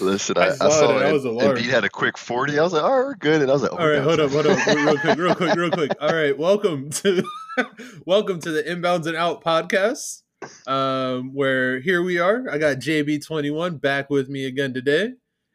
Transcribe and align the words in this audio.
Listen, 0.00 0.38
I, 0.38 0.48
I 0.48 0.50
saw 0.50 0.70
saw, 0.70 0.98
it, 0.98 1.02
I 1.02 1.10
it. 1.10 1.12
was 1.12 1.24
alarmed. 1.24 1.58
Embiid 1.58 1.70
had 1.70 1.84
a 1.84 1.88
quick 1.88 2.16
40. 2.18 2.58
I 2.58 2.62
was 2.62 2.72
like, 2.72 2.82
all 2.82 2.90
right, 2.90 3.06
we're 3.06 3.14
good. 3.14 3.42
And 3.42 3.50
I 3.50 3.54
was 3.54 3.62
like, 3.62 3.72
oh, 3.72 3.76
All 3.76 3.88
right, 3.88 4.02
hold 4.02 4.20
up, 4.20 4.30
hold 4.30 4.46
up, 4.46 4.66
real 4.66 4.98
quick, 4.98 5.18
real 5.18 5.34
quick, 5.34 5.54
real 5.56 5.70
quick. 5.70 5.92
All 6.00 6.12
right, 6.12 6.36
welcome 6.36 6.90
to 6.90 7.22
welcome 8.06 8.40
to 8.40 8.50
the 8.50 8.62
Inbounds 8.62 9.06
and 9.06 9.16
Out 9.16 9.42
podcast. 9.42 10.22
Um, 10.66 11.34
where 11.34 11.80
here 11.80 12.02
we 12.02 12.18
are. 12.18 12.44
I 12.50 12.58
got 12.58 12.76
JB21 12.76 13.80
back 13.80 14.10
with 14.10 14.28
me 14.28 14.46
again 14.46 14.74
today, 14.74 15.14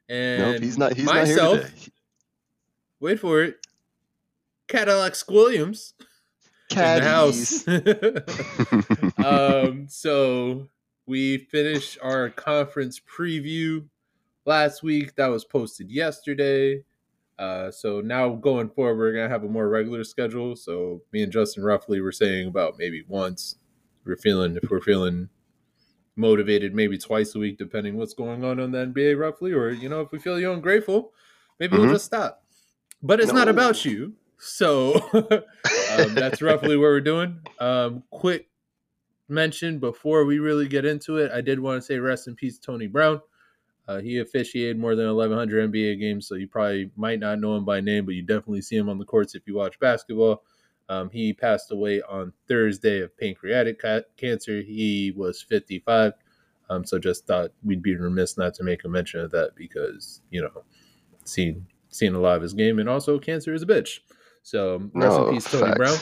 and 0.10 0.54
Nope, 0.54 0.62
he's 0.62 0.78
not. 0.78 0.94
He's 0.94 1.06
myself. 1.06 1.58
not 1.58 1.66
here 1.66 1.76
today. 1.76 1.92
Wait 3.00 3.20
for 3.20 3.42
it, 3.42 3.66
Cadillac 4.68 5.16
Williams 5.28 5.94
in 6.72 6.78
the 6.78 7.02
house. 7.02 7.68
um, 9.26 9.88
so 9.90 10.68
we 11.12 11.38
finished 11.38 11.98
our 12.02 12.30
conference 12.30 13.02
preview 13.02 13.84
last 14.46 14.82
week. 14.82 15.14
That 15.16 15.28
was 15.28 15.44
posted 15.44 15.92
yesterday. 15.92 16.86
Uh, 17.38 17.70
so 17.70 18.00
now 18.00 18.30
going 18.30 18.70
forward, 18.70 18.98
we're 18.98 19.12
gonna 19.12 19.28
have 19.28 19.44
a 19.44 19.50
more 19.50 19.68
regular 19.68 20.06
schedule. 20.06 20.56
So 20.56 21.02
me 21.12 21.22
and 21.22 21.32
Justin 21.32 21.64
roughly 21.66 22.00
were 22.00 22.14
saying 22.14 22.48
about 22.48 22.76
maybe 22.80 23.04
once. 23.10 23.58
We're 24.06 24.16
feeling 24.16 24.58
if 24.64 24.70
we're 24.70 24.80
feeling 24.80 25.28
motivated, 26.16 26.74
maybe 26.74 26.98
twice 26.98 27.36
a 27.36 27.40
week, 27.40 27.58
depending 27.58 27.98
what's 27.98 28.14
going 28.14 28.46
on 28.46 28.60
on 28.62 28.72
the 28.72 28.86
NBA 28.86 29.20
roughly, 29.20 29.52
or 29.52 29.70
you 29.70 29.90
know 29.90 30.00
if 30.00 30.12
we 30.14 30.20
feel 30.20 30.40
young 30.40 30.54
and 30.56 30.64
grateful, 30.64 31.12
maybe 31.60 31.76
we'll 31.78 31.88
Mhm. 31.88 31.94
just 31.94 32.06
stop. 32.06 32.44
But 33.04 33.20
it's 33.20 33.34
not 33.34 33.50
about 33.50 33.84
you. 33.84 34.14
So 34.38 34.94
um, 35.14 36.14
that's 36.16 36.42
roughly 36.42 36.78
what 36.78 36.84
we're 36.84 37.02
doing. 37.02 37.42
Um, 37.60 38.04
quick 38.12 38.48
mention 39.32 39.80
before 39.80 40.26
we 40.26 40.40
really 40.40 40.68
get 40.68 40.86
into 40.86 41.18
it, 41.18 41.32
I 41.32 41.42
did 41.42 41.60
want 41.60 41.82
to 41.82 41.86
say 41.86 41.98
rest 41.98 42.28
in 42.28 42.36
peace, 42.36 42.60
Tony 42.60 42.88
Brown. 42.88 43.22
Uh, 43.88 44.00
he 44.00 44.20
officiated 44.20 44.78
more 44.78 44.96
than 44.96 45.08
1,100 45.08 45.72
NBA 45.72 46.00
games, 46.00 46.28
so 46.28 46.36
you 46.36 46.48
probably 46.48 46.92
might 46.96 47.20
not 47.20 47.40
know 47.40 47.56
him 47.56 47.66
by 47.66 47.82
name, 47.82 48.06
but 48.06 48.14
you 48.14 48.22
definitely 48.22 48.62
see 48.62 48.78
him 48.78 48.90
on 48.90 49.00
the 49.00 49.06
courts 49.06 49.34
if 49.34 49.48
you 49.48 49.56
watch 49.56 49.80
basketball. 49.80 50.44
Um, 50.88 51.10
he 51.10 51.34
passed 51.34 51.72
away 51.72 52.02
on 52.02 52.34
Thursday 52.48 53.00
of 53.00 53.18
pancreatic 53.18 53.82
ca- 53.82 54.02
cancer. 54.18 54.62
He 54.62 55.14
was 55.16 55.42
55. 55.42 56.14
Um, 56.70 56.86
so 56.86 57.00
just 57.00 57.26
thought 57.26 57.52
we'd 57.64 57.82
be 57.82 57.96
remiss 57.96 58.38
not 58.38 58.54
to 58.56 58.64
make 58.64 58.86
a 58.86 58.90
mention 58.90 59.20
of 59.20 59.32
that 59.32 59.56
because, 59.56 60.22
you 60.30 60.42
know, 60.42 60.64
seen 61.26 61.66
seen 61.90 62.16
a 62.16 62.20
lot 62.20 62.38
of 62.38 62.42
his 62.42 62.54
game 62.54 62.80
and 62.80 62.88
also 62.88 63.20
cancer 63.20 63.54
is 63.54 63.62
a 63.62 63.66
bitch. 63.66 64.00
So 64.44 64.90
rest 64.94 65.18
no, 65.18 65.28
in 65.28 65.34
peace, 65.34 65.52
Tony 65.52 65.66
facts. 65.66 65.78
Brown. 65.78 65.98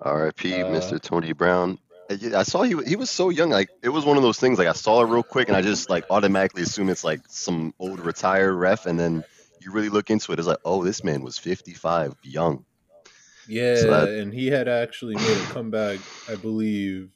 R.I.P. 0.00 0.62
Uh, 0.62 0.66
Mr. 0.66 1.00
Tony 1.00 1.32
Brown. 1.32 1.78
I 2.10 2.38
I 2.38 2.42
saw 2.42 2.62
he 2.62 2.74
he 2.86 2.96
was 2.96 3.10
so 3.10 3.28
young. 3.28 3.50
Like 3.50 3.68
it 3.82 3.90
was 3.90 4.04
one 4.04 4.16
of 4.16 4.22
those 4.22 4.38
things. 4.38 4.58
Like 4.58 4.68
I 4.68 4.72
saw 4.72 5.02
it 5.02 5.06
real 5.08 5.22
quick, 5.22 5.48
and 5.48 5.56
I 5.56 5.62
just 5.62 5.90
like 5.90 6.04
automatically 6.10 6.62
assume 6.62 6.88
it's 6.88 7.04
like 7.04 7.20
some 7.28 7.74
old 7.78 8.00
retired 8.00 8.54
ref, 8.54 8.86
and 8.86 8.98
then 8.98 9.24
you 9.60 9.72
really 9.72 9.88
look 9.88 10.08
into 10.10 10.32
it, 10.32 10.38
it's 10.38 10.46
like, 10.48 10.58
oh, 10.64 10.84
this 10.84 11.02
man 11.02 11.22
was 11.22 11.36
55, 11.36 12.14
young. 12.22 12.64
Yeah, 13.46 13.74
So 13.80 13.90
that- 13.90 14.08
and 14.20 14.32
he 14.34 14.48
had 14.48 14.68
actually 14.68 15.18
made 15.18 15.38
a 15.38 15.44
comeback, 15.44 16.00
I 16.26 16.36
believe. 16.36 17.10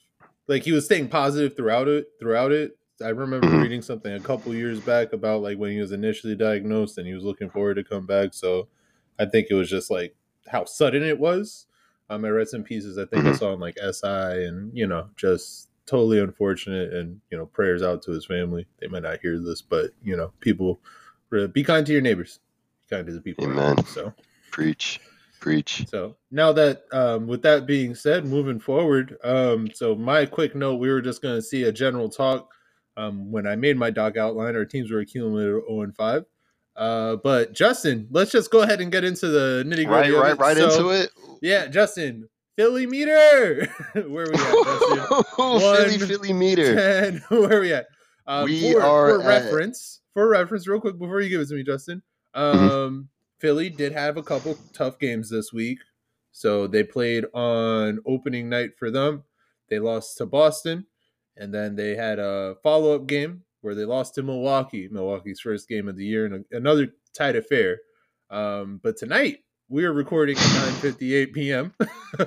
Like 0.49 0.65
he 0.65 0.73
was 0.73 0.85
staying 0.87 1.09
positive 1.09 1.57
throughout 1.57 1.89
it. 1.89 2.07
Throughout 2.19 2.53
it, 2.53 2.79
I 3.03 3.09
remember 3.11 3.47
Mhm. 3.49 3.61
reading 3.61 3.83
something 3.83 4.13
a 4.13 4.21
couple 4.21 4.55
years 4.55 4.81
back 4.81 5.13
about 5.13 5.43
like 5.43 5.59
when 5.59 5.73
he 5.73 5.79
was 5.81 5.93
initially 5.93 6.35
diagnosed 6.35 6.99
and 6.99 7.07
he 7.07 7.15
was 7.15 7.25
looking 7.25 7.51
forward 7.51 7.75
to 7.75 7.85
come 7.85 8.07
back. 8.07 8.35
So 8.35 8.69
I 9.19 9.27
think 9.27 9.49
it 9.51 9.55
was 9.55 9.71
just 9.71 9.91
like 9.91 10.15
how 10.49 10.65
sudden 10.65 11.03
it 11.03 11.19
was. 11.19 11.67
Um, 12.11 12.25
I 12.25 12.29
read 12.29 12.49
some 12.49 12.63
pieces. 12.63 12.99
I 12.99 13.05
think 13.07 13.25
I 13.27 13.31
Mhm. 13.31 13.39
saw 13.39 13.53
on 13.53 13.61
like 13.61 13.79
SI, 13.79 14.45
and 14.45 14.77
you 14.77 14.87
know, 14.87 15.09
just 15.17 15.69
totally 15.87 16.19
unfortunate. 16.21 16.93
And 16.93 17.21
you 17.31 17.39
know, 17.39 17.47
prayers 17.47 17.83
out 17.83 18.03
to 18.03 18.13
his 18.13 18.27
family. 18.27 18.67
They 18.81 18.89
might 18.89 19.03
not 19.03 19.21
hear 19.21 19.39
this, 19.39 19.63
but 19.63 19.93
you 20.03 20.17
know, 20.17 20.33
people 20.41 20.81
be 21.53 21.65
kind 21.65 21.87
to 21.87 21.93
your 21.93 22.03
neighbors. 22.03 22.41
Be 22.83 22.97
kind 22.97 23.07
to 23.07 23.13
the 23.13 23.21
people. 23.21 23.45
Amen. 23.45 23.77
you. 23.79 23.85
So. 23.85 24.15
Preach, 24.51 25.01
preach. 25.41 25.87
So 25.89 26.17
now 26.31 26.53
that, 26.53 26.83
um, 26.93 27.27
with 27.27 27.41
that 27.43 27.65
being 27.65 27.95
said, 27.95 28.27
moving 28.27 28.61
forward, 28.61 29.17
um, 29.25 29.71
so 29.73 29.95
my 29.95 30.27
quick 30.27 30.55
note, 30.55 30.77
we 30.77 30.91
were 30.91 31.01
just 31.01 31.23
going 31.23 31.37
to 31.37 31.43
see 31.43 31.63
a 31.65 31.73
general 31.73 32.11
talk. 32.11 32.51
Um, 32.99 33.33
when 33.33 33.47
I 33.47 33.57
made 33.57 33.79
my 33.79 33.89
doc 33.89 34.19
outline, 34.19 34.55
our 34.57 34.67
teams 34.67 34.91
were 34.91 35.01
a 35.01 35.07
cumulative 35.07 35.63
0 35.67 35.81
and 35.81 35.97
5. 35.97 36.27
Uh, 36.77 37.17
but 37.17 37.53
Justin, 37.53 38.09
let's 38.11 38.31
just 38.31 38.51
go 38.51 38.63
ahead 38.63 38.81
and 38.81 38.91
get 38.91 39.05
into 39.05 39.29
the 39.29 39.63
nitty 39.67 39.87
Right, 39.87 40.07
gritty. 40.07 40.13
right, 40.13 40.39
right 40.39 40.57
into 40.57 40.89
it. 40.91 41.11
Yeah, 41.43 41.67
Justin, 41.67 42.29
Philly 42.57 42.87
meter. 42.87 43.67
Where 43.95 44.27
we 44.27 44.35
at, 44.35 44.65
Justin? 44.65 45.23
Philly, 45.37 45.99
Philly 45.99 46.33
meter. 46.33 46.75
10. 47.11 47.23
Where 47.29 47.59
are 47.59 47.61
we 47.61 47.73
at? 47.73 47.87
Uh, 48.27 48.43
We 48.45 48.73
for, 48.73 48.83
are 48.83 49.21
for 49.21 49.23
at- 49.23 49.27
reference. 49.45 50.01
For 50.15 50.29
reference, 50.29 50.67
real 50.69 50.81
quick 50.81 50.99
before 50.99 51.21
you 51.21 51.29
give 51.31 51.41
it 51.41 51.49
to 51.49 51.55
me, 51.55 51.63
Justin. 51.65 52.03
Um, 52.35 52.57
Mm-hmm. 52.59 53.01
Philly 53.39 53.71
did 53.71 53.93
have 53.93 54.17
a 54.19 54.23
couple 54.23 54.57
tough 54.73 54.99
games 55.01 55.29
this 55.29 55.53
week. 55.53 55.79
So 56.31 56.67
they 56.69 56.85
played 56.85 57.25
on 57.35 57.99
opening 58.07 58.49
night 58.49 58.71
for 58.79 58.91
them. 58.91 59.25
They 59.69 59.79
lost 59.81 60.17
to 60.19 60.27
Boston, 60.27 60.87
and 61.37 61.53
then 61.53 61.75
they 61.77 61.97
had 61.97 62.19
a 62.21 62.57
follow 62.63 62.95
up 62.95 63.07
game 63.07 63.43
where 63.63 63.75
they 63.75 63.85
lost 63.85 64.15
to 64.17 64.23
Milwaukee, 64.23 64.89
Milwaukee's 64.91 65.41
first 65.41 65.69
game 65.69 65.89
of 65.89 65.97
the 65.97 66.05
year, 66.05 66.27
and 66.27 66.45
another 66.51 66.89
tight 67.17 67.37
affair. 67.37 67.79
Um, 68.31 68.81
but 68.83 68.97
tonight 68.97 69.39
we 69.69 69.85
are 69.85 69.93
recording 69.93 70.37
at 70.37 70.43
9:58 70.43 71.33
p.m. 71.33 71.75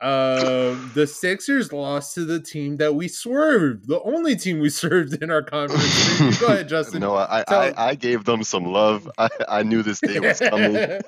um, 0.00 0.90
the 0.94 1.06
Sixers 1.06 1.72
lost 1.72 2.14
to 2.14 2.24
the 2.24 2.40
team 2.40 2.76
that 2.76 2.94
we 2.94 3.08
swerved, 3.08 3.88
the 3.88 4.00
only 4.02 4.36
team 4.36 4.60
we 4.60 4.68
served 4.70 5.20
in 5.22 5.30
our 5.30 5.42
conference. 5.42 6.38
Go 6.40 6.46
ahead, 6.46 6.68
Justin. 6.68 7.00
No, 7.00 7.14
I, 7.14 7.44
I, 7.48 7.72
I 7.76 7.94
gave 7.94 8.24
them 8.24 8.44
some 8.44 8.64
love. 8.64 9.10
I, 9.18 9.28
I 9.48 9.62
knew 9.62 9.82
this 9.82 10.00
day 10.00 10.20
was 10.20 10.38
coming. 10.38 11.00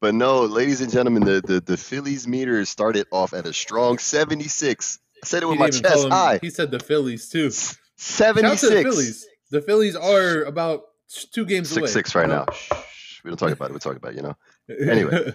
but 0.00 0.14
no, 0.14 0.42
ladies 0.42 0.80
and 0.80 0.92
gentlemen, 0.92 1.24
the, 1.24 1.40
the, 1.40 1.60
the 1.60 1.76
Phillies 1.76 2.28
meter 2.28 2.64
started 2.64 3.06
off 3.10 3.32
at 3.34 3.46
a 3.46 3.52
strong 3.52 3.98
76. 3.98 4.98
I 5.22 5.26
said 5.26 5.42
it 5.42 5.46
with 5.46 5.58
my 5.58 5.70
chest 5.70 6.08
high. 6.08 6.38
He 6.40 6.50
said 6.50 6.70
the 6.70 6.78
Phillies 6.78 7.28
too. 7.28 7.50
S- 7.98 8.16
Shout 8.16 8.38
out 8.44 8.58
to 8.58 8.66
the 8.66 8.82
76. 8.82 8.82
Phillies. 8.94 9.26
The 9.50 9.62
Phillies 9.62 9.96
are 9.96 10.42
about 10.42 10.82
two 11.32 11.46
games 11.46 11.74
away. 11.76 11.86
Six 11.86 11.92
six 11.92 12.14
right 12.14 12.28
you 12.28 12.34
now. 12.34 12.46
Oh. 12.48 12.84
Shh, 12.92 13.24
we 13.24 13.30
don't 13.30 13.38
talk 13.38 13.50
about 13.50 13.70
it. 13.70 13.74
We 13.74 13.78
talk 13.80 13.96
about 13.96 14.12
it, 14.12 14.16
you 14.16 14.22
know. 14.22 14.36
Anyway. 14.90 15.32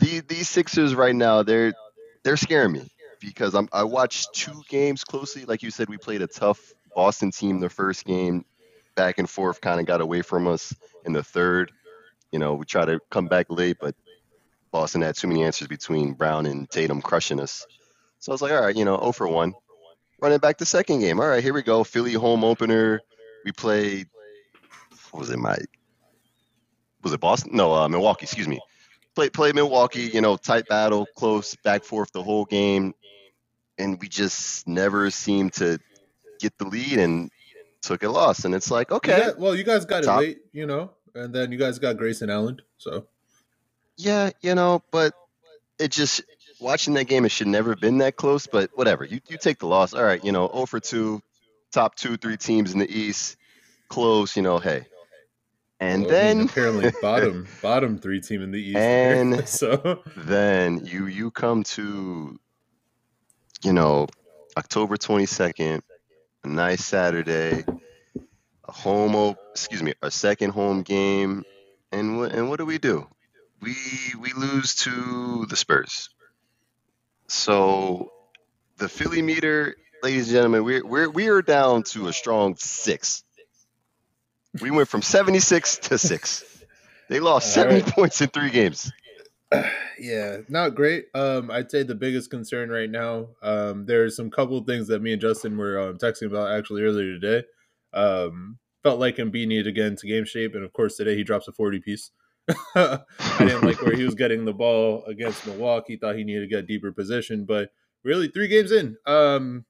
These 0.00 0.22
these 0.22 0.48
Sixers 0.48 0.94
right 0.94 1.14
now, 1.14 1.42
they're 1.42 1.72
they're 2.22 2.36
scaring 2.36 2.72
me 2.72 2.88
because 3.20 3.54
I'm 3.54 3.68
I 3.72 3.82
watched 3.82 4.32
two 4.34 4.62
games 4.68 5.02
closely. 5.02 5.44
Like 5.44 5.62
you 5.64 5.70
said, 5.72 5.88
we 5.88 5.98
played 5.98 6.22
a 6.22 6.28
tough 6.28 6.72
Boston 6.94 7.32
team 7.32 7.58
the 7.58 7.68
first 7.68 8.04
game, 8.04 8.44
back 8.94 9.18
and 9.18 9.28
forth, 9.28 9.60
kind 9.60 9.80
of 9.80 9.86
got 9.86 10.00
away 10.00 10.22
from 10.22 10.46
us 10.46 10.74
in 11.04 11.12
the 11.12 11.24
third. 11.24 11.72
You 12.30 12.38
know, 12.38 12.54
we 12.54 12.66
tried 12.66 12.86
to 12.86 13.00
come 13.10 13.26
back 13.26 13.46
late, 13.48 13.78
but 13.80 13.96
Boston 14.70 15.02
had 15.02 15.16
too 15.16 15.26
many 15.26 15.42
answers 15.44 15.66
between 15.68 16.12
Brown 16.12 16.46
and 16.46 16.68
Tatum 16.70 17.00
crushing 17.02 17.40
us. 17.40 17.66
So 18.20 18.30
I 18.30 18.34
was 18.34 18.42
like, 18.42 18.52
all 18.52 18.60
right, 18.60 18.76
you 18.76 18.84
know, 18.84 18.98
0 18.98 19.12
for 19.12 19.26
1. 19.28 19.54
Running 20.20 20.38
back 20.38 20.58
the 20.58 20.66
second 20.66 21.00
game. 21.00 21.20
All 21.20 21.28
right, 21.28 21.42
here 21.42 21.54
we 21.54 21.62
go. 21.62 21.84
Philly 21.84 22.14
home 22.14 22.42
opener. 22.44 23.00
We 23.44 23.52
played, 23.52 24.08
what 25.10 25.20
was 25.20 25.30
it, 25.30 25.38
Mike? 25.38 25.68
Was 27.02 27.12
it 27.12 27.20
Boston? 27.20 27.52
No, 27.54 27.72
uh, 27.72 27.88
Milwaukee, 27.88 28.24
excuse 28.24 28.48
me. 28.48 28.60
Play, 29.14 29.30
play 29.30 29.52
Milwaukee, 29.52 30.10
you 30.12 30.20
know, 30.20 30.36
tight 30.36 30.68
battle, 30.68 31.06
close, 31.16 31.54
back 31.56 31.84
forth 31.84 32.12
the 32.12 32.22
whole 32.22 32.44
game. 32.44 32.94
And 33.78 34.00
we 34.00 34.08
just 34.08 34.66
never 34.66 35.10
seemed 35.10 35.52
to 35.54 35.78
get 36.40 36.58
the 36.58 36.64
lead 36.66 36.98
and 36.98 37.30
took 37.80 38.02
a 38.02 38.08
loss. 38.08 38.44
And 38.44 38.54
it's 38.54 38.70
like, 38.70 38.90
okay. 38.90 39.18
Yeah, 39.18 39.30
well, 39.38 39.54
you 39.54 39.62
guys 39.62 39.84
got 39.84 40.02
Top. 40.02 40.20
it 40.20 40.24
late, 40.26 40.38
you 40.52 40.66
know, 40.66 40.90
and 41.14 41.32
then 41.32 41.52
you 41.52 41.58
guys 41.58 41.78
got 41.78 41.96
Grayson 41.96 42.28
Allen. 42.28 42.60
So 42.76 43.06
Yeah, 43.96 44.30
you 44.40 44.56
know, 44.56 44.82
but 44.90 45.12
it 45.78 45.92
just 45.92 46.22
watching 46.60 46.94
that 46.94 47.04
game, 47.04 47.24
it 47.24 47.30
should 47.30 47.46
never 47.48 47.70
have 47.70 47.80
been 47.80 47.98
that 47.98 48.16
close. 48.16 48.46
But 48.46 48.70
whatever, 48.74 49.04
you 49.04 49.20
you 49.28 49.38
take 49.38 49.58
the 49.58 49.66
loss. 49.66 49.94
All 49.94 50.02
right, 50.04 50.22
you 50.24 50.32
know, 50.32 50.48
0 50.52 50.66
for 50.66 50.80
two, 50.80 51.22
top 51.72 51.94
two, 51.94 52.16
three 52.16 52.36
teams 52.36 52.72
in 52.72 52.78
the 52.78 52.90
East, 52.90 53.36
close. 53.88 54.36
You 54.36 54.42
know, 54.42 54.58
hey, 54.58 54.86
and 55.80 56.04
well, 56.06 56.14
I 56.14 56.28
mean, 56.28 56.38
then 56.38 56.46
apparently 56.48 56.92
bottom 57.02 57.46
bottom 57.62 57.98
three 57.98 58.20
team 58.20 58.42
in 58.42 58.50
the 58.50 58.60
East. 58.60 58.76
And- 58.78 59.48
so 59.48 60.02
then 60.16 60.84
you 60.84 61.06
you 61.06 61.30
come 61.30 61.62
to, 61.64 62.38
you 63.62 63.72
know, 63.72 64.06
October 64.56 64.96
twenty 64.96 65.26
second, 65.26 65.82
a 66.44 66.48
nice 66.48 66.84
Saturday, 66.84 67.64
a 68.64 68.72
home 68.72 69.14
op- 69.14 69.38
excuse 69.52 69.82
me, 69.82 69.94
a 70.02 70.10
second 70.10 70.50
home 70.50 70.82
game, 70.82 71.44
and 71.92 72.18
what 72.18 72.32
and 72.32 72.48
what 72.48 72.58
do 72.58 72.66
we 72.66 72.78
do? 72.78 73.06
We 73.60 73.74
we 74.20 74.32
lose 74.34 74.76
to 74.76 75.46
the 75.48 75.56
Spurs. 75.56 76.10
So 77.28 78.10
the 78.78 78.88
Philly 78.88 79.22
meter, 79.22 79.76
ladies 80.02 80.28
and 80.28 80.34
gentlemen, 80.34 80.64
we're 80.64 80.84
we're 80.84 81.10
we 81.10 81.28
are 81.28 81.42
down 81.42 81.82
to 81.84 82.08
a 82.08 82.12
strong 82.12 82.56
six. 82.56 83.22
We 84.62 84.70
went 84.70 84.88
from 84.88 85.02
seventy 85.02 85.40
six 85.40 85.76
to 85.78 85.98
six. 85.98 86.44
They 87.08 87.20
lost 87.20 87.46
All 87.48 87.64
seventy 87.64 87.82
right. 87.82 87.92
points 87.92 88.20
in 88.22 88.28
three 88.28 88.50
games. 88.50 88.90
yeah, 89.98 90.38
not 90.48 90.74
great. 90.74 91.06
Um, 91.14 91.50
I'd 91.50 91.70
say 91.70 91.82
the 91.82 91.94
biggest 91.94 92.30
concern 92.30 92.70
right 92.70 92.90
now. 92.90 93.28
Um, 93.42 93.84
there's 93.84 94.16
some 94.16 94.30
couple 94.30 94.62
things 94.64 94.88
that 94.88 95.02
me 95.02 95.12
and 95.12 95.20
Justin 95.20 95.56
were 95.56 95.78
um, 95.78 95.98
texting 95.98 96.26
about 96.26 96.50
actually 96.50 96.82
earlier 96.82 97.18
today. 97.18 97.46
Um, 97.92 98.58
felt 98.82 99.00
like 99.00 99.16
Embiid 99.16 99.48
needed 99.48 99.66
again 99.66 99.96
to 99.96 100.06
get 100.06 100.16
into 100.16 100.22
game 100.22 100.24
shape, 100.24 100.54
and 100.54 100.64
of 100.64 100.72
course 100.72 100.96
today 100.96 101.14
he 101.14 101.24
drops 101.24 101.46
a 101.46 101.52
forty 101.52 101.78
piece. 101.78 102.10
I 102.74 103.00
didn't 103.38 103.64
like 103.64 103.80
where 103.82 103.94
he 103.96 104.04
was 104.04 104.14
getting 104.14 104.44
the 104.44 104.52
ball 104.52 105.04
against 105.06 105.46
Milwaukee. 105.46 105.94
He 105.94 105.98
thought 105.98 106.16
he 106.16 106.24
needed 106.24 106.40
to 106.40 106.46
get 106.46 106.66
deeper 106.66 106.92
position, 106.92 107.44
but 107.44 107.70
really 108.04 108.28
three 108.28 108.48
games 108.48 108.72
in. 108.72 108.96
Um, 109.06 109.64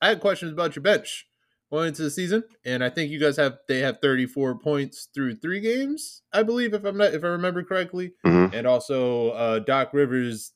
I 0.00 0.08
had 0.08 0.20
questions 0.20 0.52
about 0.52 0.76
your 0.76 0.82
bench 0.82 1.26
going 1.70 1.88
into 1.88 2.02
the 2.02 2.10
season, 2.10 2.44
and 2.64 2.82
I 2.82 2.88
think 2.90 3.10
you 3.10 3.20
guys 3.20 3.36
have 3.36 3.58
they 3.68 3.80
have 3.80 3.98
34 4.00 4.58
points 4.58 5.08
through 5.14 5.36
three 5.36 5.60
games, 5.60 6.22
I 6.32 6.42
believe, 6.42 6.72
if 6.72 6.84
I'm 6.84 6.96
not 6.96 7.14
if 7.14 7.24
I 7.24 7.28
remember 7.28 7.62
correctly. 7.62 8.12
Mhm. 8.24 8.54
And 8.54 8.66
also 8.66 9.30
uh 9.30 9.58
Doc 9.58 9.92
Rivers 9.92 10.52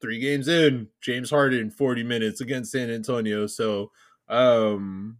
three 0.00 0.20
games 0.20 0.46
in, 0.46 0.88
James 1.00 1.30
Harden 1.30 1.70
40 1.70 2.02
minutes 2.02 2.40
against 2.40 2.70
San 2.72 2.90
Antonio. 2.90 3.46
So 3.46 3.90
um 4.28 5.18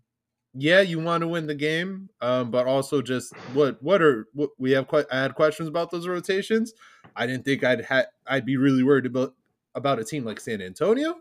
yeah, 0.56 0.80
you 0.80 0.98
want 0.98 1.20
to 1.22 1.28
win 1.28 1.46
the 1.46 1.54
game, 1.54 2.08
um, 2.20 2.50
but 2.50 2.66
also 2.66 3.02
just 3.02 3.34
what 3.52 3.82
what 3.82 4.02
are 4.02 4.26
what 4.32 4.50
we 4.58 4.72
have 4.72 4.86
quite 4.88 5.06
I 5.10 5.20
had 5.20 5.34
questions 5.34 5.68
about 5.68 5.90
those 5.90 6.06
rotations. 6.08 6.72
I 7.14 7.26
didn't 7.26 7.44
think 7.44 7.64
I'd 7.64 7.84
had 7.84 8.06
I'd 8.26 8.46
be 8.46 8.56
really 8.56 8.82
worried 8.82 9.06
about 9.06 9.34
about 9.74 9.98
a 9.98 10.04
team 10.04 10.24
like 10.24 10.40
San 10.40 10.60
Antonio. 10.62 11.16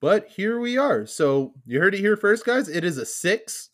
But 0.00 0.28
here 0.28 0.58
we 0.58 0.78
are. 0.78 1.04
So 1.04 1.52
you 1.66 1.78
heard 1.78 1.94
it 1.94 2.00
here 2.00 2.16
first, 2.16 2.46
guys. 2.46 2.68
It 2.68 2.84
is 2.84 2.96
a 2.96 3.04
six. 3.04 3.68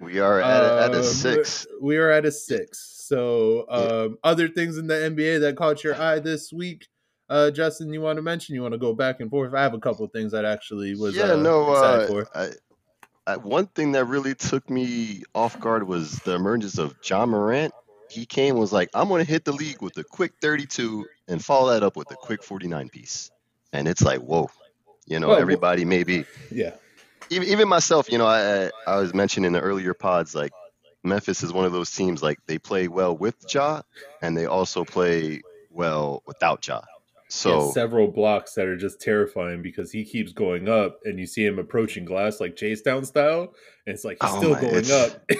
We 0.00 0.20
are 0.20 0.40
at, 0.40 0.62
a, 0.62 0.82
at 0.84 0.94
a 0.94 0.98
Um, 0.98 1.02
six. 1.02 1.66
We 1.80 1.96
are 1.96 2.10
at 2.10 2.24
a 2.24 2.30
six. 2.30 2.78
So 3.08 3.64
Yeah. 3.68 3.74
um, 3.76 4.18
other 4.22 4.48
things 4.48 4.76
in 4.78 4.86
the 4.86 4.94
NBA 4.94 5.40
that 5.40 5.56
caught 5.56 5.82
your 5.82 6.00
eye 6.00 6.20
this 6.20 6.52
week, 6.52 6.86
uh, 7.28 7.50
Justin, 7.50 7.92
you 7.92 8.00
want 8.00 8.16
to 8.18 8.22
mention? 8.22 8.54
You 8.54 8.62
want 8.62 8.74
to 8.74 8.78
go 8.78 8.92
back 8.92 9.18
and 9.20 9.28
forth? 9.28 9.54
I 9.54 9.62
have 9.62 9.74
a 9.74 9.80
couple 9.80 10.04
of 10.04 10.12
things 10.12 10.30
that 10.32 10.44
actually 10.44 10.94
was 10.94 11.16
yeah, 11.16 11.32
uh, 11.32 11.36
no. 11.36 11.70
Uh, 11.70 12.06
for. 12.06 12.28
I, 12.32 12.50
I, 13.26 13.36
one 13.36 13.66
thing 13.66 13.92
that 13.92 14.06
really 14.06 14.34
took 14.34 14.68
me 14.68 15.22
off 15.34 15.58
guard 15.60 15.86
was 15.86 16.18
the 16.20 16.34
emergence 16.34 16.78
of 16.78 16.94
Ja 17.08 17.24
Morant. 17.26 17.72
He 18.10 18.26
came 18.26 18.56
was 18.58 18.72
like, 18.72 18.90
"I'm 18.94 19.08
going 19.08 19.24
to 19.24 19.30
hit 19.30 19.44
the 19.44 19.52
league 19.52 19.80
with 19.80 19.96
a 19.96 20.04
quick 20.04 20.32
32 20.42 21.06
and 21.28 21.42
follow 21.42 21.72
that 21.72 21.82
up 21.82 21.96
with 21.96 22.10
a 22.10 22.16
quick 22.16 22.42
49 22.42 22.88
piece." 22.88 23.30
And 23.72 23.88
it's 23.88 24.02
like, 24.02 24.20
whoa, 24.20 24.50
you 25.06 25.18
know, 25.20 25.28
Well, 25.28 25.38
everybody 25.38 25.84
maybe 25.84 26.26
Yeah, 26.50 26.72
even 27.30 27.48
even 27.48 27.68
myself, 27.68 28.10
you 28.10 28.18
know, 28.18 28.26
I 28.26 28.66
I 28.66 28.70
I 28.86 28.96
was 28.96 29.14
mentioning 29.14 29.46
in 29.46 29.52
the 29.52 29.60
earlier 29.60 29.94
pods 29.94 30.34
like 30.34 30.52
Memphis 31.04 31.42
is 31.42 31.52
one 31.52 31.64
of 31.64 31.72
those 31.72 31.90
teams 31.90 32.22
like 32.22 32.38
they 32.46 32.58
play 32.58 32.88
well 32.88 33.16
with 33.16 33.36
Ja 33.52 33.82
and 34.20 34.36
they 34.36 34.46
also 34.46 34.84
play 34.84 35.42
well 35.70 36.22
without 36.26 36.66
Ja. 36.66 36.82
So 37.32 37.70
several 37.70 38.08
blocks 38.08 38.54
that 38.54 38.66
are 38.66 38.76
just 38.76 39.00
terrifying 39.00 39.62
because 39.62 39.90
he 39.92 40.04
keeps 40.04 40.32
going 40.32 40.68
up, 40.68 40.98
and 41.04 41.18
you 41.18 41.26
see 41.26 41.44
him 41.44 41.58
approaching 41.58 42.04
glass 42.04 42.40
like 42.40 42.56
chase 42.56 42.82
down 42.82 43.04
style, 43.04 43.54
and 43.86 43.94
it's 43.94 44.04
like 44.04 44.18
he's 44.22 44.30
Oh 44.32 44.38
still 44.38 44.50
my- 44.54 44.60
going 44.60 44.74
it's- 44.76 44.90
up. 44.90 45.22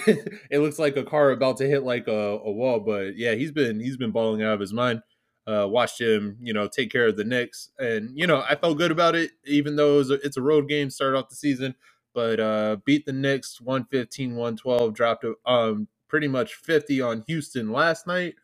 it 0.49 0.59
looks 0.59 0.79
like 0.79 0.97
a 0.97 1.03
car 1.03 1.31
about 1.31 1.57
to 1.57 1.67
hit 1.67 1.83
like 1.83 2.07
a, 2.07 2.11
a 2.43 2.51
wall, 2.51 2.79
but 2.79 3.15
yeah, 3.17 3.33
he's 3.35 3.51
been 3.51 3.79
he's 3.79 3.97
been 3.97 4.11
balling 4.11 4.41
out 4.41 4.53
of 4.55 4.59
his 4.59 4.73
mind. 4.73 5.01
Uh, 5.45 5.67
watched 5.69 5.99
him, 5.99 6.37
you 6.41 6.53
know, 6.53 6.67
take 6.69 6.89
care 6.89 7.07
of 7.07 7.17
the 7.17 7.23
Knicks, 7.25 7.69
and 7.77 8.09
you 8.15 8.25
know, 8.25 8.43
I 8.49 8.55
felt 8.55 8.77
good 8.77 8.91
about 8.91 9.13
it, 9.15 9.31
even 9.45 9.75
though 9.75 9.95
it 9.95 9.97
was 9.97 10.09
a, 10.11 10.13
it's 10.25 10.37
a 10.37 10.41
road 10.41 10.69
game, 10.69 10.89
start 10.89 11.15
off 11.15 11.27
the 11.29 11.35
season, 11.35 11.75
but 12.13 12.39
uh, 12.39 12.77
beat 12.85 13.05
the 13.05 13.11
Knicks 13.13 13.59
115, 13.59 14.31
112, 14.35 14.93
dropped 14.93 15.25
um 15.45 15.87
pretty 16.07 16.27
much 16.29 16.53
50 16.55 17.01
on 17.01 17.23
Houston 17.27 17.71
last 17.73 18.07
night. 18.07 18.35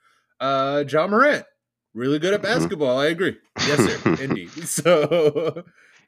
Uh, 0.42 0.84
Ja 0.90 1.08
Morant, 1.08 1.46
really 1.94 2.20
good 2.20 2.34
at 2.34 2.42
Mhm. 2.42 2.44
basketball. 2.44 2.98
I 3.00 3.08
agree. 3.08 3.38
Yes, 3.68 3.86
sir. 3.86 4.16
Indeed. 4.24 4.50
So 4.68 5.64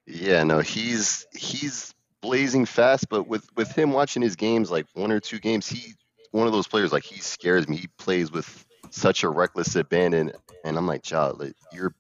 yeah, 0.05 0.43
no, 0.43 0.59
he's 0.59 1.25
he's 1.33 1.93
blazing 2.21 2.65
fast, 2.65 3.09
but 3.09 3.27
with 3.27 3.47
with 3.55 3.71
him 3.71 3.91
watching 3.91 4.21
his 4.21 4.35
games 4.35 4.69
like 4.71 4.85
one 4.93 5.11
or 5.11 5.19
two 5.19 5.39
games, 5.39 5.67
he 5.67 5.93
one 6.31 6.47
of 6.47 6.53
those 6.53 6.67
players 6.67 6.91
like 6.91 7.03
he 7.03 7.19
scares 7.19 7.67
me. 7.67 7.77
He 7.77 7.87
plays 7.97 8.31
with 8.31 8.65
such 8.89 9.23
a 9.23 9.29
reckless 9.29 9.75
abandon, 9.75 10.31
and 10.63 10.77
I'm 10.77 10.87
like, 10.87 11.03
child, 11.03 11.39
like, 11.39 11.53
you're 11.73 11.93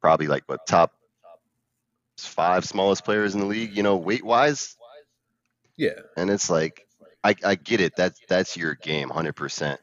probably 0.00 0.26
like 0.26 0.44
what 0.46 0.66
top 0.66 0.92
five 2.18 2.64
smallest 2.64 3.04
players 3.04 3.34
in 3.34 3.40
the 3.40 3.46
league, 3.46 3.76
you 3.76 3.82
know, 3.82 3.96
weight 3.96 4.24
wise. 4.24 4.76
yeah, 5.76 6.00
and 6.16 6.30
it's 6.30 6.48
like 6.48 6.86
I, 7.24 7.34
I 7.44 7.54
get 7.56 7.80
it 7.80 7.94
that's 7.96 8.20
that's 8.28 8.56
your 8.56 8.74
game 8.74 9.08
100% 9.10 9.78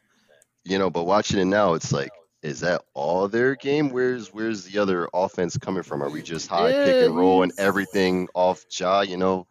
you 0.64 0.78
know 0.78 0.88
but 0.90 1.04
watching 1.04 1.38
it 1.38 1.44
now 1.44 1.74
it's 1.74 1.92
like 1.92 2.10
is 2.44 2.60
that 2.60 2.82
all 2.92 3.26
their 3.26 3.56
game? 3.56 3.90
Where's 3.90 4.32
where's 4.32 4.64
the 4.64 4.78
other 4.78 5.08
offense 5.14 5.56
coming 5.56 5.82
from? 5.82 6.02
Are 6.02 6.10
we 6.10 6.22
just 6.22 6.46
high 6.46 6.72
pick 6.72 7.06
and 7.06 7.16
roll 7.16 7.42
and 7.42 7.50
everything 7.58 8.28
off 8.34 8.68
jaw 8.68 9.00
you 9.00 9.16
know? 9.16 9.46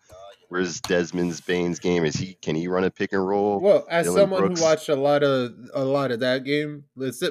Where's 0.49 0.79
desmond's 0.81 1.41
bane's 1.41 1.79
game? 1.79 2.05
Is 2.05 2.15
he 2.15 2.35
can 2.35 2.55
he 2.55 2.67
run 2.67 2.83
a 2.83 2.91
pick 2.91 3.11
and 3.11 3.27
roll? 3.27 3.59
Well, 3.59 3.87
as 3.89 4.05
Dillon 4.05 4.21
someone 4.21 4.41
Brooks. 4.41 4.59
who 4.59 4.65
watched 4.65 4.89
a 4.89 4.95
lot 4.95 5.23
of 5.23 5.53
a 5.73 5.83
lot 5.83 6.11
of 6.11 6.19
that 6.19 6.43
game, 6.43 6.83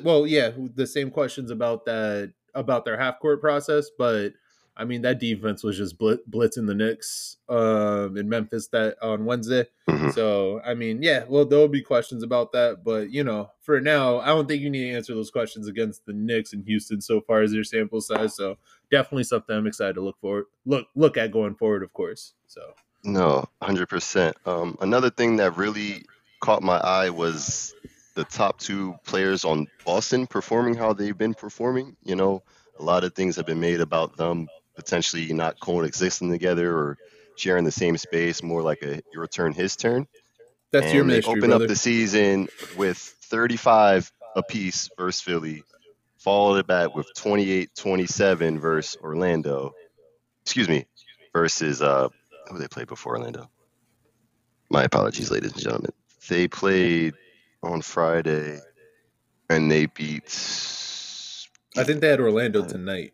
well, 0.03 0.27
yeah, 0.27 0.51
the 0.75 0.87
same 0.87 1.13
questions 1.13 1.53
about 1.53 1.85
that 1.85 2.33
about 2.55 2.85
their 2.85 2.99
half 2.99 3.21
court 3.21 3.41
process, 3.41 3.87
but 3.97 4.33
I 4.77 4.85
mean 4.85 5.03
that 5.03 5.21
defense 5.21 5.63
was 5.63 5.77
just 5.77 5.99
blit, 5.99 6.21
blitzing 6.31 6.67
the 6.67 6.75
Knicks 6.75 7.37
um, 7.49 8.17
in 8.17 8.29
Memphis 8.29 8.69
that 8.69 8.97
on 9.03 9.25
Wednesday. 9.27 9.67
Mhm. 9.89 10.15
So 10.15 10.61
I 10.65 10.75
mean, 10.75 11.03
yeah, 11.03 11.25
well, 11.29 11.45
there'll 11.45 11.69
be 11.69 11.83
questions 11.83 12.23
about 12.23 12.53
that, 12.53 12.83
but 12.85 13.11
you 13.11 13.23
know, 13.23 13.51
for 13.61 13.81
now, 13.81 14.21
I 14.21 14.27
don't 14.29 14.49
think 14.49 14.63
you 14.63 14.71
need 14.71 14.91
to 14.91 14.97
answer 14.97 15.15
those 15.15 15.31
questions 15.31 15.69
against 15.69 16.07
the 16.07 16.13
Knicks 16.13 16.53
in 16.53 16.65
Houston 16.65 17.01
so 17.01 17.21
far 17.21 17.43
as 17.43 17.53
their 17.53 17.65
sample 17.65 18.01
size. 18.01 18.35
So 18.37 18.57
definitely 18.91 19.25
something 19.25 19.55
I'm 19.55 19.67
excited 19.67 19.95
to 19.95 20.01
look 20.01 20.19
forward 20.21 20.47
look 20.65 20.87
look 20.95 21.17
at 21.17 21.33
going 21.33 21.55
forward, 21.55 21.83
of 21.83 21.93
course. 21.93 22.33
So 22.47 22.61
No, 23.05 23.45
hundred 23.61 23.89
percent. 23.89 24.37
Um, 24.47 24.77
another 24.81 25.11
thing 25.11 25.37
that 25.37 25.57
really 25.57 26.05
caught 26.41 26.63
my 26.63 26.79
eye 26.79 27.11
was 27.11 27.75
the 28.15 28.25
top 28.25 28.59
two 28.59 28.95
players 29.05 29.45
on 29.45 29.67
Boston 29.85 30.27
performing 30.27 30.75
how 30.75 30.93
they've 30.93 31.17
been 31.17 31.35
performing. 31.35 31.97
You 32.05 32.17
know, 32.17 32.43
a 32.79 32.83
lot 32.83 33.05
of 33.05 33.15
things 33.15 33.37
have 33.37 33.47
been 33.47 33.61
made 33.61 33.81
about 33.81 34.17
them 34.17 34.49
potentially 34.77 35.33
not 35.33 35.61
coexisting 35.61 36.31
together 36.31 36.77
or 36.77 36.99
sharing 37.37 37.65
the 37.65 37.73
same 37.73 37.97
space, 37.97 38.43
more 38.43 38.63
like 38.63 38.83
a 38.83 39.03
your 39.13 39.27
turn, 39.27 39.53
his 39.53 39.77
turn. 39.77 40.07
that's 40.71 40.87
and 40.87 40.95
your 40.95 41.05
they 41.05 41.23
open 41.23 41.51
brother. 41.51 41.65
up 41.65 41.69
the 41.69 41.77
season 41.77 42.49
with 42.77 42.99
35 42.99 44.11
apiece 44.37 44.91
versus 44.97 45.21
Philly, 45.21 45.63
followed 46.19 46.59
it 46.59 46.67
back 46.67 46.95
with 46.95 47.13
28-27 47.15 48.59
versus 48.59 48.97
Orlando. 49.03 49.73
Excuse 50.45 50.69
me, 50.69 50.87
versus 51.33 51.83
uh, 51.83 52.09
who 52.49 52.59
they 52.59 52.69
played 52.69 52.89
before 52.89 53.17
Orlando. 53.17 53.49
My 54.71 54.85
apologies, 54.85 55.31
ladies 55.31 55.53
and 55.53 55.61
gentlemen. 55.61 55.93
They 56.29 56.49
played 56.49 57.15
on 57.63 57.83
Friday, 57.83 58.59
and 59.51 59.71
they 59.71 59.87
beat. 59.87 60.25
I 61.77 61.85
think 61.85 62.01
they 62.01 62.09
had 62.09 62.21
Orlando 62.21 62.65
tonight. 62.65 63.13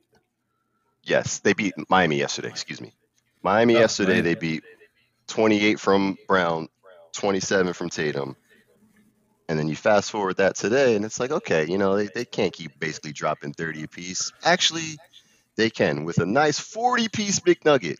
Yes, 1.08 1.38
they 1.40 1.54
beat 1.54 1.74
Miami 1.88 2.18
yesterday. 2.18 2.48
Excuse 2.48 2.80
me, 2.80 2.94
Miami 3.42 3.76
Oh, 3.76 3.80
yesterday. 3.80 4.14
Miami. 4.20 4.22
They 4.22 4.34
beat 4.34 4.64
28 5.28 5.80
from 5.80 6.16
Brown, 6.26 6.68
27 7.12 7.72
from 7.72 7.88
Tatum, 7.88 8.36
and 9.48 9.58
then 9.58 9.68
you 9.68 9.76
fast 9.76 10.10
forward 10.10 10.36
that 10.36 10.54
today, 10.56 10.94
and 10.96 11.04
it's 11.04 11.18
like, 11.18 11.30
okay, 11.30 11.66
you 11.66 11.78
know, 11.78 11.96
they, 11.96 12.08
they 12.14 12.24
can't 12.24 12.52
keep 12.52 12.78
basically 12.78 13.12
dropping 13.12 13.54
30 13.54 13.84
apiece. 13.84 14.32
Actually, 14.44 14.98
they 15.56 15.70
can 15.70 16.04
with 16.04 16.18
a 16.18 16.26
nice 16.26 16.58
40 16.58 17.08
piece 17.08 17.40
big 17.40 17.64
nugget 17.64 17.98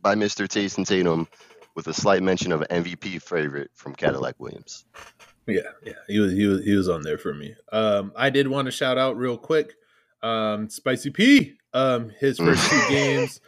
by 0.00 0.14
Mr. 0.14 0.48
Jayson 0.48 0.84
Tatum, 0.86 1.26
with 1.74 1.86
a 1.88 1.94
slight 1.94 2.22
mention 2.22 2.52
of 2.52 2.62
an 2.62 2.84
MVP 2.84 3.20
favorite 3.22 3.70
from 3.74 3.94
Cadillac 3.94 4.36
Williams. 4.38 4.84
Yeah, 5.46 5.62
yeah, 5.84 5.94
he 6.06 6.18
was 6.20 6.32
he 6.32 6.46
was 6.46 6.64
he 6.64 6.74
was 6.74 6.88
on 6.88 7.02
there 7.02 7.18
for 7.18 7.34
me. 7.34 7.54
Um, 7.72 8.12
I 8.14 8.30
did 8.30 8.46
want 8.46 8.66
to 8.66 8.72
shout 8.72 8.98
out 8.98 9.16
real 9.16 9.36
quick, 9.36 9.74
um, 10.22 10.70
Spicy 10.70 11.10
P. 11.10 11.54
Um, 11.74 12.10
his 12.20 12.38
first 12.38 12.68
two 12.70 12.82
games 12.90 13.40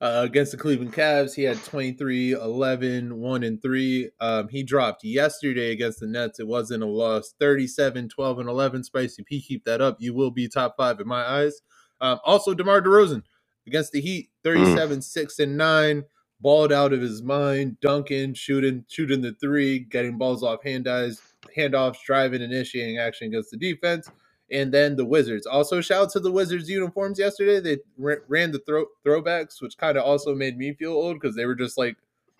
uh, 0.00 0.22
against 0.24 0.52
the 0.52 0.58
Cleveland 0.58 0.94
Cavs, 0.94 1.34
he 1.34 1.44
had 1.44 1.62
23, 1.64 2.32
11, 2.32 3.16
1 3.18 3.42
and 3.44 3.62
3. 3.62 4.10
Um, 4.20 4.48
he 4.48 4.62
dropped 4.62 5.04
yesterday 5.04 5.72
against 5.72 6.00
the 6.00 6.06
Nets. 6.08 6.40
It 6.40 6.46
wasn't 6.48 6.82
a 6.82 6.86
loss. 6.86 7.34
37, 7.40 8.08
12 8.10 8.38
and 8.40 8.48
11. 8.50 8.84
Spicy 8.84 9.24
P, 9.24 9.42
keep 9.42 9.64
that 9.64 9.80
up. 9.80 9.98
You 10.00 10.14
will 10.14 10.30
be 10.32 10.48
top 10.48 10.76
5 10.78 11.00
in 11.00 11.08
my 11.08 11.22
eyes. 11.24 11.62
Um, 12.00 12.20
also 12.24 12.54
DeMar 12.54 12.82
DeRozan 12.82 13.22
against 13.66 13.92
the 13.92 14.00
Heat, 14.00 14.30
37, 14.44 15.02
6 15.02 15.38
and 15.40 15.56
9 15.58 16.04
balled 16.40 16.72
out 16.72 16.92
of 16.92 17.00
his 17.00 17.22
mind, 17.22 17.78
dunking, 17.80 18.34
shooting, 18.34 18.84
shooting 18.88 19.22
the 19.22 19.34
three, 19.40 19.80
getting 19.80 20.18
balls 20.18 20.42
off 20.42 20.62
hand 20.64 20.88
eyes, 20.88 21.20
handoffs, 21.56 22.02
driving, 22.04 22.42
initiating 22.42 22.98
action 22.98 23.28
against 23.28 23.50
the 23.50 23.56
defense. 23.56 24.10
And 24.52 24.72
then 24.72 24.96
the 24.96 25.04
Wizards. 25.04 25.46
Also, 25.46 25.80
shout 25.80 26.02
out 26.02 26.10
to 26.12 26.20
the 26.20 26.32
Wizards 26.32 26.68
uniforms 26.68 27.18
yesterday. 27.18 27.60
They 27.60 27.78
ran 27.96 28.50
the 28.50 28.58
throw- 28.60 28.88
throwbacks, 29.06 29.62
which 29.62 29.76
kind 29.78 29.96
of 29.96 30.04
also 30.04 30.34
made 30.34 30.58
me 30.58 30.72
feel 30.74 30.92
old 30.92 31.20
because 31.20 31.36
they 31.36 31.46
were 31.46 31.54
just 31.54 31.78
like 31.78 31.96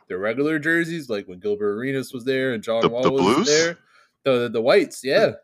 their 0.08 0.18
regular 0.18 0.58
jerseys, 0.58 1.08
like 1.08 1.28
when 1.28 1.38
Gilbert 1.38 1.76
Arenas 1.78 2.12
was 2.12 2.24
there 2.24 2.52
and 2.52 2.62
John 2.64 2.82
The- 2.82 2.88
Wall 2.88 3.02
the 3.02 3.12
was 3.12 3.22
blues? 3.34 3.46
there. 3.46 3.78
The 4.24 4.48
the 4.50 4.60
whites, 4.60 5.02
yeah. 5.04 5.34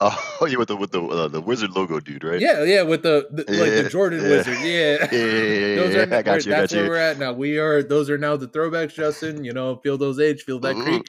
Oh, 0.38 0.46
yeah, 0.46 0.58
with 0.58 0.68
the 0.68 0.76
with 0.76 0.90
the 0.92 1.02
uh, 1.02 1.28
the 1.28 1.40
wizard 1.40 1.70
logo, 1.70 2.00
dude, 2.00 2.22
right? 2.22 2.38
Yeah, 2.38 2.62
yeah, 2.64 2.82
with 2.82 3.02
the, 3.02 3.26
the 3.30 3.44
like 3.58 3.70
the 3.84 3.88
Jordan 3.90 4.22
yeah. 4.22 4.28
Wizard. 4.28 4.58
Yeah. 4.60 5.08
yeah, 5.10 5.18
yeah, 5.18 5.66
yeah, 5.68 5.76
Those 5.76 5.94
yeah, 5.94 6.00
are 6.00 6.14
I 6.14 6.22
got 6.22 6.44
you, 6.44 6.52
that's 6.52 6.74
where 6.74 6.84
you. 6.84 6.90
we're 6.90 6.96
at 6.96 7.18
now. 7.18 7.32
We 7.32 7.58
are 7.58 7.82
those 7.82 8.10
are 8.10 8.18
now 8.18 8.36
the 8.36 8.46
throwbacks, 8.46 8.94
Justin. 8.94 9.42
You 9.44 9.54
know, 9.54 9.76
feel 9.76 9.96
those 9.96 10.20
age, 10.20 10.42
feel 10.42 10.58
that 10.60 10.76
Mhm. 10.76 10.84
creep, 10.84 11.02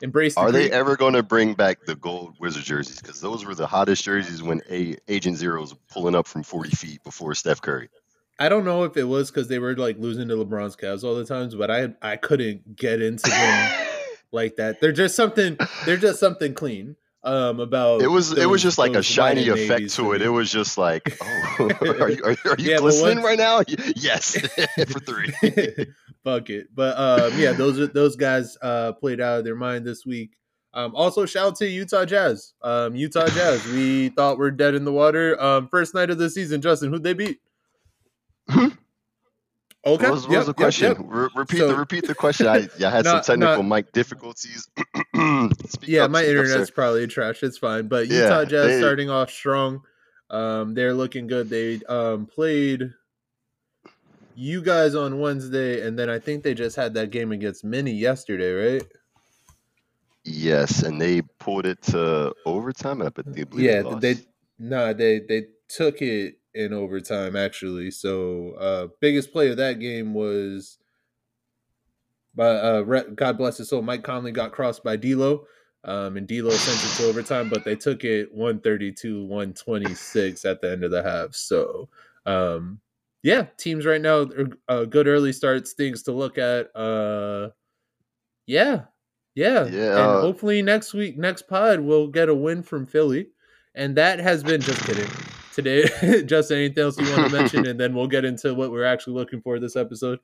embrace 0.00 0.34
the 0.34 0.40
Are 0.40 0.50
they 0.50 0.70
ever 0.72 0.96
going 0.96 1.14
to 1.14 1.22
bring 1.22 1.54
back 1.54 1.84
the 1.86 1.94
gold 1.94 2.34
wizard 2.40 2.64
jerseys? 2.64 3.00
Because 3.00 3.20
those 3.20 3.44
were 3.44 3.54
the 3.54 3.66
hottest 3.68 4.02
jerseys 4.02 4.42
when 4.42 4.60
a 4.68 4.96
Agent 5.06 5.36
Zero 5.36 5.60
was 5.60 5.74
pulling 5.92 6.16
up 6.16 6.26
from 6.26 6.42
40 6.42 6.70
feet 6.70 7.04
before 7.04 7.36
Steph 7.36 7.60
Curry. 7.62 7.88
I 8.40 8.48
don't 8.48 8.64
know 8.64 8.82
if 8.82 8.96
it 8.96 9.04
was 9.04 9.30
because 9.30 9.46
they 9.46 9.60
were 9.60 9.76
like 9.76 9.98
losing 9.98 10.26
to 10.26 10.34
LeBron's 10.34 10.74
Cavs 10.74 11.04
all 11.04 11.14
the 11.14 11.24
times, 11.24 11.54
but 11.54 11.70
I 11.70 11.94
I 12.02 12.16
couldn't 12.16 12.74
get 12.74 13.00
into 13.00 13.30
them 13.30 13.72
like 14.32 14.56
that. 14.56 14.80
They're 14.80 14.90
just 14.90 15.14
something. 15.14 15.56
They're 15.86 15.96
just 15.96 16.18
something 16.18 16.54
clean. 16.54 16.96
Um, 17.24 17.60
about 17.60 18.02
It 18.02 18.08
was 18.08 18.36
it 18.36 18.46
was 18.46 18.60
just 18.62 18.78
like 18.78 18.96
a 18.96 19.02
shiny 19.02 19.46
effect 19.48 19.90
to 19.94 20.12
it. 20.12 20.22
It 20.22 20.28
was 20.28 20.50
just 20.50 20.76
like, 20.76 21.16
oh, 21.22 21.70
are 22.00 22.10
you 22.10 22.22
are, 22.24 22.30
are 22.30 22.56
you 22.58 22.70
Yeah, 22.72 22.78
glistening 22.78 23.22
once- 23.22 23.24
right 23.24 23.38
now? 23.38 23.62
Yes, 23.96 24.36
for 24.90 24.98
three. 25.00 25.32
Fuck 26.24 26.50
it. 26.50 26.66
But 26.74 26.98
um, 26.98 27.38
yeah, 27.38 27.52
those 27.52 27.78
are 27.78 27.86
those 27.86 28.16
guys 28.16 28.56
uh, 28.60 28.92
played 28.92 29.20
out 29.20 29.38
of 29.38 29.44
their 29.44 29.54
mind 29.54 29.86
this 29.86 30.04
week. 30.04 30.36
Um, 30.74 30.96
also, 30.96 31.26
shout 31.26 31.46
out 31.48 31.56
to 31.56 31.68
Utah 31.68 32.04
Jazz. 32.04 32.54
Um, 32.62 32.96
Utah 32.96 33.26
Jazz. 33.28 33.64
We 33.66 34.08
thought 34.08 34.38
we're 34.38 34.50
dead 34.50 34.74
in 34.74 34.84
the 34.84 34.92
water. 34.92 35.40
Um, 35.40 35.68
first 35.68 35.94
night 35.94 36.10
of 36.10 36.18
the 36.18 36.30
season, 36.30 36.60
Justin. 36.60 36.90
Who'd 36.90 37.02
they 37.02 37.12
beat? 37.14 37.38
Okay. 39.84 40.04
What 40.04 40.12
was, 40.12 40.22
what 40.24 40.30
yep, 40.32 40.38
was 40.38 40.46
the 40.46 40.54
question? 40.54 40.88
yep. 40.88 40.98
Re- 41.00 41.28
repeat 41.34 41.58
So- 41.58 41.68
the 41.68 41.76
repeat 41.76 42.06
the 42.06 42.14
question. 42.14 42.46
I, 42.46 42.68
I 42.84 42.90
had 42.90 43.04
Not- 43.04 43.24
some 43.26 43.40
technical 43.40 43.62
not- 43.64 43.76
mic 43.76 43.92
difficulties. 43.92 44.68
Yeah, 45.82 46.04
up, 46.04 46.10
my 46.10 46.22
speak 46.22 46.36
up, 46.36 46.44
internet's 46.44 46.70
probably 46.70 47.06
trash. 47.06 47.42
It's 47.42 47.58
fine. 47.58 47.88
But 47.88 48.06
Yeah, 48.08 48.22
Utah 48.24 48.44
Jazz 48.44 48.66
they- 48.66 48.78
starting 48.78 49.10
off 49.10 49.30
strong. 49.30 49.82
Um, 50.30 50.74
they're 50.74 50.94
looking 50.94 51.26
good. 51.26 51.50
They 51.50 51.80
um, 51.88 52.26
played 52.26 52.92
you 54.34 54.62
guys 54.62 54.94
on 54.94 55.18
Wednesday, 55.20 55.86
and 55.86 55.98
then 55.98 56.08
I 56.08 56.18
think 56.18 56.42
they 56.42 56.54
just 56.54 56.76
had 56.76 56.94
that 56.94 57.10
game 57.10 57.32
against 57.32 57.64
Mini 57.64 57.92
yesterday, 57.92 58.52
right? 58.52 58.82
Yes, 60.24 60.82
and 60.82 61.00
they 61.00 61.22
pulled 61.38 61.66
it 61.66 61.82
to 61.82 62.32
overtime. 62.46 63.02
I 63.02 63.08
believe 63.10 63.50
they 63.50 63.62
yeah, 63.62 63.82
lost. 63.82 64.00
they 64.00 64.16
nah, 64.58 64.92
they 64.92 65.20
they 65.20 65.46
took 65.68 66.00
it 66.00 66.38
in 66.54 66.72
overtime 66.72 67.36
actually. 67.36 67.90
So 67.90 68.52
uh 68.52 68.88
biggest 69.00 69.32
play 69.32 69.50
of 69.50 69.56
that 69.58 69.80
game 69.80 70.14
was 70.14 70.78
by 72.34 72.46
uh 72.46 72.82
God 73.14 73.38
bless 73.38 73.58
his 73.58 73.68
soul, 73.68 73.82
Mike 73.82 74.04
Conley 74.04 74.32
got 74.32 74.52
crossed 74.52 74.84
by 74.84 74.96
D'Lo. 74.96 75.46
Um, 75.84 76.16
and 76.16 76.28
D'Lo 76.28 76.50
sent 76.50 76.78
it 76.78 76.96
to 77.02 77.08
overtime, 77.08 77.48
but 77.48 77.64
they 77.64 77.74
took 77.74 78.04
it 78.04 78.32
132, 78.32 79.24
126 79.24 80.44
at 80.44 80.60
the 80.60 80.70
end 80.70 80.84
of 80.84 80.92
the 80.92 81.02
half. 81.02 81.34
So, 81.34 81.88
um, 82.24 82.80
yeah, 83.24 83.46
teams 83.56 83.84
right 83.84 84.00
now 84.00 84.20
are 84.20 84.48
uh, 84.68 84.84
good 84.84 85.08
early 85.08 85.32
starts, 85.32 85.72
things 85.72 86.04
to 86.04 86.12
look 86.12 86.38
at. 86.38 86.74
Uh, 86.76 87.50
yeah, 88.46 88.82
yeah, 89.34 89.66
Yeah, 89.66 89.90
And 89.90 89.98
uh, 89.98 90.20
hopefully 90.20 90.62
next 90.62 90.94
week, 90.94 91.16
next 91.16 91.48
pod, 91.48 91.80
we'll 91.80 92.08
get 92.08 92.28
a 92.28 92.34
win 92.34 92.62
from 92.62 92.86
Philly, 92.86 93.28
and 93.74 93.96
that 93.96 94.18
has 94.20 94.42
been 94.42 94.60
just 94.60 94.84
kidding. 94.84 95.08
Today, 95.54 96.22
just 96.26 96.50
anything 96.50 96.82
else 96.82 96.98
you 96.98 97.10
want 97.10 97.30
to 97.30 97.36
mention, 97.36 97.66
and 97.66 97.78
then 97.78 97.94
we'll 97.94 98.06
get 98.06 98.24
into 98.24 98.54
what 98.54 98.70
we're 98.70 98.84
actually 98.84 99.14
looking 99.14 99.40
for 99.42 99.58
this 99.58 99.76
episode. 99.76 100.18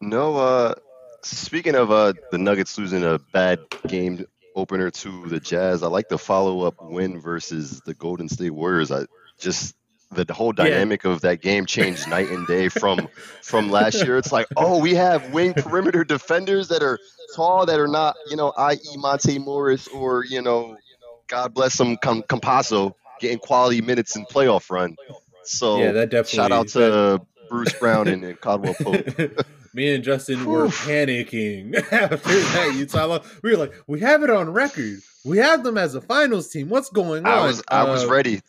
No, 0.00 0.36
uh, 0.36 0.74
speaking 1.22 1.74
of 1.74 1.90
uh, 1.90 2.12
the 2.30 2.38
Nuggets 2.38 2.76
losing 2.78 3.04
a 3.04 3.18
bad 3.32 3.60
game 3.86 4.26
opener 4.56 4.90
to 4.90 5.26
the 5.28 5.40
Jazz, 5.40 5.82
I 5.82 5.86
like 5.86 6.08
the 6.08 6.18
follow 6.18 6.62
up 6.62 6.74
win 6.82 7.20
versus 7.20 7.80
the 7.86 7.94
Golden 7.94 8.28
State 8.28 8.50
Warriors. 8.50 8.90
I 8.92 9.06
just 9.38 9.74
the 10.12 10.32
whole 10.32 10.52
Yeah. 10.56 10.64
dynamic 10.64 11.04
of 11.04 11.22
that 11.22 11.40
game 11.40 11.66
changed 11.66 12.08
night 12.08 12.28
and 12.30 12.46
day 12.46 12.68
from 12.68 13.08
from 13.42 13.70
last 13.70 14.04
year. 14.04 14.16
It's 14.16 14.30
like, 14.32 14.46
oh, 14.56 14.78
we 14.78 14.94
have 14.94 15.32
wing 15.32 15.54
perimeter 15.54 16.04
defenders 16.04 16.68
that 16.68 16.82
are 16.82 16.98
tall, 17.34 17.66
that 17.66 17.80
are 17.80 17.88
not, 17.88 18.14
you 18.30 18.36
know, 18.36 18.52
i.e. 18.58 18.96
Monte 18.96 19.38
Morris 19.38 19.88
or 19.88 20.24
you 20.24 20.40
know, 20.42 20.76
God 21.26 21.54
bless 21.54 21.80
him, 21.80 21.96
Com- 21.96 22.22
Campazzo 22.24 22.94
getting 23.20 23.38
quality 23.38 23.80
minutes 23.80 24.16
in 24.16 24.24
playoff 24.26 24.70
run. 24.70 24.96
So 25.44 25.78
yeah, 25.78 25.92
that 25.92 26.10
definitely. 26.10 26.36
shout 26.36 26.52
out 26.52 26.68
that- 26.68 26.90
to 27.20 27.26
Bruce 27.48 27.72
Brown 27.74 28.08
and, 28.08 28.24
and 28.24 28.40
Caldwell 28.40 28.74
Pope. 28.74 29.06
Me 29.74 29.92
and 29.92 30.04
Justin 30.04 30.44
were 30.44 30.68
panicking 30.68 31.74
after 31.92 32.16
that 32.40 32.74
Utah 32.76 33.06
loss. 33.06 33.26
We 33.42 33.50
were 33.50 33.56
like, 33.56 33.72
we 33.88 33.98
have 34.00 34.22
it 34.22 34.30
on 34.30 34.50
record. 34.50 35.00
We 35.24 35.38
have 35.38 35.64
them 35.64 35.76
as 35.76 35.96
a 35.96 36.00
finals 36.00 36.48
team. 36.48 36.68
What's 36.68 36.90
going 36.90 37.26
on? 37.26 37.32
I 37.32 37.44
was 37.44 37.60
I 37.68 37.82
was 37.82 38.04
Uh, 38.04 38.08
ready. 38.08 38.40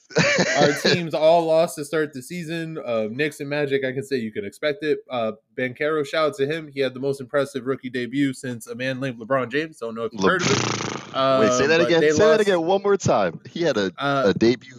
Our 0.57 0.71
teams 0.83 1.15
all 1.15 1.45
lost 1.47 1.77
to 1.77 1.85
start 1.85 2.13
the 2.13 2.21
season. 2.21 2.77
Uh, 2.77 3.07
Knicks 3.09 3.39
and 3.39 3.49
Magic, 3.49 3.83
I 3.83 3.91
can 3.91 4.03
say 4.03 4.17
you 4.17 4.31
can 4.31 4.45
expect 4.45 4.83
it. 4.83 4.99
Uh, 5.09 5.31
Banchero, 5.57 6.05
shout 6.05 6.27
out 6.29 6.35
to 6.35 6.45
him. 6.45 6.67
He 6.71 6.79
had 6.79 6.93
the 6.93 6.99
most 6.99 7.19
impressive 7.19 7.65
rookie 7.65 7.89
debut 7.89 8.31
since 8.33 8.67
a 8.67 8.75
man 8.75 8.99
named 8.99 9.17
LeBron 9.19 9.49
James. 9.51 9.79
Don't 9.79 9.95
know 9.95 10.03
if 10.03 10.13
you've 10.13 10.21
Le- 10.21 10.29
heard 10.29 10.41
of 10.43 10.51
it. 10.51 11.04
Wait, 11.15 11.51
say 11.53 11.67
that 11.67 11.81
again. 11.81 12.01
they 12.01 12.11
Say 12.11 12.25
that 12.25 12.41
again 12.41 12.61
one 12.61 12.81
more 12.81 12.97
time. 12.97 13.39
He 13.49 13.61
had 13.61 13.77
a, 13.77 13.91
Uh, 13.97 14.23
a 14.27 14.33
debut. 14.33 14.75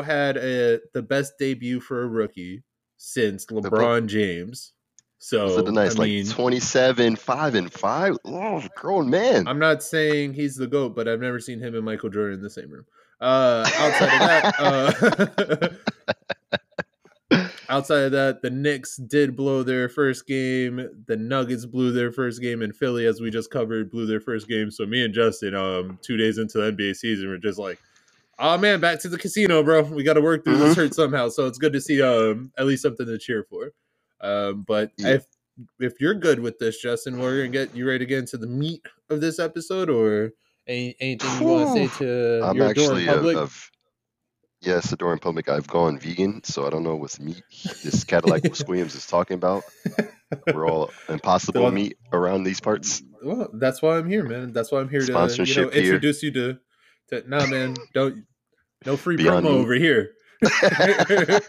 had 0.00 0.36
a, 0.36 0.80
the 0.94 1.02
best 1.02 1.34
debut 1.38 1.80
for 1.80 2.02
a 2.02 2.06
rookie 2.06 2.62
since 2.96 3.46
LeBron 3.46 4.06
James. 4.06 4.72
So 5.18 5.66
a 5.66 5.72
nice 5.72 5.98
I 5.98 6.04
mean, 6.04 6.24
like 6.26 6.34
27, 6.34 7.16
5 7.16 7.54
and 7.56 7.72
5? 7.72 8.16
Oh, 8.26 8.62
grown 8.76 9.10
man. 9.10 9.48
I'm 9.48 9.58
not 9.58 9.82
saying 9.82 10.34
he's 10.34 10.56
the 10.56 10.66
goat, 10.66 10.94
but 10.94 11.08
I've 11.08 11.20
never 11.20 11.40
seen 11.40 11.58
him 11.58 11.74
and 11.74 11.84
Michael 11.84 12.10
Jordan 12.10 12.34
in 12.38 12.42
the 12.42 12.50
same 12.50 12.70
room. 12.70 12.84
Uh, 13.20 13.64
outside 13.76 14.12
of 14.12 14.18
that, 15.38 15.74
uh, 16.52 16.54
outside 17.68 18.04
of 18.04 18.12
that, 18.12 18.42
the 18.42 18.50
Knicks 18.50 18.96
did 18.96 19.36
blow 19.36 19.62
their 19.62 19.88
first 19.88 20.26
game. 20.26 20.88
The 21.06 21.16
Nuggets 21.16 21.66
blew 21.66 21.92
their 21.92 22.12
first 22.12 22.40
game, 22.40 22.62
and 22.62 22.74
Philly, 22.74 23.06
as 23.06 23.20
we 23.20 23.30
just 23.30 23.50
covered, 23.50 23.90
blew 23.90 24.06
their 24.06 24.20
first 24.20 24.48
game. 24.48 24.70
So 24.70 24.86
me 24.86 25.04
and 25.04 25.12
Justin, 25.14 25.54
um, 25.54 25.98
two 26.02 26.16
days 26.16 26.38
into 26.38 26.58
the 26.58 26.72
NBA 26.72 26.94
season, 26.96 27.28
we're 27.28 27.38
just 27.38 27.58
like, 27.58 27.78
"Oh 28.38 28.56
man, 28.58 28.80
back 28.80 29.00
to 29.00 29.08
the 29.08 29.18
casino, 29.18 29.62
bro. 29.62 29.82
We 29.82 30.02
got 30.02 30.14
to 30.14 30.20
work 30.22 30.44
through 30.44 30.58
this 30.58 30.74
Mhm. 30.74 30.76
hurt 30.76 30.94
somehow." 30.94 31.28
So 31.28 31.46
it's 31.46 31.58
good 31.58 31.72
to 31.72 31.80
see 31.80 32.02
um 32.02 32.52
at 32.58 32.66
least 32.66 32.82
something 32.82 33.06
to 33.06 33.18
cheer 33.18 33.44
for. 33.48 33.72
Um, 34.20 34.62
but 34.66 34.92
Yeah. 34.98 35.14
if 35.14 35.24
if 35.80 36.00
you're 36.00 36.14
good 36.14 36.38
with 36.40 36.58
this, 36.58 36.80
Justin, 36.82 37.18
we're 37.18 37.38
gonna 37.38 37.48
get 37.48 37.74
you 37.74 37.86
ready 37.86 38.00
to 38.00 38.06
get 38.06 38.18
into 38.18 38.36
the 38.36 38.46
meat 38.46 38.82
of 39.08 39.20
this 39.22 39.38
episode, 39.38 39.88
or 39.88 40.32
any, 40.66 40.94
anything 41.00 41.30
you 41.40 41.46
want 41.46 41.66
to 41.68 41.72
say 41.88 41.98
to 42.04 42.40
I'm 42.44 42.56
your 42.56 42.66
actually 42.66 43.06
a, 43.06 43.12
public? 43.14 43.36
a 43.38 43.46
v- 43.46 43.52
yes, 44.66 44.92
adoring 44.92 45.18
public. 45.20 45.48
I've 45.48 45.66
gone 45.66 45.98
vegan, 45.98 46.42
so 46.44 46.66
I 46.66 46.70
don't 46.70 46.82
know 46.82 46.96
what's 46.96 47.18
meat 47.20 47.42
this 47.82 48.04
Cadillac 48.04 48.42
Williams 48.68 48.94
is 48.94 49.06
talking 49.06 49.34
about. 49.34 49.64
We're 50.52 50.68
all 50.68 50.90
impossible 51.08 51.62
So- 51.62 51.70
meat 51.70 51.96
around 52.12 52.44
these 52.44 52.60
parts. 52.60 53.02
Well, 53.22 53.48
that's 53.54 53.80
why 53.82 53.96
I'm 53.96 54.08
here, 54.08 54.24
man. 54.24 54.52
That's 54.52 54.70
why 54.70 54.80
I'm 54.80 54.88
here 54.88 55.00
to 55.00 55.06
you 55.06 55.12
know 55.12 55.70
here. 55.70 55.70
introduce 55.70 56.22
you 56.22 56.30
to. 56.32 56.58
to 57.08 57.24
nah, 57.28 57.46
man, 57.46 57.74
don't 57.94 58.24
no 58.84 58.96
free 58.96 59.16
Beyond 59.16 59.46
promo 59.46 59.50
Meat. 59.52 59.60
over 59.60 59.74
here. 59.74 60.10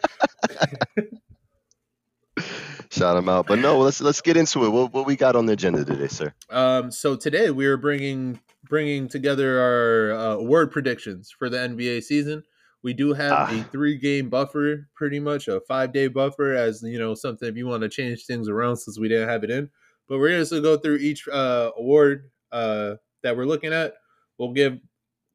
Shout 2.90 3.16
them 3.16 3.28
out. 3.30 3.48
But 3.48 3.60
no, 3.60 3.80
let's 3.80 4.00
let's 4.02 4.22
get 4.22 4.38
into 4.38 4.64
it. 4.66 4.70
What 4.70 4.94
what 4.94 5.06
we 5.06 5.16
got 5.16 5.36
on 5.36 5.46
the 5.46 5.54
agenda 5.54 5.84
today, 5.84 6.08
sir? 6.08 6.34
Um, 6.50 6.90
so 6.90 7.16
today 7.16 7.52
we 7.52 7.66
are 7.66 7.78
bringing 7.78 8.40
bringing 8.64 9.08
together 9.08 9.60
our 9.60 10.12
uh, 10.14 10.34
award 10.36 10.72
predictions 10.72 11.30
for 11.38 11.50
the 11.50 11.58
NBA 11.58 12.04
season. 12.04 12.44
We 12.84 12.94
do 12.94 13.14
have 13.14 13.32
Ah. 13.32 13.60
a 13.60 13.64
three 13.72 13.98
game 13.98 14.30
buffer, 14.30 14.88
pretty 14.96 15.20
much 15.20 15.48
a 15.48 15.60
five 15.62 15.92
day 15.94 16.08
buffer, 16.08 16.54
as 16.54 16.82
you 16.84 17.00
know, 17.00 17.16
something 17.16 17.48
if 17.50 17.56
you 17.58 17.68
want 17.68 17.82
to 17.84 17.90
change 17.90 18.26
things 18.26 18.48
around 18.48 18.78
since 18.78 19.00
we 19.00 19.08
didn't 19.10 19.30
have 19.30 19.44
it 19.44 19.50
in. 19.50 19.70
But 20.08 20.20
we're 20.20 20.30
going 20.30 20.46
to 20.46 20.62
go 20.62 20.78
through 20.78 20.98
each 20.98 21.28
uh, 21.28 21.72
award 21.78 22.30
uh, 22.52 22.96
that 23.24 23.36
we're 23.36 23.46
looking 23.46 23.74
at. 23.74 23.96
We'll 24.38 24.54
give 24.54 24.80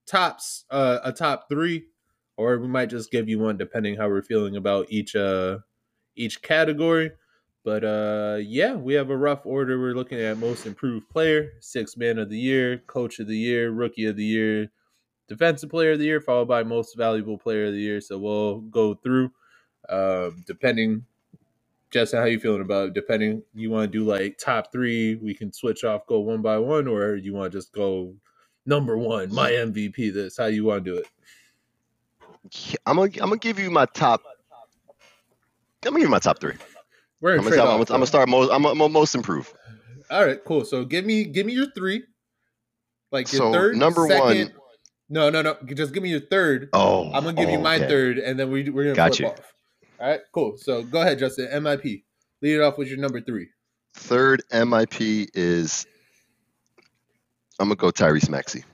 tops 0.07 0.65
uh, 0.71 1.01
a 1.05 1.13
top 1.13 1.49
three, 1.51 1.87
or 2.37 2.59
we 2.59 2.69
might 2.69 2.87
just 2.91 3.11
give 3.11 3.29
you 3.29 3.39
one 3.39 3.57
depending 3.59 3.97
how 3.97 4.09
we're 4.09 4.23
feeling 4.23 4.57
about 4.57 4.87
each 4.91 5.15
uh, 5.15 5.59
each 6.17 6.43
category. 6.43 7.11
But 7.65 7.85
uh 7.85 8.39
yeah, 8.43 8.75
we 8.75 8.95
have 8.95 9.11
a 9.11 9.17
rough 9.17 9.47
order. 9.47 9.79
We're 9.79 9.95
looking 9.95 10.19
at 10.21 10.37
most 10.39 10.67
improved 10.67 11.09
player, 11.11 11.53
six 11.61 11.97
man 11.97 12.19
of 12.19 12.29
the 12.29 12.39
year, 12.39 12.79
coach 12.89 13.21
of 13.21 13.29
the 13.29 13.37
year, 13.37 13.71
rookie 13.71 14.07
of 14.07 14.17
the 14.17 14.25
year, 14.25 14.73
defensive 15.29 15.71
player 15.71 15.93
of 15.93 15.99
the 15.99 16.05
year, 16.05 16.21
followed 16.21 16.49
by 16.49 16.63
most 16.63 16.97
valuable 16.97 17.39
player 17.39 17.67
of 17.67 17.73
the 17.73 17.81
year. 17.81 18.01
So 18.01 18.19
we'll 18.19 18.61
go 18.61 18.95
through 18.95 19.31
um 19.89 20.45
depending 20.47 21.05
just 21.91 22.15
how 22.15 22.25
you 22.25 22.41
feeling 22.41 22.63
about 22.63 22.89
it. 22.89 22.95
Depending 22.95 23.43
you 23.55 23.71
want 23.71 23.93
to 23.93 23.99
do 23.99 24.05
like 24.05 24.39
top 24.39 24.73
three, 24.73 25.17
we 25.17 25.35
can 25.35 25.53
switch 25.53 25.85
off, 25.85 26.07
go 26.07 26.21
one 26.21 26.41
by 26.41 26.59
one, 26.59 26.87
or 26.89 27.17
you 27.17 27.35
want 27.35 27.53
to 27.53 27.59
just 27.59 27.73
go 27.73 28.15
number 28.65 28.97
one, 28.97 29.33
my 29.35 29.51
MVP. 29.51 30.13
This 30.13 30.37
how 30.37 30.47
you 30.47 30.65
want 30.65 30.85
to 30.85 30.91
do 30.93 30.97
it. 30.99 31.07
I'm 32.87 32.97
gonna 32.97 33.11
I'm 33.15 33.29
gonna 33.29 33.37
give 33.37 33.59
you 33.59 33.71
my 33.71 33.87
top. 33.87 34.23
I'm 35.85 35.91
gonna 35.93 35.97
give 35.99 36.07
you 36.07 36.11
my 36.11 36.19
top 36.19 36.41
three. 36.41 36.55
We're 37.21 37.37
I'm 37.37 37.45
gonna, 37.45 37.51
I'm, 37.51 37.57
gonna, 37.67 37.81
I'm 37.81 37.87
gonna 37.87 38.07
start 38.07 38.29
most. 38.29 38.51
I'm, 38.51 38.63
most 38.93 39.15
improved. 39.15 39.53
All 40.11 40.27
right, 40.27 40.43
cool. 40.45 40.65
So 40.65 40.85
give 40.85 41.05
me 41.05 41.25
give 41.25 41.47
me 41.47 41.53
your 41.53 41.71
three. 41.71 42.03
Like 43.13 43.31
your 43.33 43.39
So, 43.41 43.53
third, 43.53 43.77
number 43.77 44.07
second, 44.09 44.25
one- 44.25 44.53
No, 45.13 45.29
no, 45.29 45.43
no. 45.43 45.59
Just 45.67 45.93
give 45.93 46.03
me 46.03 46.09
your 46.09 46.21
third. 46.21 46.71
Oh, 46.73 47.13
I'm 47.13 47.23
gonna 47.25 47.35
give 47.35 47.51
you 47.51 47.59
oh, 47.59 47.61
my 47.63 47.77
okay. 47.77 47.87
third, 47.87 48.19
and 48.19 48.41
then 48.41 48.51
we 48.51 48.71
we're 48.71 48.85
gonna 48.85 48.95
Got 48.97 49.15
flip 49.15 49.21
you. 49.21 49.27
off. 49.27 49.55
All 50.01 50.09
right, 50.09 50.21
cool. 50.33 50.57
So 50.57 50.83
go 50.85 51.03
ahead, 51.03 51.19
Justin. 51.19 51.49
MIP. 51.63 52.03
Lead 52.41 52.55
it 52.55 52.61
off 52.63 52.79
with 52.79 52.89
your 52.89 52.97
number 52.97 53.21
three. 53.21 53.49
Third 53.93 54.43
MIP 54.51 55.29
is 55.35 55.87
I'm 57.61 57.69
gonna 57.69 57.77
go 57.77 57.91
Tyrese 57.91 58.31
Maxey. 58.31 58.65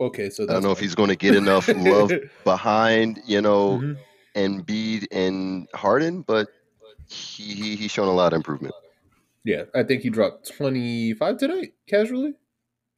Okay, 0.00 0.30
so 0.30 0.44
I 0.44 0.46
don't 0.54 0.62
know 0.62 0.70
if 0.70 0.80
he's 0.80 0.94
going 0.94 1.10
to 1.10 1.16
get 1.16 1.36
enough 1.36 1.68
love 1.68 2.10
behind, 2.44 3.20
you 3.26 3.40
know, 3.40 3.78
Mhm. 3.78 3.96
Embiid 4.34 5.06
and 5.12 5.68
Harden, 5.74 6.22
but 6.22 6.48
he, 7.08 7.54
he 7.54 7.76
he's 7.76 7.90
shown 7.92 8.08
a 8.08 8.12
lot 8.12 8.32
of 8.32 8.38
improvement. 8.38 8.74
Yeah, 9.44 9.64
I 9.74 9.82
think 9.84 10.02
he 10.02 10.08
dropped 10.10 10.50
25 10.56 11.36
tonight, 11.38 11.74
casually. 11.86 12.34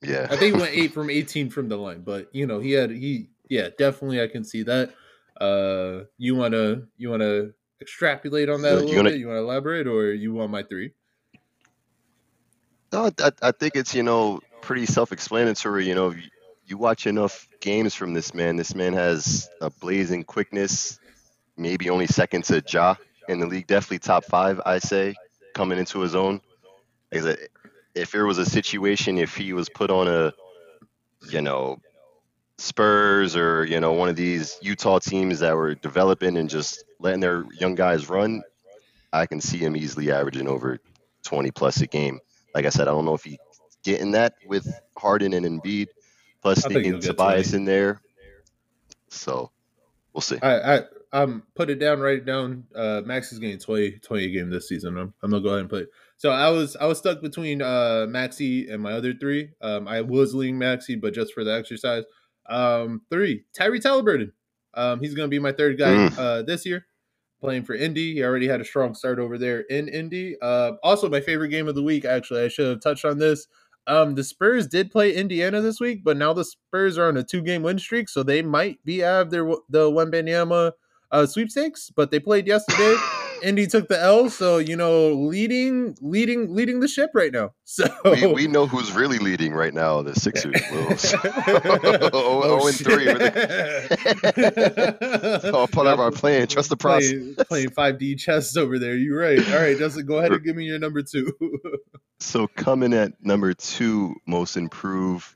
Yeah, 0.03 0.27
I 0.31 0.37
think 0.37 0.55
he 0.55 0.61
went 0.61 0.75
eight 0.75 0.93
from 0.95 1.11
18 1.11 1.51
from 1.51 1.69
the 1.69 1.77
line, 1.77 2.03
but 2.03 2.29
you 2.35 2.47
know, 2.47 2.59
he 2.61 2.73
had 2.73 2.91
he 2.91 3.31
yeah, 3.49 3.69
definitely 3.79 4.21
I 4.23 4.29
can 4.29 4.45
see 4.45 4.63
that. 4.65 4.95
Uh 5.41 6.05
you 6.19 6.35
wanna 6.37 6.83
you 6.97 7.11
wanna 7.11 7.49
extrapolate 7.81 8.49
on 8.49 8.63
that 8.63 8.69
Yeah, 8.73 8.75
a 8.75 8.81
you 8.81 8.87
little 8.87 8.95
gonna- 8.97 9.11
bit? 9.11 9.21
You 9.21 9.29
wanna 9.29 9.41
elaborate 9.41 9.87
or 9.87 10.13
you 10.13 10.33
want 10.35 10.51
my 10.51 10.63
three? 10.63 10.93
no, 12.93 13.11
I, 13.19 13.31
I 13.43 13.53
think 13.53 13.77
it's 13.77 13.95
you 13.95 14.03
know 14.03 14.41
pretty 14.63 14.87
self-explanatory. 14.87 15.87
You 15.87 15.95
know, 15.95 16.11
you, 16.11 16.23
you 16.67 16.79
watch 16.79 17.07
enough 17.07 17.49
games 17.61 17.95
from 17.95 18.15
this 18.15 18.35
man. 18.35 18.57
This 18.57 18.75
man 18.75 18.93
has 18.95 19.49
a 19.61 19.71
blazing 19.71 20.25
quickness, 20.25 20.99
maybe 21.57 21.91
only 21.91 22.07
second 22.07 22.45
to 22.45 22.63
Ja 22.69 22.95
in 23.29 23.41
the 23.41 23.47
league. 23.47 23.67
Definitely 23.67 24.01
top 24.01 24.25
five, 24.25 24.61
I 24.65 24.79
say, 24.79 25.15
coming 25.55 25.79
into 25.79 26.01
his 26.01 26.15
own. 26.15 26.41
Like 27.13 27.23
I 27.23 27.25
said, 27.25 27.39
if 27.97 28.13
there 28.13 28.27
was 28.27 28.39
a 28.39 28.47
situation, 28.47 29.19
if 29.19 29.35
he 29.35 29.53
was 29.55 29.69
put 29.69 29.91
on 29.91 30.07
a, 30.07 30.33
you 31.31 31.41
know, 31.41 31.79
Spurs 32.59 33.37
or 33.37 33.67
you 33.67 33.81
know 33.81 33.93
one 33.93 34.09
of 34.09 34.17
these 34.17 34.57
Utah 34.63 34.99
teams 34.99 35.41
that 35.41 35.57
were 35.57 35.75
developing 35.75 36.37
and 36.37 36.49
just 36.49 36.85
letting 37.01 37.21
their 37.21 37.45
young 37.59 37.75
guys 37.75 38.09
run, 38.09 38.43
I 39.13 39.27
can 39.27 39.41
see 39.41 39.59
him 39.59 39.77
easily 39.77 40.11
averaging 40.11 40.49
over 40.49 40.79
20 41.25 41.51
plus 41.51 41.81
a 41.83 41.87
game. 41.87 42.19
Like 42.55 42.65
I 42.65 42.71
said, 42.71 42.89
I 42.89 42.93
don't 42.93 43.05
know 43.05 43.15
if 43.15 43.25
he 43.25 43.39
getting 43.83 44.13
that 44.13 44.35
with 44.47 44.67
Harden 44.97 45.35
and 45.35 45.45
Embiid, 45.45 45.89
plus 46.41 46.63
sneaking 46.63 47.01
Tobias 47.01 47.53
in 47.53 47.67
there. 47.67 48.01
So 49.09 49.51
we'll 50.15 50.23
see. 50.23 50.39
I 50.41 50.77
I 50.77 50.81
um 51.13 51.43
put 51.55 51.69
it 51.69 51.79
down, 51.79 52.01
write 52.01 52.19
it 52.19 52.27
down. 52.27 52.65
Uh 52.75 53.03
Max 53.05 53.33
is 53.33 53.39
getting 53.39 53.59
20, 53.59 53.99
20 53.99 54.25
a 54.25 54.31
game 54.31 54.51
this 54.51 54.69
season. 54.69 54.97
I'm, 54.97 55.13
I'm 55.23 55.31
gonna 55.31 55.43
go 55.43 55.51
ahead 55.51 55.61
and 55.61 55.71
put 55.71 55.83
it. 55.83 55.91
So 56.19 56.31
I 56.31 56.49
was 56.51 56.77
I 56.77 56.87
was 56.87 56.99
stuck 56.99 57.21
between 57.21 57.61
uh 57.63 58.07
Maxey 58.09 58.69
and 58.69 58.83
my 58.83 58.93
other 58.93 59.13
three. 59.15 59.51
Um 59.61 59.87
I 59.89 60.01
was 60.01 60.35
leaning 60.35 60.59
Maxey, 60.59 60.97
but 60.97 61.15
just 61.15 61.33
for 61.35 61.45
the 61.45 61.55
exercise. 61.55 62.05
Um 62.49 63.03
three, 63.11 63.45
Tyree 63.57 63.81
Haliburton. 63.81 64.33
Um 64.75 65.01
he's 65.01 65.15
gonna 65.15 65.29
be 65.29 65.39
my 65.39 65.53
third 65.53 65.79
guy 65.79 65.93
Mm. 66.09 66.19
uh 66.19 66.43
this 66.43 66.65
year. 66.67 66.87
Playing 67.41 67.65
for 67.65 67.75
Indy. 67.75 68.15
He 68.15 68.23
already 68.25 68.49
had 68.49 68.61
a 68.63 68.65
strong 68.65 68.95
start 68.95 69.19
over 69.19 69.37
there 69.37 69.61
in 69.61 69.89
Indy. 69.89 70.37
Uh 70.41 70.73
also 70.83 71.09
my 71.09 71.21
favorite 71.21 71.51
game 71.51 71.69
of 71.69 71.75
the 71.75 71.83
week, 71.83 72.05
actually. 72.05 72.45
I 72.45 72.49
should 72.49 72.69
have 72.69 72.81
touched 72.81 73.05
on 73.05 73.19
this. 73.19 73.47
Um, 73.89 74.17
the 74.17 74.25
Spurs 74.25 74.67
did 74.67 74.91
play 74.91 75.15
Indiana 75.15 75.61
this 75.61 75.79
week, 75.79 76.03
but 76.03 76.17
now 76.17 76.33
the 76.33 76.45
Spurs 76.45 76.99
are 76.99 77.07
on 77.07 77.17
a 77.19 77.23
two-game 77.23 77.63
win 77.63 77.79
streak, 77.79 78.09
so 78.09 78.25
they 78.25 78.43
might 78.43 78.83
be 78.85 79.05
out 79.05 79.23
of 79.23 79.31
their 79.31 79.45
the 79.69 79.89
Wembanyama 79.91 80.73
uh, 81.13 81.25
sweepstakes. 81.27 81.91
But 81.95 82.11
they 82.11 82.19
played 82.19 82.49
yesterday. 82.49 82.97
Indy 83.43 83.67
took 83.67 83.89
the 83.89 84.01
L, 84.01 84.31
so 84.31 84.59
you 84.59 84.77
know, 84.77 85.13
leading, 85.13 85.97
leading, 86.01 86.55
leading 86.55 86.81
the 86.81 86.89
ship 86.89 87.11
right 87.15 87.33
now. 87.33 87.53
So 87.65 87.87
we, 88.05 88.27
we 88.27 88.47
know 88.47 88.67
who's 88.67 88.93
really 88.93 89.19
leading 89.19 89.53
right 89.53 89.75
now, 89.75 90.03
the 90.03 90.15
Sixers. 90.15 90.61
Wolves. 90.73 91.15
oh, 91.15 92.11
oh, 92.13 92.67
and 92.67 92.77
three. 92.77 93.07
The... 93.07 93.91
all 95.55 95.67
part 95.69 95.87
of 95.87 96.01
our 96.01 96.11
plan. 96.11 96.47
Trust 96.47 96.71
the 96.71 96.77
process. 96.77 97.35
Playing 97.49 97.71
five 97.71 97.99
D 97.99 98.15
chess 98.17 98.57
over 98.57 98.79
there. 98.79 98.97
You're 98.97 99.19
right. 99.19 99.39
All 99.53 99.61
right, 99.61 99.77
Justin, 99.77 100.07
go 100.07 100.19
ahead 100.19 100.33
and 100.33 100.45
give 100.45 100.57
me 100.57 100.65
your 100.65 100.79
number 100.79 101.03
two. 101.03 101.33
So 102.19 102.47
coming 102.47 102.95
at 102.95 103.13
number 103.25 103.53
two, 103.55 104.15
most 104.27 104.57
improved. 104.57 105.35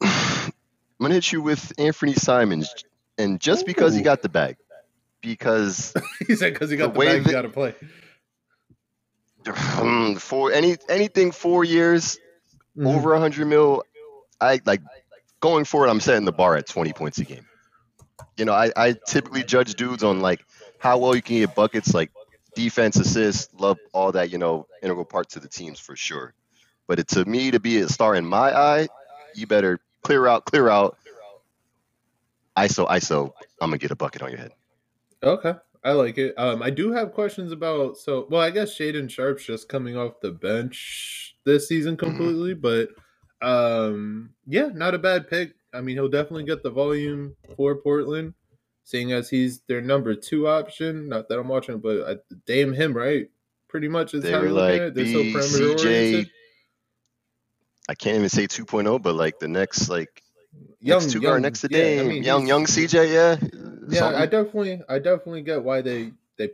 I'm 0.02 0.52
gonna 1.00 1.14
hit 1.14 1.32
you 1.32 1.42
with 1.42 1.72
Anthony 1.78 2.14
Simons, 2.14 2.72
and 3.18 3.40
just 3.40 3.66
because 3.66 3.94
he 3.94 4.02
got 4.02 4.22
the 4.22 4.28
bag, 4.28 4.56
because 5.22 5.94
he 6.26 6.36
said 6.36 6.52
because 6.52 6.68
he 6.70 6.76
got 6.76 6.92
The 6.92 7.00
the, 7.00 7.06
bag, 7.06 7.16
he 7.18 7.24
that- 7.24 7.32
got 7.32 7.42
to 7.42 7.48
play. 7.48 7.74
um, 9.80 10.16
for 10.16 10.52
any 10.52 10.76
anything 10.88 11.30
four 11.32 11.64
years 11.64 12.18
Mhm. 12.76 12.94
over 12.96 13.10
100 13.12 13.46
mil, 13.46 13.82
I 14.40 14.60
like 14.64 14.80
going 15.40 15.64
forward. 15.66 15.88
I'm 15.88 16.00
setting 16.00 16.24
the 16.24 16.32
bar 16.32 16.56
at 16.56 16.66
20 16.66 16.92
points 16.94 17.18
a 17.18 17.24
game. 17.24 17.46
You 18.38 18.46
know, 18.46 18.52
I, 18.54 18.72
I 18.76 18.94
typically 19.06 19.42
judge 19.44 19.74
dudes 19.74 20.02
on 20.02 20.20
like 20.20 20.44
how 20.78 20.96
well 20.98 21.14
you 21.14 21.20
can 21.22 21.36
get 21.36 21.54
buckets, 21.54 21.92
like 21.92 22.10
defense, 22.54 22.96
assists, 22.96 23.52
love 23.54 23.78
all 23.92 24.12
that. 24.12 24.30
You 24.30 24.38
know, 24.38 24.66
integral 24.82 25.04
part 25.04 25.28
to 25.30 25.40
the 25.40 25.48
teams 25.48 25.78
for 25.78 25.96
sure. 25.96 26.32
But 26.86 26.98
it, 26.98 27.08
to 27.08 27.24
me, 27.26 27.50
to 27.50 27.60
be 27.60 27.78
a 27.80 27.88
star 27.88 28.14
in 28.14 28.24
my 28.24 28.56
eye, 28.56 28.88
you 29.34 29.46
better 29.46 29.78
clear 30.02 30.26
out, 30.26 30.44
clear 30.46 30.68
out. 30.70 30.96
ISO, 32.56 32.86
ISO. 32.88 33.32
I'm 33.60 33.68
gonna 33.70 33.78
get 33.78 33.90
a 33.90 33.96
bucket 33.96 34.22
on 34.22 34.30
your 34.30 34.38
head. 34.38 34.52
Okay, 35.22 35.54
I 35.84 35.92
like 35.92 36.18
it. 36.18 36.34
Um, 36.36 36.62
I 36.62 36.70
do 36.70 36.92
have 36.92 37.12
questions 37.12 37.52
about. 37.52 37.96
So, 37.96 38.26
well, 38.30 38.40
I 38.40 38.50
guess 38.50 38.76
Shaedon 38.76 39.10
Sharpe's 39.10 39.46
just 39.46 39.68
coming 39.68 39.96
off 39.96 40.20
the 40.20 40.32
bench 40.32 41.36
this 41.44 41.68
season 41.68 41.96
Mm-hmm. 42.04 42.16
completely, 42.16 42.54
but 42.54 42.90
um, 43.40 44.34
yeah, 44.46 44.68
not 44.72 44.94
a 44.94 44.98
bad 44.98 45.28
pick. 45.28 45.54
I 45.72 45.80
mean, 45.80 45.96
he'll 45.96 46.08
definitely 46.08 46.44
get 46.44 46.62
the 46.62 46.70
volume 46.70 47.36
for 47.56 47.76
Portland, 47.76 48.34
seeing 48.84 49.12
as 49.12 49.30
he's 49.30 49.60
their 49.68 49.80
number 49.80 50.14
two 50.14 50.48
option. 50.48 51.08
Not 51.08 51.28
that 51.28 51.38
I'm 51.38 51.48
watching, 51.48 51.78
but 51.78 52.02
I, 52.08 52.16
damn 52.46 52.72
him, 52.72 52.94
right? 52.96 53.30
Pretty 53.68 53.88
much 53.88 54.14
is 54.14 54.22
They 54.22 54.32
how 54.32 54.40
were 54.40 54.46
you're 54.46 54.52
looking 54.52 54.82
like. 54.84 54.94
They're 54.94 55.06
so 55.06 55.22
perimeter 55.32 55.78
oriented. 55.78 56.30
I 57.88 57.94
can't 57.94 58.16
even 58.16 58.28
say 58.28 58.46
2.0, 58.46 59.02
but 59.02 59.14
like 59.14 59.38
the 59.38 59.48
next 59.48 59.88
like 59.88 60.22
Young, 60.80 61.00
next 61.00 61.12
two 61.12 61.20
young, 61.20 61.30
guard 61.30 61.42
next 61.42 61.60
to 61.62 61.68
yeah, 61.70 61.78
I 62.00 62.02
Dame, 62.02 62.08
mean, 62.08 62.22
young 62.22 62.46
young 62.46 62.66
CJ, 62.66 63.12
yeah. 63.12 63.36
Yeah, 63.88 63.98
Something. 64.00 64.20
I 64.22 64.26
definitely, 64.26 64.82
I 64.88 64.98
definitely 64.98 65.42
get 65.42 65.62
why 65.62 65.80
they 65.80 66.12
they 66.38 66.50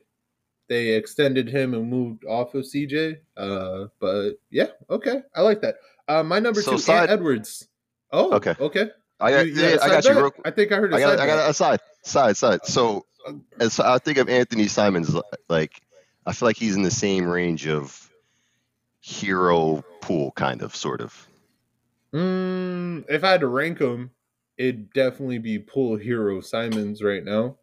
they 0.69 0.89
extended 0.95 1.49
him 1.49 1.75
and 1.75 1.89
moved 1.91 2.25
off 2.25 2.55
of 2.55 2.65
CJ. 2.65 3.19
Uh, 3.37 3.87
but 4.01 4.33
yeah, 4.51 4.69
okay, 4.91 5.23
I 5.35 5.43
like 5.43 5.61
that. 5.63 5.77
Uh, 6.09 6.23
my 6.23 6.39
number 6.39 6.63
So 6.63 6.73
two, 6.73 6.79
side- 6.79 7.03
Ant 7.03 7.11
Edwards. 7.11 7.69
Oh, 8.13 8.33
Okay. 8.37 8.55
okay. 8.59 8.91
I 9.21 9.31
got, 9.31 9.47
You- 9.47 9.55
you 9.55 9.63
yeah, 9.63 9.77
I 9.83 9.89
got 9.89 10.05
you. 10.05 10.15
Real, 10.15 10.33
I 10.45 10.51
think 10.51 10.73
I 10.73 10.77
heard 10.77 10.95
I 10.95 11.01
got, 11.01 11.19
side 11.19 11.21
I 11.21 11.27
got 11.27 11.51
a 11.51 11.53
side, 11.55 11.81
side, 12.05 12.37
side. 12.37 12.65
So, 12.65 13.05
as 13.61 13.79
I 13.81 13.99
think 13.99 14.17
of 14.19 14.29
Anthony 14.31 14.69
Simons, 14.69 15.15
like 15.51 15.83
I 16.25 16.33
feel 16.33 16.49
like 16.49 16.57
he's 16.57 16.77
in 16.77 16.83
the 16.83 16.91
same 16.91 17.27
range 17.27 17.67
of 17.67 18.11
Herro 19.05 19.85
Poole, 20.01 20.31
kind 20.33 20.63
of, 20.63 20.75
sort 20.75 21.01
of. 21.03 21.27
Mm, 22.15 23.05
if 23.09 23.23
I 23.25 23.33
had 23.33 23.41
to 23.41 23.47
rank 23.49 23.79
them, 23.79 24.11
it'd 24.59 24.93
definitely 24.93 25.39
be 25.39 25.59
Poole 25.59 25.99
Herro 25.99 26.45
Simons 26.45 27.03
right 27.03 27.25
now. 27.25 27.57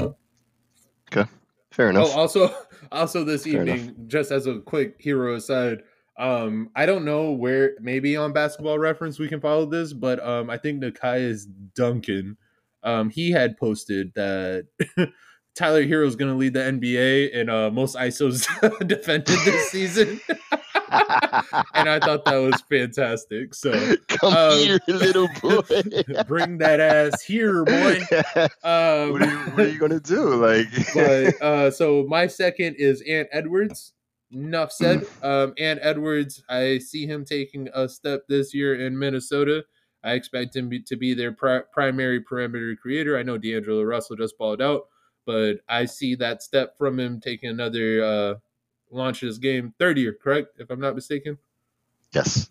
Okay. 0.00 1.30
Fair 1.70 1.90
enough. 1.90 2.08
Oh, 2.08 2.18
also, 2.20 2.54
also 2.92 3.24
this 3.24 3.44
Fair 3.44 3.60
evening, 3.60 3.94
just 4.06 4.30
as 4.30 4.46
a 4.46 4.60
quick 4.60 5.00
Herro 5.02 5.36
aside, 5.36 5.82
um, 6.16 6.70
I 6.74 6.86
don't 6.86 7.04
know 7.04 7.32
where 7.32 7.74
maybe 7.80 8.16
on 8.16 8.32
Basketball 8.32 8.78
Reference 8.78 9.18
we 9.18 9.28
can 9.28 9.40
follow 9.40 9.66
this, 9.66 9.92
but 9.92 10.24
um, 10.24 10.48
I 10.48 10.56
think 10.56 10.82
Nekias 10.82 11.46
Duncan, 11.74 12.36
um, 12.82 13.10
he 13.10 13.30
had 13.30 13.56
posted 13.56 14.12
that 14.14 14.66
Tyler 15.54 15.84
Herro 15.84 16.06
is 16.06 16.16
going 16.16 16.30
to 16.30 16.36
lead 16.36 16.54
the 16.54 16.60
NBA 16.60 17.30
in 17.32 17.48
uh, 17.48 17.70
most 17.70 17.96
ISOs 17.96 18.46
defended 18.86 19.38
this 19.44 19.70
season, 19.70 20.20
and 21.74 21.88
I 21.88 21.98
thought 22.00 22.24
that 22.24 22.36
was 22.36 22.60
fantastic. 22.68 23.54
So 23.54 23.72
Come 24.08 24.34
um, 24.34 24.58
here, 24.58 24.78
little 24.86 25.28
boy. 25.42 25.62
bring 26.26 26.58
that 26.58 26.80
ass 26.80 27.22
here, 27.22 27.64
boy. 27.64 28.00
Um, 28.64 29.12
what, 29.12 29.22
are 29.22 29.30
you, 29.30 29.38
what 29.38 29.60
are 29.60 29.68
you 29.68 29.78
gonna 29.78 30.00
do? 30.00 30.34
Like, 30.34 30.68
but 30.94 31.42
uh, 31.42 31.70
so 31.70 32.04
my 32.08 32.26
second 32.26 32.76
is 32.78 33.02
Ant 33.02 33.28
Edwards. 33.32 33.92
Enough 34.32 34.72
said. 34.72 35.06
Um, 35.22 35.54
Ant 35.58 35.78
Edwards, 35.82 36.42
I 36.48 36.78
see 36.78 37.06
him 37.06 37.24
taking 37.24 37.68
a 37.74 37.88
step 37.88 38.22
this 38.28 38.52
year 38.54 38.74
in 38.86 38.98
Minnesota. 38.98 39.64
I 40.02 40.12
expect 40.12 40.56
him 40.56 40.70
to 40.86 40.96
be 40.96 41.14
their 41.14 41.32
pri- 41.32 41.62
primary 41.72 42.20
perimeter 42.20 42.76
creator. 42.80 43.16
I 43.18 43.22
know 43.22 43.38
D'Angelo 43.38 43.82
Russell 43.82 44.16
just 44.16 44.36
balled 44.36 44.60
out, 44.60 44.82
but 45.24 45.56
I 45.68 45.84
see 45.84 46.14
that 46.16 46.42
step 46.42 46.76
from 46.76 46.98
him 46.98 47.20
taking 47.20 47.48
another 47.50 48.02
uh, 48.04 48.34
launch 48.94 49.20
his 49.20 49.38
game. 49.38 49.74
Third 49.78 49.98
year, 49.98 50.16
correct? 50.20 50.48
If 50.58 50.70
I'm 50.70 50.80
not 50.80 50.94
mistaken. 50.94 51.38
yes, 52.12 52.50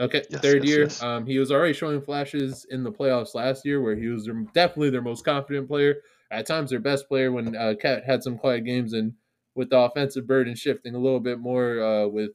Okay, 0.00 0.22
Yes, 0.28 0.40
third 0.42 0.64
yes, 0.64 0.68
year. 0.68 0.82
yes. 0.84 1.02
Um, 1.02 1.24
he 1.26 1.38
was 1.38 1.52
already 1.52 1.72
showing 1.72 2.00
flashes 2.02 2.66
in 2.70 2.82
the 2.82 2.90
playoffs 2.90 3.34
last 3.34 3.64
year, 3.64 3.80
where 3.80 3.94
he 3.94 4.08
was 4.08 4.24
their, 4.24 4.34
definitely 4.52 4.90
their 4.90 5.02
most 5.02 5.24
confident 5.24 5.68
player. 5.68 5.96
At 6.32 6.46
times, 6.46 6.70
their 6.70 6.80
best 6.80 7.06
player 7.06 7.30
when 7.30 7.54
uh, 7.54 7.74
KAT 7.80 8.04
had 8.04 8.22
some 8.24 8.36
quiet 8.36 8.64
games, 8.64 8.92
and 8.92 9.12
with 9.54 9.70
the 9.70 9.78
offensive 9.78 10.26
burden 10.26 10.56
shifting 10.56 10.96
a 10.96 10.98
little 10.98 11.20
bit 11.20 11.38
more 11.38 11.80
uh, 11.80 12.06
with 12.08 12.30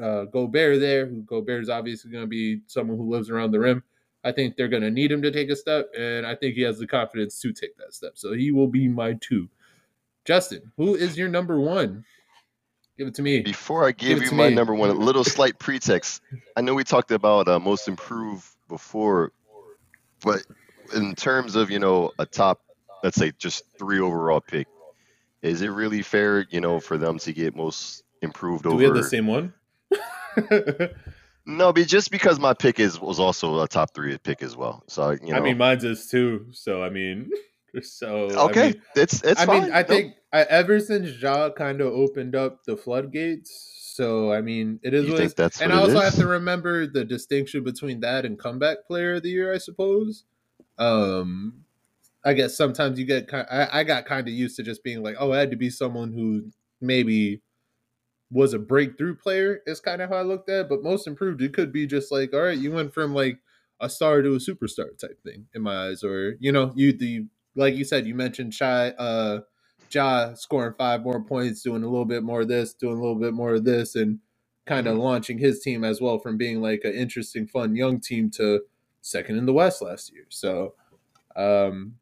uh, 0.00 0.26
Gobert 0.26 0.78
there, 0.78 1.06
who 1.06 1.22
Gobert 1.22 1.62
is 1.62 1.68
obviously 1.68 2.12
going 2.12 2.22
to 2.22 2.28
be 2.28 2.60
someone 2.68 2.96
who 2.96 3.10
lives 3.10 3.28
around 3.28 3.50
the 3.50 3.58
rim. 3.58 3.82
I 4.22 4.30
think 4.30 4.54
they're 4.54 4.68
going 4.68 4.82
to 4.82 4.90
need 4.90 5.10
him 5.10 5.22
to 5.22 5.32
take 5.32 5.50
a 5.50 5.56
step, 5.56 5.90
and 5.98 6.24
I 6.24 6.36
think 6.36 6.54
he 6.54 6.60
has 6.62 6.78
the 6.78 6.86
confidence 6.86 7.40
to 7.40 7.52
take 7.52 7.76
that 7.78 7.92
step. 7.94 8.12
So 8.16 8.34
he 8.34 8.52
will 8.52 8.68
be 8.68 8.86
my 8.86 9.14
two. 9.14 9.48
Justin, 10.24 10.70
who 10.76 10.94
is 10.94 11.18
your 11.18 11.28
number 11.28 11.58
one? 11.58 12.04
Give 13.00 13.08
it 13.08 13.14
to 13.14 13.22
me. 13.22 13.40
Before 13.40 13.88
I 13.88 13.92
give, 13.92 14.18
give 14.18 14.30
you 14.30 14.36
my 14.36 14.50
me. 14.50 14.54
number 14.54 14.74
one, 14.74 14.90
a 14.90 14.92
little 14.92 15.24
slight 15.24 15.58
pretext. 15.58 16.20
I 16.54 16.60
know 16.60 16.74
we 16.74 16.84
talked 16.84 17.12
about 17.12 17.48
uh, 17.48 17.58
most 17.58 17.88
improved 17.88 18.46
before, 18.68 19.32
but 20.22 20.42
in 20.94 21.14
terms 21.14 21.56
of 21.56 21.70
you 21.70 21.78
know 21.78 22.12
a 22.18 22.26
top, 22.26 22.60
let's 23.02 23.16
say 23.16 23.32
just 23.38 23.64
three 23.78 24.00
overall 24.00 24.42
pick, 24.42 24.66
is 25.40 25.62
it 25.62 25.68
really 25.68 26.02
fair, 26.02 26.46
you 26.50 26.60
know, 26.60 26.78
for 26.78 26.98
them 26.98 27.18
to 27.20 27.32
get 27.32 27.56
most 27.56 28.02
improved 28.20 28.64
Do 28.64 28.72
over? 28.72 28.76
we 28.76 28.84
have 28.84 28.92
the 28.92 29.02
same 29.02 29.26
one? 29.26 29.54
no, 31.46 31.72
but 31.72 31.86
just 31.86 32.10
because 32.10 32.38
my 32.38 32.52
pick 32.52 32.78
is 32.78 33.00
was 33.00 33.18
also 33.18 33.62
a 33.62 33.66
top 33.66 33.94
three 33.94 34.18
pick 34.18 34.42
as 34.42 34.58
well. 34.58 34.84
So 34.88 35.12
you 35.12 35.32
know, 35.32 35.38
I 35.38 35.40
mean, 35.40 35.56
mine's 35.56 35.84
is 35.84 36.06
too. 36.06 36.48
So 36.50 36.82
I 36.82 36.90
mean, 36.90 37.30
so 37.82 38.08
okay, 38.50 38.60
I 38.60 38.64
mean, 38.72 38.82
it's 38.94 39.22
it's. 39.22 39.40
I 39.40 39.46
fine. 39.46 39.62
mean, 39.62 39.72
I 39.72 39.84
think 39.84 40.16
I, 40.32 40.42
ever 40.42 40.78
since 40.78 41.20
Ja 41.20 41.50
kind 41.50 41.80
of 41.80 41.88
opened 41.92 42.36
up 42.36 42.64
the 42.64 42.76
floodgates. 42.76 43.76
So 43.94 44.32
I 44.32 44.40
mean, 44.40 44.78
it 44.82 44.94
is. 44.94 45.04
You 45.04 45.12
what 45.12 45.18
think 45.18 45.36
that's 45.36 45.60
and 45.60 45.72
I 45.72 45.76
also 45.76 45.98
is? 45.98 46.02
have 46.02 46.14
to 46.14 46.26
remember 46.26 46.86
the 46.86 47.04
distinction 47.04 47.64
between 47.64 48.00
that 48.00 48.24
and 48.24 48.38
comeback 48.38 48.86
player 48.86 49.14
of 49.14 49.22
the 49.22 49.30
year. 49.30 49.52
I 49.52 49.58
suppose. 49.58 50.24
Um, 50.78 51.64
I 52.24 52.34
guess 52.34 52.56
sometimes 52.56 52.98
you 52.98 53.04
get 53.04 53.28
kind. 53.28 53.46
I, 53.50 53.80
I 53.80 53.84
got 53.84 54.06
kind 54.06 54.26
of 54.28 54.32
used 54.32 54.56
to 54.56 54.62
just 54.62 54.84
being 54.84 55.02
like, 55.02 55.16
oh, 55.18 55.32
it 55.32 55.38
had 55.38 55.50
to 55.50 55.56
be 55.56 55.70
someone 55.70 56.12
who 56.12 56.50
maybe 56.80 57.42
was 58.30 58.54
a 58.54 58.58
breakthrough 58.58 59.16
player. 59.16 59.60
Is 59.66 59.80
kind 59.80 60.00
of 60.00 60.10
how 60.10 60.16
I 60.16 60.22
looked 60.22 60.48
at. 60.48 60.60
it. 60.60 60.68
But 60.68 60.82
most 60.84 61.06
improved, 61.06 61.42
it 61.42 61.52
could 61.52 61.72
be 61.72 61.86
just 61.86 62.12
like, 62.12 62.32
all 62.32 62.42
right, 62.42 62.56
you 62.58 62.70
went 62.72 62.94
from 62.94 63.12
like 63.14 63.38
a 63.80 63.90
star 63.90 64.22
to 64.22 64.34
a 64.34 64.38
superstar 64.38 64.96
type 64.98 65.20
thing 65.24 65.46
in 65.54 65.62
my 65.62 65.88
eyes, 65.88 66.04
or 66.04 66.36
you 66.38 66.52
know, 66.52 66.72
you 66.76 66.92
the 66.92 67.26
like 67.56 67.74
you 67.74 67.84
said, 67.84 68.06
you 68.06 68.14
mentioned 68.14 68.54
shy. 68.54 68.90
uh 68.90 69.40
Ja 69.92 70.34
scoring 70.34 70.74
five 70.78 71.02
more 71.02 71.22
points, 71.22 71.62
doing 71.62 71.82
a 71.82 71.88
little 71.88 72.04
bit 72.04 72.22
more 72.22 72.42
of 72.42 72.48
this, 72.48 72.74
doing 72.74 72.96
a 72.96 73.00
little 73.00 73.18
bit 73.18 73.34
more 73.34 73.54
of 73.54 73.64
this, 73.64 73.94
and 73.94 74.20
kind 74.66 74.86
of 74.86 74.94
mm-hmm. 74.94 75.02
launching 75.02 75.38
his 75.38 75.60
team 75.60 75.84
as 75.84 76.00
well 76.00 76.18
from 76.18 76.36
being 76.36 76.60
like 76.60 76.82
an 76.84 76.92
interesting, 76.92 77.46
fun 77.46 77.74
young 77.74 78.00
team 78.00 78.30
to 78.30 78.60
second 79.00 79.36
in 79.36 79.46
the 79.46 79.52
West 79.52 79.82
last 79.82 80.12
year. 80.12 80.26
So, 80.28 80.74
um, 81.34 81.94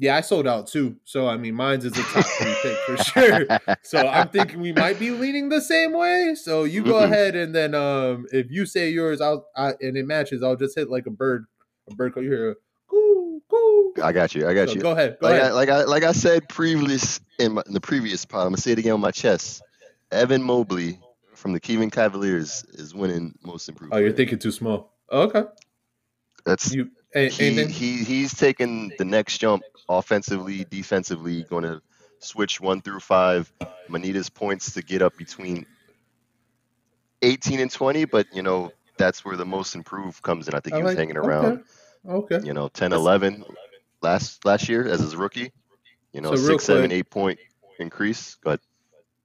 yeah, 0.00 0.16
I 0.16 0.22
sold 0.22 0.46
out 0.46 0.66
too. 0.66 0.96
So 1.04 1.28
I 1.28 1.36
mean, 1.36 1.54
mine's 1.54 1.84
is 1.84 1.96
a 1.96 2.02
top 2.02 2.24
three 2.24 2.56
pick 2.62 2.76
for 2.86 2.96
sure. 3.04 3.46
So 3.82 3.98
I'm 3.98 4.28
thinking 4.28 4.60
we 4.60 4.72
might 4.72 4.98
be 4.98 5.10
leaning 5.10 5.50
the 5.50 5.60
same 5.60 5.92
way. 5.92 6.34
So 6.34 6.64
you 6.64 6.82
go 6.82 6.94
mm-hmm. 6.94 7.12
ahead 7.12 7.36
and 7.36 7.54
then 7.54 7.74
um 7.74 8.26
if 8.32 8.50
you 8.50 8.64
say 8.64 8.90
yours, 8.90 9.20
I'll 9.20 9.46
I, 9.54 9.74
and 9.80 9.98
it 9.98 10.06
matches, 10.06 10.42
I'll 10.42 10.56
just 10.56 10.74
hit 10.76 10.88
like 10.88 11.06
a 11.06 11.10
bird, 11.10 11.44
a 11.90 11.94
bird 11.94 12.14
call. 12.14 12.22
You 12.22 12.30
hear 12.30 12.50
a 12.50 12.54
coo 12.54 12.60
coo. 12.60 12.69
I 14.02 14.12
got 14.12 14.34
you. 14.34 14.48
I 14.48 14.54
got 14.54 14.68
so 14.68 14.74
you. 14.74 14.80
Go 14.80 14.92
ahead. 14.92 15.18
Go 15.20 15.28
like 15.28 15.40
ahead. 15.40 15.52
I, 15.52 15.54
like 15.54 15.68
I 15.68 15.84
like 15.84 16.02
I 16.02 16.12
said 16.12 16.48
previous 16.48 17.20
in, 17.38 17.52
my, 17.52 17.62
in 17.66 17.72
the 17.72 17.80
previous 17.80 18.24
part. 18.24 18.42
I'm 18.42 18.52
gonna 18.52 18.58
say 18.58 18.72
it 18.72 18.78
again 18.78 18.92
on 18.92 19.00
my 19.00 19.10
chest. 19.10 19.62
Evan 20.12 20.42
Mobley 20.42 20.98
from 21.34 21.52
the 21.52 21.60
Cleveland 21.60 21.92
Cavaliers 21.92 22.64
is 22.72 22.94
winning 22.94 23.34
most 23.42 23.68
improved. 23.68 23.94
Oh, 23.94 23.98
you're 23.98 24.12
thinking 24.12 24.38
too 24.38 24.52
small. 24.52 24.92
Oh, 25.08 25.22
okay. 25.22 25.44
That's 26.44 26.72
you. 26.72 26.90
He, 27.12 27.28
he 27.28 28.04
he's 28.04 28.34
taking 28.34 28.92
the 28.98 29.04
next 29.04 29.38
jump 29.38 29.62
offensively, 29.88 30.64
defensively, 30.70 31.42
going 31.42 31.64
to 31.64 31.82
switch 32.20 32.60
one 32.60 32.80
through 32.80 33.00
five. 33.00 33.52
Manita's 33.88 34.30
points 34.30 34.74
to 34.74 34.82
get 34.82 35.02
up 35.02 35.16
between 35.16 35.66
18 37.22 37.58
and 37.60 37.70
20, 37.70 38.04
but 38.04 38.26
you 38.32 38.42
know 38.42 38.72
that's 38.96 39.24
where 39.24 39.36
the 39.36 39.44
most 39.44 39.74
improved 39.74 40.22
comes 40.22 40.46
in. 40.46 40.54
I 40.54 40.60
think 40.60 40.76
he 40.76 40.82
was 40.82 40.94
hanging 40.94 41.16
around, 41.16 41.64
okay. 42.06 42.36
okay. 42.36 42.46
you 42.46 42.52
know, 42.52 42.68
10, 42.68 42.92
11 42.92 43.44
last 44.02 44.44
last 44.44 44.68
year 44.68 44.86
as 44.86 45.00
his 45.00 45.16
rookie. 45.16 45.52
You 46.12 46.20
know, 46.20 46.34
so 46.34 46.48
six, 46.48 46.64
seven, 46.64 46.92
eight 46.92 47.10
point 47.10 47.38
increase. 47.78 48.36
But 48.42 48.60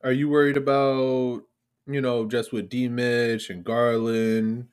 are 0.04 0.12
you 0.12 0.30
worried 0.30 0.58
about 0.58 1.44
you 1.88 2.02
know 2.02 2.26
just 2.28 2.52
with 2.54 2.70
D 2.70 2.88
Mitch 2.88 3.50
and 3.50 3.64
Garland? 3.64 4.68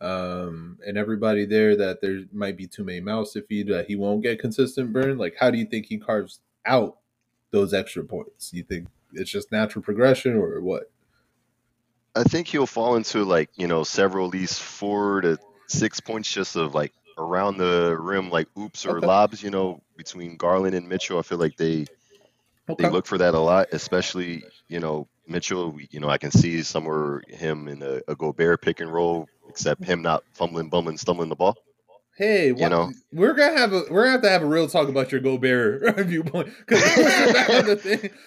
um, 0.00 0.78
and 0.86 0.96
everybody 0.96 1.44
there 1.44 1.76
that 1.76 2.00
there 2.00 2.20
might 2.32 2.56
be 2.56 2.66
too 2.66 2.84
many 2.84 3.00
mouths 3.00 3.32
to 3.32 3.42
feed 3.42 3.68
that 3.68 3.86
he 3.86 3.96
won't 3.96 4.22
get 4.22 4.40
consistent 4.40 4.92
burn? 4.92 5.18
Like, 5.18 5.36
how 5.38 5.50
do 5.50 5.58
you 5.58 5.64
think 5.64 5.86
he 5.86 5.98
carves 5.98 6.40
out 6.66 6.98
those 7.50 7.74
extra 7.74 8.04
points? 8.04 8.52
You 8.52 8.62
think 8.62 8.86
it's 9.12 9.30
just 9.30 9.50
natural 9.50 9.82
progression 9.82 10.34
or 10.34 10.60
what? 10.60 10.90
I 12.14 12.22
think 12.24 12.48
he'll 12.48 12.66
fall 12.66 12.96
into 12.96 13.24
like 13.24 13.50
you 13.56 13.66
know 13.66 13.84
several 13.84 14.26
at 14.26 14.32
least 14.32 14.62
four 14.62 15.20
to 15.20 15.38
six 15.66 16.00
points 16.00 16.32
just 16.32 16.56
of 16.56 16.74
like 16.74 16.92
around 17.18 17.58
the 17.58 17.96
rim 17.98 18.30
like 18.30 18.48
oops 18.58 18.86
or 18.86 18.98
okay. 18.98 19.06
lobs. 19.06 19.42
You 19.42 19.50
know 19.50 19.82
between 19.96 20.36
Garland 20.36 20.74
and 20.74 20.88
Mitchell, 20.88 21.18
I 21.18 21.22
feel 21.22 21.38
like 21.38 21.56
they 21.56 21.86
okay. 22.68 22.84
they 22.84 22.90
look 22.90 23.06
for 23.06 23.18
that 23.18 23.34
a 23.34 23.38
lot, 23.38 23.68
especially 23.72 24.44
you 24.68 24.80
know 24.80 25.08
Mitchell. 25.26 25.76
You 25.90 26.00
know 26.00 26.08
I 26.08 26.18
can 26.18 26.30
see 26.30 26.62
somewhere 26.62 27.22
him 27.28 27.68
in 27.68 27.82
a, 27.82 28.00
a 28.08 28.16
Gobert 28.16 28.62
pick 28.62 28.80
and 28.80 28.92
roll 28.92 29.28
except 29.48 29.84
him 29.84 30.02
not 30.02 30.22
fumbling, 30.32 30.68
bumbling, 30.68 30.98
stumbling 30.98 31.28
the 31.28 31.36
ball. 31.36 31.56
Hey, 32.18 32.48
you 32.48 32.68
know, 32.68 32.90
we're 33.12 33.32
gonna 33.32 33.56
have 33.56 33.72
a 33.72 33.84
we're 33.90 34.02
gonna 34.02 34.10
have 34.10 34.22
to 34.22 34.28
have 34.28 34.42
a 34.42 34.46
real 34.46 34.66
talk 34.66 34.88
about 34.88 35.12
your 35.12 35.20
Gobert 35.20 35.96
viewpoint 36.06 36.48
because 36.66 36.82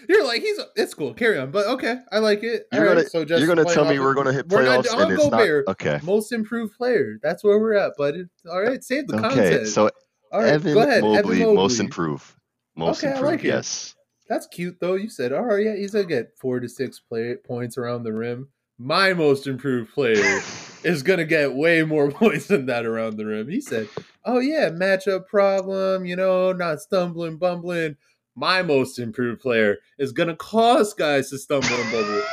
you're 0.07 0.25
like 0.25 0.41
he's 0.41 0.57
it's 0.77 0.93
cool. 0.93 1.13
Carry 1.13 1.37
on, 1.37 1.51
but 1.51 1.67
okay, 1.67 1.97
I 2.09 2.19
like 2.19 2.41
it. 2.41 2.67
You're 2.71 2.87
gonna 2.87 3.09
so 3.09 3.25
just 3.25 3.43
you're 3.43 3.53
gonna 3.53 3.67
tell 3.69 3.83
me 3.83 3.99
we're 3.99 4.13
gonna 4.13 4.31
hit 4.31 4.47
playoffs 4.47 4.85
not, 4.85 5.01
and 5.01 5.11
it's 5.11 5.21
Gobert, 5.21 5.67
not 5.67 5.71
okay. 5.73 5.99
Most 6.03 6.31
improved 6.31 6.73
player. 6.77 7.19
That's 7.21 7.43
where 7.43 7.59
we're 7.59 7.73
at, 7.73 7.91
but 7.97 8.15
all 8.49 8.61
right. 8.61 8.81
Save 8.81 9.07
the 9.07 9.17
okay, 9.17 9.27
content. 9.27 9.67
so 9.67 9.89
all 10.31 10.39
right, 10.39 10.53
Evan, 10.53 10.73
go 10.73 10.83
ahead, 10.83 11.01
Mobley, 11.01 11.17
Evan 11.17 11.39
Mobley, 11.39 11.55
most 11.55 11.79
improved. 11.81 12.33
Most 12.77 13.03
okay, 13.03 13.11
improved. 13.11 13.27
I 13.27 13.31
like 13.31 13.43
yes. 13.43 13.93
It. 13.97 14.29
That's 14.29 14.47
cute 14.47 14.77
though. 14.79 14.95
You 14.95 15.09
said, 15.09 15.33
all 15.33 15.43
right, 15.43 15.65
yeah, 15.65 15.75
he's 15.75 15.91
gonna 15.91 16.05
get 16.05 16.31
four 16.39 16.61
to 16.61 16.69
six 16.69 17.01
play 17.01 17.35
points 17.35 17.77
around 17.77 18.03
the 18.03 18.13
rim 18.13 18.47
my 18.81 19.13
most 19.13 19.45
improved 19.45 19.93
player 19.93 20.41
is 20.83 21.03
going 21.03 21.19
to 21.19 21.25
get 21.25 21.53
way 21.53 21.83
more 21.83 22.09
points 22.11 22.47
than 22.47 22.65
that 22.65 22.85
around 22.85 23.17
the 23.17 23.25
rim. 23.25 23.47
He 23.47 23.61
said, 23.61 23.87
Oh, 24.25 24.39
yeah, 24.39 24.69
matchup 24.69 25.27
problem, 25.27 26.05
you 26.05 26.15
know, 26.15 26.51
not 26.51 26.81
stumbling, 26.81 27.37
bumbling. 27.37 27.97
My 28.35 28.61
most 28.63 28.97
improved 28.97 29.41
player 29.41 29.77
is 29.99 30.11
going 30.11 30.29
to 30.29 30.35
cause 30.35 30.93
guys 30.93 31.29
to 31.29 31.37
stumble 31.37 31.69
and 31.69 31.91
bubble. 31.91 32.23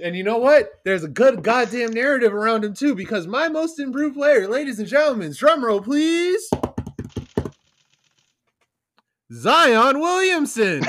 And 0.00 0.14
you 0.14 0.24
know 0.24 0.36
what? 0.36 0.80
There's 0.84 1.04
a 1.04 1.08
good 1.08 1.42
goddamn 1.42 1.92
narrative 1.92 2.34
around 2.34 2.64
him, 2.64 2.74
too, 2.74 2.94
because 2.94 3.26
my 3.26 3.48
most 3.48 3.78
improved 3.78 4.16
player, 4.16 4.48
ladies 4.48 4.78
and 4.78 4.88
gentlemen, 4.88 5.32
drum 5.34 5.64
roll, 5.64 5.80
please. 5.80 6.50
Zion 9.32 10.00
Williamson. 10.00 10.82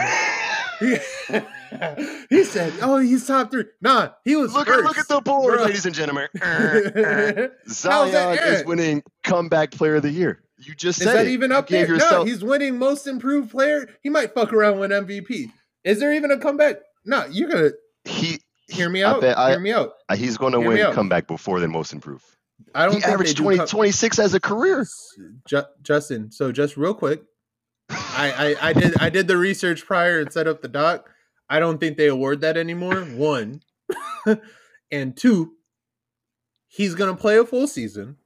he 2.29 2.43
said, 2.43 2.73
"Oh, 2.81 2.97
he's 2.97 3.25
top 3.25 3.51
three. 3.51 3.65
Nah, 3.81 4.09
he 4.23 4.35
was 4.35 4.53
look 4.53 4.67
first, 4.67 4.79
at 4.79 4.85
look 4.85 4.97
at 4.97 5.07
the 5.07 5.21
board, 5.21 5.55
bro. 5.55 5.65
ladies 5.65 5.85
and 5.85 5.95
gentlemen. 5.95 6.27
Er, 6.41 6.91
er, 6.95 6.99
er. 6.99 7.51
Zion 7.67 8.37
is 8.39 8.65
winning 8.65 9.03
comeback 9.23 9.71
player 9.71 9.95
of 9.95 10.03
the 10.03 10.11
year. 10.11 10.43
You 10.57 10.73
just 10.73 10.99
is 10.99 11.05
said 11.05 11.15
that 11.15 11.27
it. 11.27 11.31
even 11.31 11.51
up 11.51 11.69
you 11.69 11.77
there? 11.77 11.87
Yourself... 11.87 12.11
No, 12.11 12.23
he's 12.25 12.43
winning 12.43 12.79
most 12.79 13.05
improved 13.05 13.51
player. 13.51 13.87
He 14.01 14.09
might 14.09 14.33
fuck 14.33 14.51
around 14.53 14.79
with 14.79 14.91
MVP. 14.91 15.51
Is 15.83 15.99
there 15.99 16.13
even 16.13 16.31
a 16.31 16.39
comeback? 16.39 16.77
No, 17.05 17.25
you're 17.25 17.49
gonna 17.49 17.71
he 18.05 18.39
hear 18.67 18.89
me 18.89 19.03
out. 19.03 19.23
I, 19.23 19.51
hear 19.51 19.59
me 19.59 19.71
out. 19.71 19.93
Uh, 20.09 20.15
he's 20.15 20.37
going 20.37 20.53
to 20.53 20.59
win 20.59 20.93
comeback 20.93 21.27
before 21.27 21.59
the 21.59 21.67
most 21.67 21.93
improved. 21.93 22.25
I 22.73 22.85
don't. 22.85 22.95
He 22.95 23.03
averaged 23.03 23.37
20, 23.37 23.57
com- 23.57 23.67
26 23.67 24.19
as 24.19 24.33
a 24.33 24.39
career. 24.39 24.85
Justin, 25.81 26.31
so 26.31 26.51
just 26.51 26.75
real 26.75 26.93
quick, 26.93 27.23
I, 27.89 28.55
I 28.61 28.69
I 28.69 28.73
did 28.73 28.97
I 28.99 29.09
did 29.09 29.27
the 29.27 29.37
research 29.37 29.85
prior 29.85 30.19
and 30.19 30.31
set 30.31 30.47
up 30.47 30.61
the 30.61 30.67
doc. 30.67 31.09
I 31.49 31.59
don't 31.59 31.79
think 31.79 31.97
they 31.97 32.07
award 32.07 32.41
that 32.41 32.57
anymore. 32.57 32.95
One, 33.15 33.61
and 34.91 35.15
two, 35.15 35.53
he's 36.67 36.95
gonna 36.95 37.15
play 37.15 37.37
a 37.37 37.45
full 37.45 37.67
season, 37.67 38.17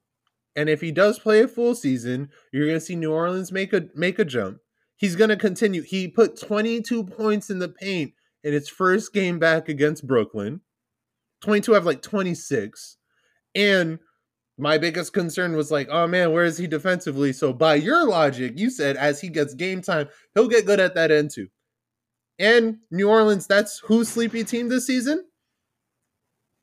and 0.55 0.69
if 0.69 0.81
he 0.81 0.91
does 0.91 1.19
play 1.19 1.41
a 1.41 1.47
full 1.47 1.75
season, 1.75 2.29
you're 2.51 2.67
gonna 2.67 2.79
see 2.79 2.95
New 2.95 3.11
Orleans 3.11 3.51
make 3.51 3.73
a 3.73 3.87
make 3.95 4.19
a 4.19 4.25
jump. 4.25 4.59
He's 4.95 5.15
gonna 5.15 5.37
continue. 5.37 5.81
He 5.81 6.07
put 6.07 6.39
22 6.39 7.05
points 7.05 7.49
in 7.49 7.59
the 7.59 7.69
paint 7.69 8.13
in 8.43 8.53
his 8.53 8.69
first 8.69 9.13
game 9.13 9.39
back 9.39 9.69
against 9.69 10.07
Brooklyn. 10.07 10.61
22 11.41 11.73
have 11.73 11.85
like 11.85 12.01
26, 12.01 12.97
and 13.55 13.99
my 14.57 14.77
biggest 14.77 15.11
concern 15.13 15.55
was 15.55 15.71
like, 15.71 15.87
oh 15.89 16.07
man, 16.07 16.31
where 16.31 16.45
is 16.45 16.57
he 16.57 16.67
defensively? 16.67 17.33
So 17.33 17.51
by 17.51 17.75
your 17.75 18.05
logic, 18.07 18.59
you 18.59 18.69
said 18.69 18.95
as 18.95 19.19
he 19.19 19.29
gets 19.29 19.55
game 19.55 19.81
time, 19.81 20.07
he'll 20.35 20.47
get 20.47 20.67
good 20.67 20.79
at 20.79 20.93
that 20.95 21.09
end 21.09 21.31
too. 21.31 21.47
And 22.41 22.79
New 22.89 23.07
Orleans, 23.07 23.45
that's 23.45 23.79
who's 23.85 24.09
sleepy 24.09 24.43
team 24.43 24.67
this 24.67 24.87
season. 24.87 25.25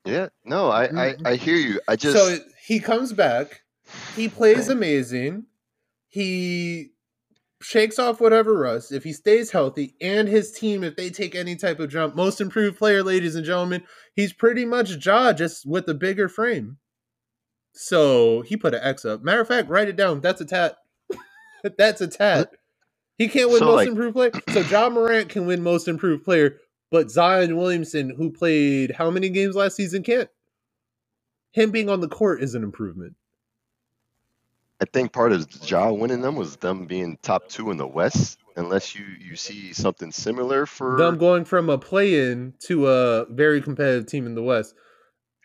Yeah, 0.05 0.29
no, 0.45 0.71
I, 0.71 0.85
I, 0.85 0.87
mm-hmm. 0.89 1.27
I 1.27 1.37
hear 1.37 1.55
you. 1.55 1.81
I 1.87 1.95
just 1.95 2.17
so 2.17 2.39
he 2.67 2.81
comes 2.81 3.13
back, 3.13 3.61
he 4.17 4.29
plays 4.29 4.69
amazing, 4.69 5.47
he 6.09 6.91
shakes 7.63 7.99
off 7.99 8.21
whatever 8.21 8.59
rust 8.59 8.91
if 8.91 9.05
he 9.05 9.13
stays 9.13 9.53
healthy, 9.53 9.95
and 10.01 10.29
his 10.29 10.51
team 10.51 10.83
if 10.83 10.97
they 10.97 11.11
take 11.11 11.37
any 11.37 11.55
type 11.55 11.79
of 11.79 11.91
jump. 11.91 12.17
Most 12.17 12.41
improved 12.41 12.77
player, 12.77 13.05
ladies 13.05 13.37
and 13.37 13.47
gentlemen, 13.47 13.85
he's 14.15 14.33
pretty 14.33 14.65
much 14.65 15.05
Ja 15.07 15.33
just 15.33 15.65
with 15.65 15.89
a 15.89 15.95
bigger 15.95 16.29
frame. 16.29 16.79
So 17.73 18.43
he 18.43 18.57
put 18.57 18.75
an 18.75 18.81
X 18.83 19.05
up. 19.05 19.23
Matter 19.23 19.43
of 19.43 19.49
fact, 19.49 19.69
write 19.69 19.89
it 19.89 19.97
down. 19.97 20.23
That's 20.23 20.41
a 20.41 20.45
tat. 20.45 20.77
That's 21.79 22.01
a 22.01 22.09
tat. 22.09 22.51
He 23.19 23.29
can't 23.29 23.51
win 23.51 23.59
So, 23.59 23.65
most 23.67 23.77
like- 23.77 23.89
improved 23.89 24.15
player. 24.15 24.31
So 24.53 24.61
Ja 24.71 24.89
Morant 24.89 25.29
can 25.29 25.47
win 25.47 25.63
most 25.63 25.89
improved 25.89 26.25
player, 26.25 26.57
but 26.91 27.11
Zion 27.11 27.57
Williamson, 27.57 28.11
who 28.11 28.31
played 28.31 28.93
how 28.93 29.11
many 29.11 29.29
games 29.29 29.57
last 29.57 29.77
season, 29.77 30.03
can't. 30.03 30.31
Him 31.53 31.71
being 31.71 31.89
on 31.91 32.01
the 32.01 32.09
court 32.09 32.43
is 32.43 32.55
an 32.55 32.63
improvement. 32.63 33.15
I 34.81 34.85
think 34.85 35.13
part 35.13 35.33
of 35.33 35.49
Ja 35.69 35.91
winning 35.91 36.21
them 36.21 36.37
was 36.37 36.57
them 36.57 36.87
being 36.87 37.19
top 37.23 37.49
two 37.49 37.71
in 37.73 37.77
the 37.77 37.87
West. 37.87 38.39
Unless 38.55 38.95
you 38.95 39.05
you 39.21 39.35
see 39.37 39.73
something 39.73 40.11
similar 40.13 40.67
for 40.67 40.97
Them 40.99 41.17
going 41.19 41.45
from 41.45 41.69
a 41.71 41.79
play-in 41.79 42.55
to 42.67 42.89
a 42.89 43.25
very 43.27 43.61
competitive 43.61 44.07
team 44.07 44.27
in 44.27 44.35
the 44.35 44.43
West. 44.43 44.75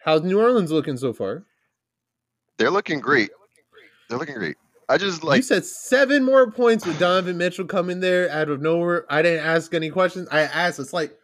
How's 0.03 0.21
New 0.23 0.39
Orleans 0.39 0.71
looking 0.71 0.97
so 0.97 1.13
far? 1.13 1.43
they're 2.57 2.69
looking 2.71 2.99
great. 2.99 3.31
They're 4.09 4.19
looking 4.19 4.35
great. 4.35 4.57
I 4.89 4.97
just 4.97 5.23
like 5.23 5.37
you 5.37 5.43
said 5.43 5.65
seven 5.65 6.23
more 6.23 6.51
points 6.51 6.85
with 6.85 6.99
Donovan 6.99 7.37
Mitchell 7.37 7.65
coming 7.65 7.99
there 7.99 8.29
out 8.29 8.49
of 8.49 8.61
nowhere. 8.61 9.05
I 9.09 9.21
didn't 9.21 9.45
ask 9.45 9.73
any 9.73 9.89
questions. 9.89 10.27
I 10.31 10.41
asked, 10.41 10.79
it's 10.79 10.93
like, 10.93 11.15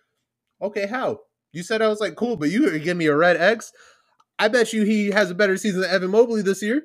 okay, 0.62 0.88
how? 0.88 1.20
You 1.52 1.64
said 1.64 1.82
I 1.82 1.88
was 1.88 2.00
like, 2.00 2.16
cool, 2.16 2.38
but 2.38 2.50
you 2.50 2.78
give 2.80 2.98
me 2.98 3.08
a 3.08 3.16
red 3.16 3.38
X. 3.38 3.72
I 4.38 4.48
bet 4.48 4.72
you 4.72 4.84
he 4.84 5.12
has 5.12 5.32
a 5.32 5.36
better 5.36 5.58
season 5.58 5.82
than 5.82 5.90
Evan 5.90 6.12
Mobley 6.12 6.42
this 6.42 6.62
year. 6.62 6.84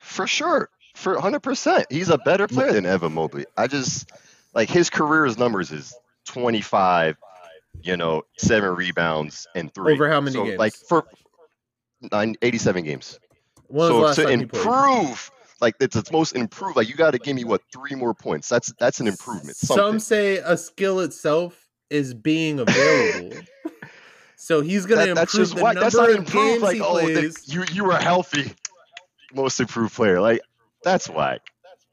for 0.00 0.26
sure, 0.26 0.68
for 0.94 1.16
100%, 1.16 1.84
he's 1.90 2.08
a 2.08 2.18
better 2.18 2.48
player 2.48 2.72
than 2.72 2.86
Evan 2.86 3.12
Mobley. 3.12 3.44
I 3.56 3.66
just 3.66 4.10
like 4.54 4.68
his 4.68 4.90
career's 4.90 5.38
numbers 5.38 5.70
is 5.70 5.94
25, 6.26 7.16
you 7.82 7.96
know, 7.96 8.22
seven 8.36 8.74
rebounds 8.74 9.46
and 9.54 9.72
three. 9.72 9.94
Over 9.94 10.10
how 10.10 10.20
many 10.20 10.34
so, 10.34 10.44
games? 10.44 10.58
Like 10.58 10.74
for 10.74 11.06
nine, 12.10 12.36
87 12.42 12.84
games. 12.84 13.18
When 13.68 13.88
so 13.88 14.14
to 14.14 14.22
time 14.22 14.40
he 14.40 14.46
played? 14.46 14.66
improve, 14.66 15.30
like 15.62 15.76
it's 15.80 15.96
its 15.96 16.12
most 16.12 16.34
improved. 16.36 16.76
Like 16.76 16.88
you 16.88 16.94
got 16.94 17.12
to 17.12 17.18
give 17.18 17.34
me 17.36 17.44
what 17.44 17.62
three 17.72 17.94
more 17.96 18.12
points. 18.12 18.48
That's 18.48 18.72
that's 18.78 19.00
an 19.00 19.06
improvement. 19.06 19.56
Some 19.56 19.98
say 20.00 20.36
a 20.38 20.56
skill 20.58 21.00
itself 21.00 21.68
is 21.88 22.12
being 22.12 22.60
available. 22.60 23.38
so 24.36 24.60
he's 24.60 24.84
gonna 24.86 25.02
That- 25.02 25.08
improve 25.10 25.16
that's 25.16 25.32
just 25.34 25.56
the 25.56 25.62
why. 25.62 25.72
number 25.72 25.80
That's 25.80 25.94
not 25.94 26.10
of 26.10 26.16
improved. 26.16 26.34
games 26.34 26.62
Like 26.62 26.74
he 26.76 26.80
oh, 26.82 26.98
the, 26.98 27.12
plays. 27.14 27.54
you 27.54 27.64
you 27.72 27.84
were 27.84 27.96
healthy, 27.96 28.52
most 29.32 29.60
improved 29.60 29.94
player. 29.94 30.20
Like 30.20 30.40
that's 30.82 31.08
why. 31.08 31.38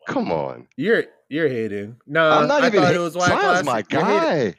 Come 0.08 0.32
on. 0.32 0.67
You're 0.75 1.03
you're 1.29 1.47
hating. 1.49 1.97
Nah, 2.08 2.39
I'm 2.39 2.47
not 2.47 2.63
I 2.63 2.67
even. 2.67 2.79
thought 2.82 2.88
hate- 2.88 2.95
it 2.95 2.99
was 2.99 3.13
Zion's 3.13 3.65
my 3.65 3.77
year. 3.77 3.86
You're 3.91 4.05
hating- 4.05 4.51
guy. 4.51 4.55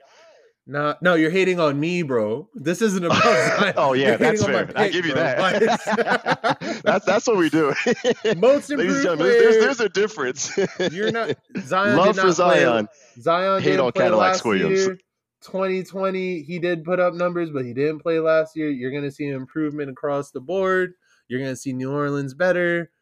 Nah, 0.71 0.95
no, 1.03 1.15
you're 1.15 1.33
hating 1.33 1.59
on 1.59 1.81
me, 1.81 2.03
bro. 2.05 2.49
This 2.55 2.81
isn't 2.81 3.05
about 3.05 3.21
Zion. 3.61 3.75
oh 3.77 3.93
yeah, 3.93 4.11
You're 4.11 4.19
that's 4.19 4.45
fair. 4.45 4.67
my 4.73 4.83
I 4.83 4.89
give 4.89 5.05
you 5.05 5.15
bro. 5.15 5.23
that. 5.23 6.81
That's 6.85 7.05
that's 7.05 7.27
what 7.27 7.37
we 7.39 7.51
do. 7.51 7.75
Most 8.37 8.71
improved 8.71 9.05
player. 9.05 9.17
there's, 9.17 9.57
there's 9.59 9.81
a 9.81 9.89
difference. 9.89 10.57
you're 10.93 11.11
not 11.11 11.37
Zion. 11.59 11.97
Love 11.97 12.07
did 12.15 12.17
not 12.17 12.27
for 12.27 12.33
Zion. 12.33 12.87
Play, 12.87 13.23
Zion 13.23 13.63
Hate 13.65 13.81
on 13.81 13.91
Cadillac 13.91 14.45
Williams. 14.45 14.79
year. 14.79 14.99
2020, 15.43 16.43
he 16.43 16.59
did 16.61 16.85
put 16.85 17.01
up 17.01 17.15
numbers, 17.15 17.51
but 17.51 17.65
he 17.65 17.75
didn't 17.75 17.99
play 17.99 18.21
last 18.21 18.57
year. 18.57 18.71
You're 18.71 18.93
gonna 18.93 19.11
see 19.11 19.27
an 19.27 19.35
improvement 19.35 19.91
across 19.91 20.31
the 20.31 20.41
board. 20.41 20.93
You're 21.27 21.41
gonna 21.41 21.57
see 21.57 21.73
New 21.73 21.91
Orleans 21.93 22.33
better. 22.35 22.93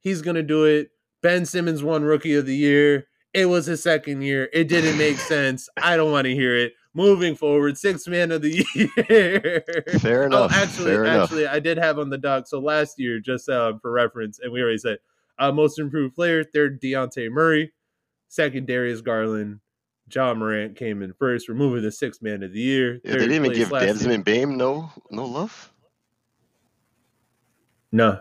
He's 0.00 0.20
gonna 0.20 0.42
do 0.42 0.64
it. 0.64 0.90
Ben 1.22 1.46
Simmons 1.46 1.82
won 1.82 2.04
Rookie 2.04 2.34
of 2.34 2.44
the 2.44 2.54
Year. 2.56 3.06
It 3.32 3.46
was 3.46 3.66
his 3.66 3.82
second 3.82 4.22
year. 4.22 4.48
It 4.52 4.68
didn't 4.68 4.98
make 4.98 5.16
sense. 5.18 5.68
I 5.76 5.96
don't 5.96 6.12
want 6.12 6.26
to 6.26 6.34
hear 6.34 6.56
it. 6.56 6.72
Moving 6.96 7.34
forward, 7.36 7.76
six 7.76 8.08
man 8.08 8.32
of 8.32 8.40
the 8.40 8.64
year. 8.74 9.98
Fair 10.00 10.22
enough. 10.24 10.40
Oh, 10.40 10.44
enough. 10.44 10.52
actually, 10.54 10.86
Fair 10.86 11.04
enough. 11.04 11.24
actually, 11.24 11.46
I 11.46 11.60
did 11.60 11.76
have 11.76 11.98
on 11.98 12.08
the 12.08 12.16
doc. 12.16 12.46
So 12.46 12.58
last 12.58 12.98
year, 12.98 13.20
just 13.20 13.50
uh, 13.50 13.74
for 13.82 13.90
reference, 13.92 14.38
and 14.40 14.50
we 14.50 14.62
already 14.62 14.78
said, 14.78 14.96
uh, 15.38 15.52
most 15.52 15.78
improved 15.78 16.14
player, 16.14 16.42
third 16.42 16.80
Dejounte 16.80 17.30
Murray, 17.30 17.70
second 18.28 18.66
Darius 18.66 19.02
Garland, 19.02 19.60
Ja 20.10 20.32
Morant 20.32 20.74
came 20.74 21.02
in 21.02 21.12
first, 21.12 21.50
removing 21.50 21.82
the 21.82 21.92
sixth 21.92 22.22
man 22.22 22.42
of 22.42 22.54
the 22.54 22.60
year. 22.60 22.94
Yeah, 23.04 23.12
they 23.12 23.18
didn't 23.18 23.32
even 23.32 23.52
give 23.52 23.70
year- 23.70 23.80
Desmond 23.80 24.24
Bane 24.24 24.56
no 24.56 24.90
no 25.10 25.26
love. 25.26 25.70
No, 27.92 28.20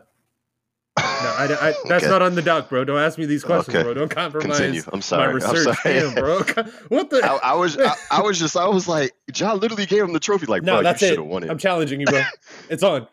no, 0.97 1.03
I, 1.03 1.43
I, 1.43 1.73
that's 1.89 2.03
Okay. 2.05 2.10
not 2.10 2.21
on 2.21 2.36
the 2.36 2.41
doc, 2.41 2.69
bro. 2.69 2.86
Don't 2.86 2.99
ask 2.99 3.17
me 3.17 3.25
these 3.25 3.43
questions, 3.43 3.75
Okay. 3.75 3.84
bro. 3.84 3.93
Don't 3.93 4.10
compromise 4.10 4.58
Continue. 4.58 4.81
I'm 4.93 4.97
my 4.97 5.01
sorry. 5.01 5.29
I'm 5.29 5.36
research. 5.36 5.75
sorry. 5.84 5.99
Damn, 5.99 6.13
bro. 6.13 6.39
What 6.89 7.10
the? 7.10 7.17
I, 7.23 7.51
I 7.51 7.53
was 7.55 7.77
I, 7.77 7.93
I 8.12 8.21
was 8.21 8.39
just 8.39 8.55
I 8.55 8.67
was 8.67 8.88
like 8.88 9.12
John 9.31 9.60
literally 9.60 9.86
gave 9.86 10.03
him 10.03 10.13
the 10.13 10.19
trophy 10.21 10.45
like 10.45 10.63
no, 10.63 10.75
bro 10.75 10.84
that's 10.84 11.01
you 11.01 11.08
it. 11.08 11.10
should 11.12 11.19
have 11.19 11.27
won 11.27 11.43
it. 11.43 11.49
I'm 11.49 11.58
challenging 11.58 11.99
you, 11.99 12.05
bro. 12.08 12.21
it's 12.69 12.84
on. 12.84 13.08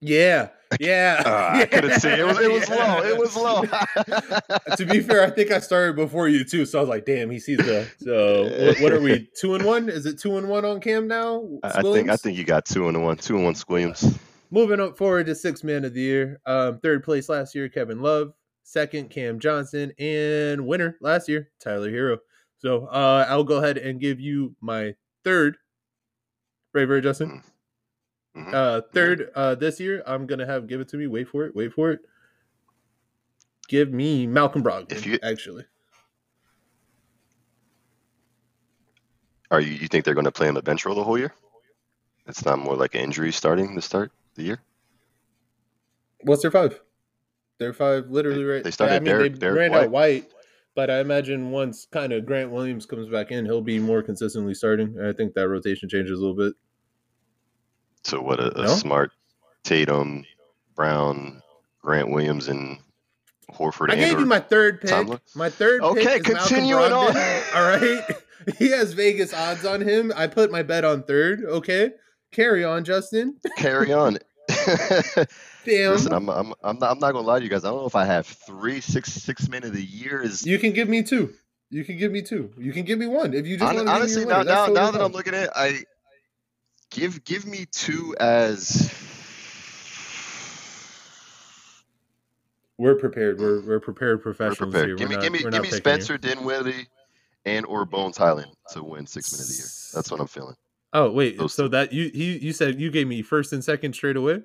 Yeah, 0.00 0.48
yeah. 0.80 1.22
Ah, 1.26 1.58
I 1.58 1.66
couldn't 1.66 2.00
see. 2.00 2.08
It 2.08 2.26
was 2.26 2.40
it 2.40 2.50
was 2.50 2.68
low. 2.68 3.02
It 3.04 3.16
was 3.16 3.36
low. 3.36 3.62
to 4.76 4.84
be 4.84 5.00
fair, 5.00 5.22
I 5.22 5.30
think 5.30 5.52
I 5.52 5.60
started 5.60 5.94
before 5.94 6.28
you 6.28 6.42
too, 6.44 6.66
so 6.66 6.78
I 6.78 6.80
was 6.80 6.88
like, 6.88 7.04
"Damn, 7.06 7.30
he 7.30 7.38
sees 7.38 7.58
the." 7.58 7.88
So 8.00 8.44
what, 8.66 8.80
what 8.80 8.92
are 8.92 9.00
we? 9.00 9.28
Two 9.40 9.54
and 9.54 9.64
one? 9.64 9.88
Is 9.88 10.04
it 10.06 10.18
two 10.18 10.36
and 10.38 10.48
one 10.48 10.64
on 10.64 10.80
Cam 10.80 11.06
now? 11.06 11.48
I 11.62 11.78
I 11.78 11.82
think 11.82 12.10
I 12.10 12.16
think 12.16 12.36
you 12.36 12.42
got 12.44 12.64
two 12.64 12.88
and 12.88 13.00
one. 13.04 13.16
Two 13.16 13.36
and 13.36 13.44
one 13.44 13.54
Williams. 13.68 14.18
Moving 14.52 14.80
up 14.80 14.98
forward 14.98 15.24
to 15.26 15.34
six 15.34 15.64
man 15.64 15.82
of 15.86 15.94
the 15.94 16.00
year. 16.02 16.38
Um, 16.44 16.78
third 16.80 17.02
place 17.02 17.30
last 17.30 17.54
year, 17.54 17.70
Kevin 17.70 18.02
Love. 18.02 18.34
Second, 18.64 19.08
Cam 19.08 19.40
Johnson, 19.40 19.92
and 19.98 20.66
winner 20.66 20.96
last 21.00 21.26
year, 21.26 21.50
Tyler 21.58 21.90
Herro. 21.90 22.18
So 22.58 22.84
uh, 22.86 23.24
I'll 23.28 23.44
go 23.44 23.56
ahead 23.56 23.78
and 23.78 23.98
give 23.98 24.20
you 24.20 24.54
my 24.60 24.94
third. 25.24 25.56
Right, 26.74 26.86
very 26.86 27.00
Justin. 27.00 27.42
Mhm. 28.36 28.54
Uh, 28.54 28.82
third 28.92 29.30
uh, 29.34 29.54
this 29.54 29.80
year, 29.80 30.02
I'm 30.06 30.26
gonna 30.26 30.46
have 30.46 30.66
give 30.66 30.80
it 30.82 30.88
to 30.88 30.96
me. 30.98 31.06
Wait 31.06 31.28
for 31.28 31.44
it. 31.46 31.56
Wait 31.56 31.72
for 31.72 31.90
it. 31.92 32.00
Give 33.68 33.90
me 33.90 34.26
Malcolm 34.26 34.62
Brogdon. 34.62 34.92
If 34.92 35.06
you- 35.06 35.18
actually. 35.22 35.64
Are 39.50 39.60
you 39.60 39.72
you 39.72 39.88
think 39.88 40.04
they're 40.04 40.14
going 40.14 40.24
to 40.24 40.32
play 40.32 40.48
him 40.48 40.56
a 40.56 40.62
bench 40.62 40.86
role 40.86 40.94
the 40.94 41.04
whole 41.04 41.18
year? 41.18 41.34
It's 42.26 42.44
not 42.44 42.58
more 42.58 42.74
like 42.76 42.94
an 42.94 43.02
injury 43.02 43.32
starting 43.32 43.74
to 43.74 43.82
start 43.82 44.10
the 44.34 44.42
year. 44.42 44.60
What's 46.22 46.42
their 46.42 46.50
five? 46.50 46.80
Their 47.58 47.72
five, 47.72 48.08
literally 48.10 48.44
right. 48.44 48.64
they 48.64 48.70
started 48.70 48.94
I 48.96 48.98
mean, 49.00 49.04
Derek- 49.06 49.32
they 49.34 49.38
Derek 49.38 49.58
ran 49.58 49.70
White. 49.72 49.84
out 49.84 49.90
White, 49.90 50.32
but 50.74 50.90
I 50.90 51.00
imagine 51.00 51.50
once 51.50 51.86
kind 51.90 52.12
of 52.12 52.26
Grant 52.26 52.50
Williams 52.50 52.86
comes 52.86 53.08
back 53.08 53.30
in, 53.30 53.44
he'll 53.44 53.60
be 53.60 53.78
more 53.78 54.02
consistently 54.02 54.54
starting. 54.54 54.96
I 55.00 55.12
think 55.12 55.34
that 55.34 55.48
rotation 55.48 55.88
changes 55.88 56.18
a 56.18 56.20
little 56.20 56.36
bit. 56.36 56.54
So 58.04 58.20
what 58.20 58.40
a, 58.40 58.58
a 58.58 58.64
No? 58.64 58.68
smart 58.68 59.12
Tatum, 59.64 60.24
Brown, 60.74 61.40
Grant 61.80 62.10
Williams, 62.10 62.48
and 62.48 62.78
Horford. 63.52 63.90
I 63.92 63.96
gave 63.96 64.18
you 64.18 64.26
my 64.26 64.40
third 64.40 64.80
pick. 64.80 64.90
Tomlin? 64.90 65.20
My 65.36 65.50
third 65.50 65.82
Okay, 65.82 66.02
pick 66.04 66.28
Malcolm 66.28 66.48
continuing 66.48 66.92
on. 66.92 67.16
All 67.54 67.62
right, 67.68 68.02
he 68.58 68.70
has 68.70 68.92
Vegas 68.92 69.32
odds 69.34 69.64
on 69.64 69.80
him. 69.80 70.12
I 70.16 70.26
put 70.26 70.50
my 70.50 70.62
bet 70.62 70.84
on 70.84 71.02
third. 71.04 71.44
Okay, 71.44 71.90
carry 72.32 72.64
on, 72.64 72.84
Justin. 72.84 73.36
carry 73.56 73.92
on. 73.92 74.18
Damn. 75.64 75.92
Listen, 75.92 76.12
I'm, 76.12 76.28
I'm, 76.28 76.52
I'm 76.64 76.78
not, 76.78 76.90
I'm 76.90 76.98
not 76.98 77.12
gonna 77.12 77.20
lie 77.26 77.38
to 77.38 77.44
you 77.44 77.50
guys. 77.50 77.64
I 77.64 77.68
don't 77.68 77.78
know 77.80 77.86
if 77.86 77.94
I 77.94 78.04
have 78.04 78.26
three, 78.26 78.80
six, 78.80 79.12
six 79.12 79.48
men 79.48 79.62
of 79.64 79.72
the 79.72 79.82
year 79.82 80.20
is 80.20 80.44
you 80.44 80.58
can 80.58 80.72
give 80.72 80.88
me 80.88 81.02
two. 81.04 81.34
You 81.70 81.84
can 81.84 81.96
give 81.96 82.10
me 82.12 82.20
two. 82.22 82.52
You 82.58 82.72
can 82.72 82.84
give 82.84 82.98
me 82.98 83.06
one 83.06 83.32
if 83.32 83.46
you 83.46 83.56
just 83.56 83.72
Hon- 83.72 83.88
honestly 83.88 84.24
me 84.24 84.30
now, 84.30 84.38
one. 84.38 84.46
now, 84.46 84.66
now 84.66 84.90
that 84.90 85.00
I'm 85.00 85.12
looking 85.12 85.34
at, 85.34 85.44
it, 85.44 85.50
I 85.54 85.84
give, 86.90 87.24
give 87.24 87.46
me 87.46 87.66
two 87.70 88.14
as 88.18 88.92
we're 92.76 92.96
prepared. 92.96 93.38
We're 93.38 93.60
we're 93.64 93.80
prepared 93.80 94.18
we're 94.18 94.22
professionals 94.34 94.72
prepared. 94.72 94.88
here. 94.88 94.96
Give 94.96 95.08
We're 95.08 95.10
me, 95.10 95.14
not- 95.16 95.22
give 95.22 95.32
me, 95.32 95.50
give 95.50 95.62
me 95.62 95.70
Spencer 95.70 96.18
Dinwiddie 96.18 96.88
and 97.44 97.64
or 97.66 97.84
Bones 97.84 98.16
Hyland 98.16 98.50
to 98.72 98.82
win 98.82 99.06
six 99.06 99.32
men 99.32 99.40
of 99.42 99.46
the 99.48 99.54
year. 99.54 99.66
That's 99.94 100.10
what 100.10 100.20
I'm 100.20 100.26
feeling. 100.26 100.56
Oh 100.92 101.10
wait, 101.10 101.38
Those 101.38 101.54
so 101.54 101.68
that 101.68 101.92
you 101.92 102.10
you 102.12 102.32
you 102.32 102.52
said 102.52 102.80
you 102.80 102.90
gave 102.90 103.06
me 103.06 103.22
first 103.22 103.52
and 103.52 103.64
second 103.64 103.94
straight 103.94 104.16
away. 104.16 104.42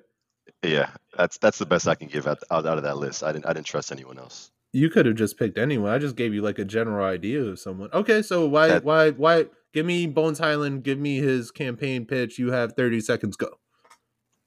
Yeah, 0.62 0.90
that's 1.16 1.38
that's 1.38 1.58
the 1.58 1.66
best 1.66 1.86
I 1.86 1.94
can 1.94 2.08
give 2.08 2.26
out, 2.26 2.38
out, 2.50 2.66
out 2.66 2.78
of 2.78 2.84
that 2.84 2.96
list. 2.96 3.22
I 3.22 3.32
didn't 3.32 3.46
I 3.46 3.52
didn't 3.52 3.66
trust 3.66 3.92
anyone 3.92 4.18
else. 4.18 4.50
You 4.72 4.90
could 4.90 5.06
have 5.06 5.14
just 5.16 5.38
picked 5.38 5.58
anyone. 5.58 5.90
I 5.90 5.98
just 5.98 6.16
gave 6.16 6.34
you 6.34 6.42
like 6.42 6.58
a 6.58 6.64
general 6.64 7.04
idea 7.06 7.42
of 7.42 7.58
someone. 7.58 7.90
Okay, 7.92 8.22
so 8.22 8.46
why 8.46 8.68
That- 8.68 8.84
why 8.84 9.10
why 9.10 9.46
give 9.74 9.84
me 9.86 10.06
Bones 10.06 10.38
Hyland, 10.38 10.82
give 10.84 10.98
me 10.98 11.18
his 11.18 11.50
campaign 11.50 12.06
pitch. 12.06 12.38
You 12.38 12.50
have 12.52 12.72
30 12.74 13.00
seconds 13.00 13.36
go. 13.36 13.58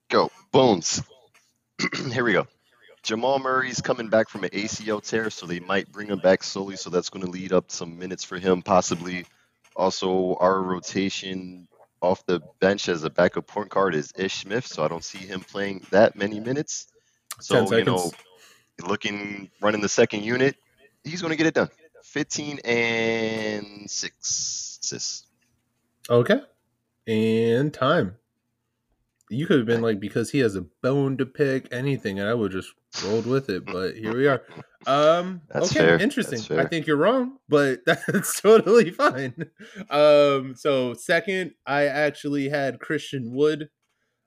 Go 0.09 0.31
Bones. 0.51 1.01
Here 2.11 2.23
we 2.23 2.33
go. 2.33 2.47
Jamal 3.03 3.39
Murray's 3.39 3.81
coming 3.81 4.09
back 4.09 4.29
from 4.29 4.43
an 4.43 4.51
ACL 4.51 5.01
tear, 5.03 5.29
so 5.31 5.47
they 5.47 5.59
might 5.59 5.91
bring 5.91 6.07
him 6.07 6.19
back 6.19 6.43
slowly. 6.43 6.75
So 6.75 6.89
that's 6.91 7.09
going 7.09 7.25
to 7.25 7.31
lead 7.31 7.51
up 7.51 7.71
some 7.71 7.97
minutes 7.97 8.23
for 8.23 8.37
him, 8.37 8.61
possibly. 8.61 9.25
Also, 9.75 10.35
our 10.39 10.61
rotation 10.61 11.67
off 12.01 12.25
the 12.25 12.41
bench 12.59 12.89
as 12.89 13.03
a 13.03 13.09
backup 13.09 13.47
point 13.47 13.69
guard 13.69 13.95
is 13.95 14.11
Ish 14.17 14.41
Smith, 14.41 14.65
so 14.65 14.83
I 14.83 14.87
don't 14.87 15.03
see 15.03 15.19
him 15.19 15.41
playing 15.41 15.85
that 15.91 16.15
many 16.15 16.39
minutes. 16.39 16.87
So 17.39 17.71
you 17.75 17.83
know, 17.83 18.11
looking 18.85 19.49
running 19.61 19.81
the 19.81 19.89
second 19.89 20.23
unit, 20.23 20.55
he's 21.03 21.21
going 21.21 21.31
to 21.31 21.37
get 21.37 21.47
it 21.47 21.53
done. 21.53 21.69
15 22.03 22.59
and 22.65 23.89
six 23.89 24.79
assists. 24.83 25.27
Okay. 26.09 26.41
And 27.07 27.73
time. 27.73 28.15
You 29.31 29.47
could 29.47 29.57
have 29.57 29.65
been 29.65 29.81
like 29.81 29.99
because 29.99 30.31
he 30.31 30.39
has 30.39 30.55
a 30.55 30.65
bone 30.83 31.17
to 31.17 31.25
pick 31.25 31.67
anything, 31.71 32.19
and 32.19 32.27
I 32.27 32.33
would 32.33 32.51
just 32.51 32.73
rolled 33.05 33.25
with 33.25 33.49
it. 33.49 33.65
But 33.65 33.95
here 33.95 34.15
we 34.15 34.27
are. 34.27 34.43
Um, 34.87 35.41
That's 35.49 35.69
okay, 35.69 35.79
fair. 35.79 35.99
interesting. 36.01 36.57
I 36.57 36.65
think 36.65 36.87
you're 36.87 36.97
wrong, 36.97 37.37
but 37.47 37.81
that's 37.85 38.41
totally 38.41 38.89
fine. 38.89 39.35
Um, 39.91 40.55
so 40.55 40.95
second, 40.95 41.51
I 41.67 41.85
actually 41.85 42.49
had 42.49 42.79
Christian 42.79 43.31
Wood, 43.31 43.69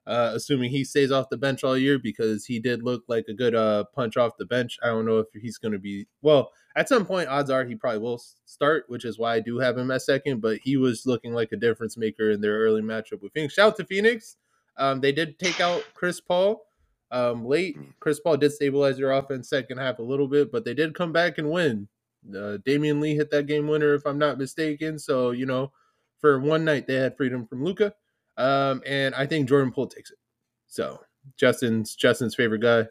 uh, 0.07 0.31
assuming 0.33 0.71
he 0.71 0.85
stays 0.85 1.11
off 1.11 1.29
the 1.29 1.37
bench 1.37 1.65
all 1.65 1.77
year 1.77 1.99
because 1.99 2.47
he 2.47 2.61
did 2.61 2.85
look 2.85 3.03
like 3.09 3.25
a 3.29 3.35
good 3.35 3.57
uh 3.57 3.83
punch 3.97 4.17
off 4.17 4.37
the 4.39 4.47
bench. 4.47 4.79
I 4.81 4.87
don't 4.87 5.07
know 5.07 5.19
if 5.19 5.27
he's 5.35 5.59
going 5.59 5.73
to 5.73 5.81
be 5.81 6.07
well. 6.23 6.53
At 6.77 6.89
some 6.89 7.05
point, 7.05 7.29
odds 7.29 7.51
are 7.51 7.65
he 7.65 7.75
probably 7.75 7.99
will 7.99 8.23
start, 8.45 8.85
which 8.87 9.05
is 9.05 9.19
why 9.19 9.35
I 9.35 9.41
do 9.41 9.59
have 9.59 9.77
him 9.77 9.91
at 9.91 10.03
second. 10.03 10.41
But 10.41 10.59
he 10.63 10.77
was 10.77 11.05
looking 11.05 11.33
like 11.33 11.51
a 11.51 11.57
difference 11.57 11.97
maker 11.97 12.31
in 12.31 12.41
their 12.41 12.59
early 12.61 12.81
matchup 12.83 13.23
with 13.23 13.33
Phoenix. 13.33 13.55
Shout 13.55 13.73
out 13.73 13.77
to 13.79 13.85
Phoenix. 13.85 14.37
Um, 14.77 15.01
they 15.01 15.13
did 15.13 15.39
take 15.39 15.61
out 15.61 15.85
Chris 15.95 16.21
Paul 16.21 16.63
um, 17.11 17.47
late. 17.47 17.77
Chris 18.01 18.21
Paul 18.21 18.37
did 18.37 18.53
stabilize 18.53 18.97
their 18.97 19.13
offense 19.13 19.49
second 19.49 19.79
half 19.79 19.99
a 19.99 20.03
little 20.03 20.29
bit, 20.29 20.51
but 20.51 20.65
they 20.65 20.75
did 20.75 20.95
come 20.95 21.13
back 21.13 21.39
and 21.39 21.51
win. 21.51 21.89
Uh, 22.29 22.59
Damion 22.67 23.01
Lee 23.01 23.15
hit 23.15 23.31
that 23.31 23.47
game 23.47 23.69
winner, 23.69 23.95
if 23.95 24.07
I'm 24.07 24.19
not 24.19 24.39
mistaken. 24.39 24.99
So 24.99 25.31
you 25.31 25.47
know, 25.47 25.73
for 26.21 26.41
one 26.41 26.65
night 26.65 26.87
they 26.87 26.95
had 26.95 27.17
freedom 27.17 27.47
from 27.47 27.65
Luka, 27.65 27.95
um, 28.37 28.83
and 28.87 29.15
I 29.15 29.27
think 29.27 29.49
Jordan 29.49 29.73
Poole 29.73 29.87
takes 29.87 30.11
it. 30.11 30.19
So 30.67 31.01
Justin's 31.37 31.95
Justin's 31.95 32.35
favorite 32.35 32.63
guy, 32.63 32.87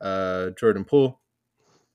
uh, 0.00 0.50
Jordan 0.50 0.84
Poole. 0.84 1.20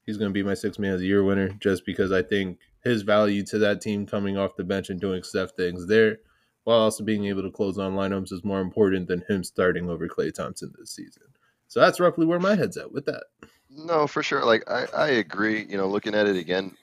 He's 0.06 0.18
going 0.18 0.30
to 0.30 0.34
be 0.34 0.44
my 0.44 0.54
six 0.54 0.78
man 0.78 0.94
of 0.94 1.00
the 1.00 1.06
year 1.06 1.24
winner 1.24 1.50
just 1.62 1.86
because 1.86 2.12
I 2.12 2.24
think 2.24 2.60
his 2.84 3.04
value 3.04 3.44
to 3.46 3.58
that 3.60 3.80
team 3.80 4.06
coming 4.06 4.38
off 4.38 4.58
the 4.58 4.66
bench 4.66 4.90
and 4.90 5.00
doing 5.00 5.24
stuff 5.24 5.52
things 5.56 5.88
there, 5.88 6.18
while 6.64 6.80
also 6.80 7.04
being 7.04 7.26
able 7.26 7.42
to 7.42 7.52
close 7.52 7.78
on 7.78 7.94
lineups 7.94 8.32
is 8.32 8.44
more 8.44 8.62
important 8.62 9.08
than 9.08 9.24
him 9.28 9.44
starting 9.44 9.90
over 9.90 10.08
Klay 10.08 10.34
Thompson 10.34 10.74
this 10.78 10.92
season. 10.92 11.24
So 11.68 11.80
that's 11.80 12.00
roughly 12.00 12.26
where 12.26 12.40
my 12.40 12.56
head's 12.56 12.78
at 12.78 12.92
with 12.92 13.06
that. 13.06 13.24
No, 13.70 14.08
for 14.08 14.24
sure. 14.24 14.46
Like 14.46 14.64
I, 14.70 14.86
I 14.96 15.08
agree. 15.08 15.66
You 15.68 15.78
know, 15.78 15.88
looking 15.88 16.16
at 16.16 16.28
it 16.28 16.38
again, 16.38 16.76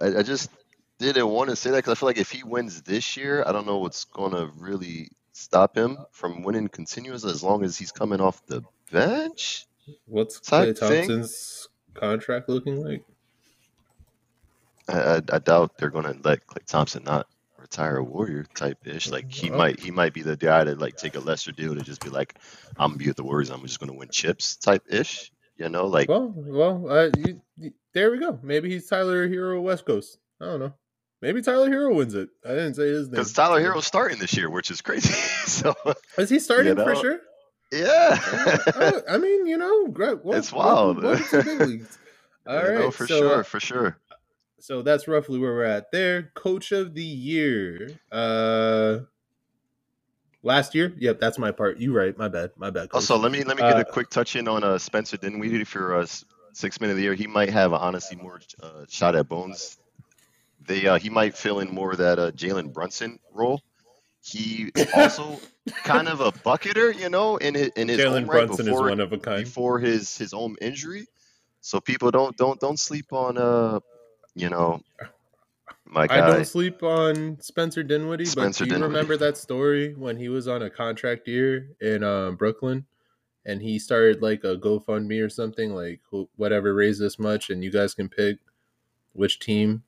I, 0.00 0.18
I 0.18 0.22
just 0.22 0.50
didn't 0.98 1.28
want 1.28 1.50
to 1.50 1.56
say 1.56 1.70
that 1.70 1.78
because 1.78 1.92
I 1.92 1.94
feel 1.94 2.08
like 2.08 2.18
if 2.18 2.30
he 2.30 2.42
wins 2.42 2.82
this 2.82 3.16
year, 3.16 3.44
I 3.46 3.52
don't 3.52 3.66
know 3.66 3.78
what's 3.78 4.04
going 4.04 4.32
to 4.32 4.50
really 4.56 5.10
stop 5.32 5.76
him 5.76 5.98
from 6.10 6.42
winning 6.42 6.68
continuous 6.68 7.24
as 7.24 7.42
long 7.42 7.64
as 7.64 7.76
he's 7.76 7.92
coming 7.92 8.20
off 8.20 8.44
the 8.46 8.62
bench. 8.90 9.66
What's 10.06 10.40
Klay 10.40 10.74
Type 10.74 10.78
thing. 10.78 11.08
Thompson's 11.08 11.68
contract 11.94 12.48
looking 12.48 12.82
like? 12.82 13.04
I, 14.88 14.98
I, 14.98 15.16
I 15.32 15.38
doubt 15.38 15.78
they're 15.78 15.90
going 15.90 16.04
to 16.04 16.18
let 16.28 16.46
Klay 16.46 16.64
Thompson 16.66 17.04
not 17.04 17.26
retire 17.66 17.96
a 17.96 18.04
Warrior 18.04 18.44
type 18.54 18.86
ish. 18.86 19.08
Like 19.10 19.30
he 19.32 19.50
Oh. 19.50 19.56
might, 19.56 19.80
he 19.80 19.90
might 19.90 20.12
be 20.14 20.22
the 20.22 20.36
guy 20.36 20.64
to 20.64 20.74
like 20.76 20.96
take 20.96 21.16
a 21.16 21.20
lesser 21.20 21.52
deal 21.52 21.74
to 21.74 21.82
just 21.82 22.02
be 22.02 22.10
like, 22.10 22.34
I'm 22.76 22.90
gonna 22.90 22.98
be 22.98 23.08
with 23.08 23.16
the 23.16 23.24
Warriors. 23.24 23.50
I'm 23.50 23.62
just 23.62 23.80
going 23.80 23.90
to 23.92 23.98
win 23.98 24.08
chips 24.10 24.56
type 24.56 24.84
ish. 24.88 25.30
You 25.58 25.68
know, 25.70 25.86
like 25.86 26.08
Well, 26.08 26.32
well, 26.36 26.86
uh, 26.90 27.10
you, 27.16 27.40
you- 27.58 27.72
there 27.94 28.10
we 28.10 28.18
go. 28.18 28.38
Maybe 28.42 28.70
he's 28.70 28.86
Tyler 28.88 29.26
Herro 29.28 29.60
West 29.62 29.86
Coast. 29.86 30.18
I 30.40 30.44
don't 30.44 30.60
know. 30.60 30.74
Maybe 31.22 31.40
Tyler 31.40 31.70
Herro 31.70 31.94
wins 31.96 32.14
it. 32.14 32.28
I 32.44 32.50
didn't 32.50 32.74
say 32.74 32.88
his 32.88 33.06
name. 33.08 33.12
because 33.12 33.32
Tyler 33.32 33.58
Herro's 33.60 33.86
starting 33.86 34.18
this 34.18 34.36
year, 34.36 34.50
which 34.50 34.70
is 34.70 34.82
crazy. 34.82 35.12
so 35.46 35.74
is 36.18 36.28
he 36.28 36.38
starting 36.38 36.76
You 36.76 36.84
for 36.84 36.94
sure? 36.94 37.20
yeah. 37.72 38.18
Oh, 38.74 39.02
I 39.08 39.16
mean, 39.16 39.46
you 39.46 39.56
know, 39.56 39.88
great. 39.88 40.22
Well, 40.24 40.38
It's 40.38 40.52
wild. 40.52 41.02
Welcome, 41.02 41.20
welcome 41.22 41.26
to 41.30 41.36
the 41.36 41.58
big 41.58 41.68
leagues. 41.68 41.98
All 42.46 42.56
right, 42.62 42.74
know, 42.78 42.90
for 42.92 43.06
so, 43.08 43.18
sure, 43.18 43.40
uh, 43.40 43.42
for 43.42 43.58
sure. 43.60 43.96
So 44.66 44.82
that's 44.82 45.06
roughly 45.06 45.38
where 45.38 45.52
we're 45.54 45.62
at 45.62 45.92
there. 45.92 46.32
Coach 46.34 46.72
of 46.72 46.94
the 46.94 47.04
year. 47.04 47.88
Uh 48.10 48.98
last 50.42 50.74
year? 50.74 50.92
Yep, 50.98 51.20
that's 51.20 51.38
my 51.38 51.52
part. 51.52 51.78
You 51.78 51.92
right. 51.92 52.16
My 52.18 52.26
bad. 52.26 52.50
My 52.56 52.70
bad. 52.70 52.90
Coach. 52.90 52.96
Also, 52.96 53.16
let 53.16 53.30
me 53.30 53.44
let 53.44 53.56
me 53.56 53.62
get 53.62 53.76
Uh, 53.76 53.80
a 53.80 53.84
quick 53.84 54.10
touch 54.10 54.34
in 54.34 54.48
on 54.48 54.64
uh, 54.64 54.76
Spencer 54.76 55.16
Dinwiddie 55.18 55.62
for 55.62 55.94
uh, 55.94 56.06
six 56.52 56.80
minute 56.80 56.92
of 56.94 56.96
the 56.96 57.04
year. 57.04 57.14
He 57.14 57.28
might 57.28 57.50
have 57.50 57.72
honestly 57.72 58.16
more 58.16 58.40
uh, 58.60 58.86
shot 58.88 59.14
at 59.14 59.28
Bones. 59.28 59.78
They 60.66 60.86
uh, 60.86 60.98
he 60.98 61.10
might 61.10 61.36
fill 61.36 61.60
in 61.60 61.72
more 61.72 61.92
of 61.92 61.98
that 61.98 62.18
uh, 62.18 62.30
Jalen 62.32 62.72
Brunson 62.72 63.20
role. 63.32 63.62
He 64.20 64.72
also 64.96 65.38
kind 65.84 66.08
of 66.08 66.20
a 66.20 66.32
bucketer, 66.32 66.90
you 66.90 67.08
know, 67.08 67.36
in 67.36 67.54
his 67.54 67.68
in 67.76 67.86
his 67.86 68.00
Jalen 68.00 68.26
right 68.26 68.48
Brunson 68.48 68.66
before 68.66 68.86
is 68.86 68.90
one 68.90 69.00
of 69.00 69.12
a 69.12 69.18
kind. 69.18 69.44
before 69.44 69.78
his 69.78 70.18
his 70.18 70.34
own 70.34 70.56
injury. 70.60 71.06
So 71.60 71.78
people 71.78 72.10
don't 72.10 72.36
don't 72.36 72.58
don't 72.58 72.80
sleep 72.80 73.12
on 73.12 73.38
uh 73.38 73.78
you 74.36 74.50
know 74.50 74.80
my 75.84 76.06
guy. 76.06 76.18
I 76.18 76.26
don't 76.26 76.44
sleep 76.44 76.82
on 76.82 77.40
Spencer 77.40 77.82
Dinwiddie, 77.82 78.26
Spencer 78.26 78.64
but 78.64 78.68
do 78.68 78.74
you 78.74 78.74
Dinwiddie. 78.74 78.92
remember 78.92 79.16
that 79.16 79.36
story 79.36 79.94
when 79.94 80.16
he 80.16 80.28
was 80.28 80.46
on 80.46 80.62
a 80.62 80.70
contract 80.70 81.26
year 81.26 81.70
in 81.80 82.04
uh, 82.04 82.32
Brooklyn, 82.32 82.86
and 83.44 83.62
he 83.62 83.78
started 83.78 84.22
like 84.22 84.44
a 84.44 84.56
GoFundMe 84.56 85.24
or 85.24 85.28
something 85.30 85.70
like 85.74 86.00
whatever 86.36 86.74
raised 86.74 87.00
this 87.00 87.18
much, 87.18 87.50
and 87.50 87.64
you 87.64 87.70
guys 87.70 87.94
can 87.94 88.08
pick 88.08 88.38
which 89.14 89.38
team 89.40 89.82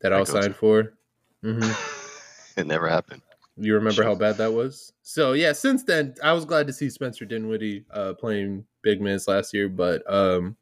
that 0.00 0.12
I'll 0.12 0.24
go 0.24 0.32
to. 0.32 0.40
sign 0.40 0.52
for. 0.54 0.94
hmm 1.42 1.70
it 2.56 2.66
never 2.66 2.88
happened. 2.88 3.22
You 3.56 3.74
remember 3.74 4.02
how 4.04 4.14
bad 4.14 4.38
that 4.38 4.52
was? 4.52 4.92
So 5.02 5.32
yeah, 5.34 5.52
since 5.52 5.82
then 5.84 6.14
I 6.22 6.32
was 6.32 6.44
glad 6.46 6.66
to 6.68 6.72
see 6.72 6.88
Spencer 6.88 7.26
Dinwiddie 7.26 7.84
uh, 7.90 8.14
playing 8.14 8.66
big 8.82 9.02
minutes 9.02 9.28
last 9.28 9.52
year, 9.52 9.68
but 9.68 10.02
um, 10.10 10.56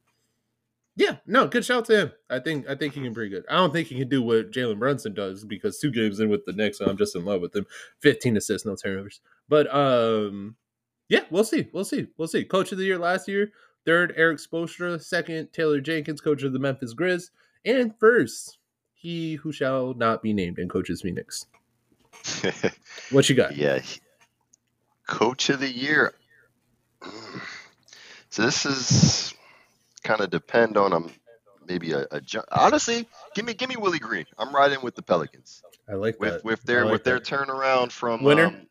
yeah, 0.98 1.18
no, 1.26 1.46
good 1.46 1.64
shout 1.64 1.84
to 1.84 2.00
him. 2.00 2.12
I 2.28 2.40
think 2.40 2.68
I 2.68 2.74
think 2.74 2.94
he 2.94 3.00
can 3.00 3.14
pretty 3.14 3.30
good. 3.30 3.44
I 3.48 3.54
don't 3.54 3.72
think 3.72 3.86
he 3.86 3.96
can 3.96 4.08
do 4.08 4.20
what 4.20 4.50
Jalen 4.50 4.80
Brunson 4.80 5.14
does 5.14 5.44
because 5.44 5.78
two 5.78 5.92
games 5.92 6.18
in 6.18 6.28
with 6.28 6.44
the 6.44 6.52
Knicks, 6.52 6.80
I'm 6.80 6.96
just 6.96 7.14
in 7.14 7.24
love 7.24 7.40
with 7.40 7.54
him. 7.54 7.66
15 8.00 8.36
assists, 8.36 8.66
no 8.66 8.74
turnovers. 8.74 9.20
But 9.48 9.72
um, 9.72 10.56
yeah, 11.08 11.20
we'll 11.30 11.44
see, 11.44 11.68
we'll 11.72 11.84
see, 11.84 12.08
we'll 12.16 12.26
see. 12.26 12.44
Coach 12.44 12.72
of 12.72 12.78
the 12.78 12.84
year 12.84 12.98
last 12.98 13.28
year, 13.28 13.52
third 13.86 14.12
Erik 14.16 14.38
Spoelstra, 14.38 15.00
second 15.00 15.52
Taylor 15.52 15.80
Jenkins, 15.80 16.20
coach 16.20 16.42
of 16.42 16.52
the 16.52 16.58
Memphis 16.58 16.94
Grizz, 16.94 17.30
and 17.64 17.94
first 18.00 18.58
he 18.92 19.36
who 19.36 19.52
shall 19.52 19.94
not 19.94 20.20
be 20.20 20.32
named 20.32 20.58
and 20.58 20.68
coaches 20.68 21.02
Phoenix. 21.02 21.46
What 23.10 23.28
you 23.28 23.36
got? 23.36 23.56
Yeah. 23.56 23.80
Coach 25.06 25.48
of 25.48 25.60
the 25.60 25.70
year. 25.70 26.12
Mm. 27.00 27.40
So 28.28 28.42
this 28.42 28.66
is 28.66 29.34
kind 30.04 30.20
of 30.20 30.30
depend 30.30 30.76
on 30.76 30.92
um 30.92 31.10
maybe 31.66 31.92
a, 31.92 32.06
a 32.10 32.20
ju- 32.20 32.42
honestly 32.50 33.06
give 33.34 33.44
me 33.44 33.54
give 33.54 33.68
me 33.68 33.76
Willie 33.76 33.98
Green. 33.98 34.24
I'm 34.38 34.54
riding 34.54 34.78
with 34.82 34.94
the 34.94 35.02
Pelicans 35.02 35.62
I 35.88 35.94
like 35.94 36.18
with 36.20 36.32
that. 36.34 36.44
with 36.44 36.62
their 36.62 36.84
like 36.84 36.92
with 36.92 37.04
their 37.04 37.20
turnaround 37.20 37.92
from 37.92 38.22
Winner? 38.22 38.46
um, 38.46 38.66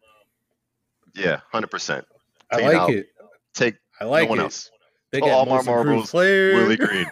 yeah, 1.16 1.40
hundred 1.52 1.72
percent. 1.72 2.06
I 2.52 2.58
like 2.62 2.76
out. 2.76 2.90
it. 2.92 3.08
Take 3.54 3.76
I 4.00 4.06
like 4.06 4.26
no 4.26 4.30
one 4.30 4.40
it. 4.40 4.44
else. 4.44 4.72
They 5.12 5.22
Oh, 5.22 5.30
all 5.30 5.46
most 5.46 5.68
improved 5.68 5.86
marbles, 5.88 6.12
player. 6.12 6.54
Willie 6.56 6.76
Green. 6.78 7.08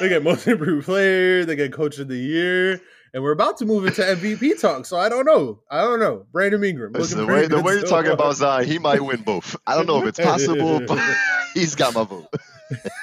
they 0.00 0.08
get 0.08 0.22
most 0.22 0.46
improved 0.48 0.86
player. 0.86 1.44
They 1.44 1.54
get 1.54 1.72
coach 1.72 1.98
of 1.98 2.08
the 2.08 2.16
year, 2.16 2.80
and 3.12 3.22
we're 3.22 3.32
about 3.32 3.58
to 3.58 3.66
move 3.66 3.84
into 3.86 4.00
MVP 4.02 4.60
talk. 4.60 4.86
So 4.86 4.98
I 4.98 5.08
don't 5.10 5.26
know. 5.26 5.60
I 5.70 5.82
don't 5.82 6.00
know. 6.00 6.24
Brandon 6.32 6.64
Ingram. 6.64 6.92
Listen, 6.92 7.18
the 7.18 7.26
way 7.26 7.46
the 7.46 7.60
way 7.60 7.74
you're 7.74 7.82
so 7.82 7.88
talking 7.88 8.12
about 8.12 8.36
Zion, 8.36 8.66
he 8.66 8.78
might 8.78 9.00
win 9.04 9.20
both. 9.22 9.56
I 9.66 9.74
don't 9.76 9.86
know 9.86 9.98
if 10.02 10.08
it's 10.08 10.18
possible, 10.18 10.80
but 10.80 10.98
he's 11.54 11.74
got 11.74 11.94
my 11.94 12.04
vote. 12.04 12.26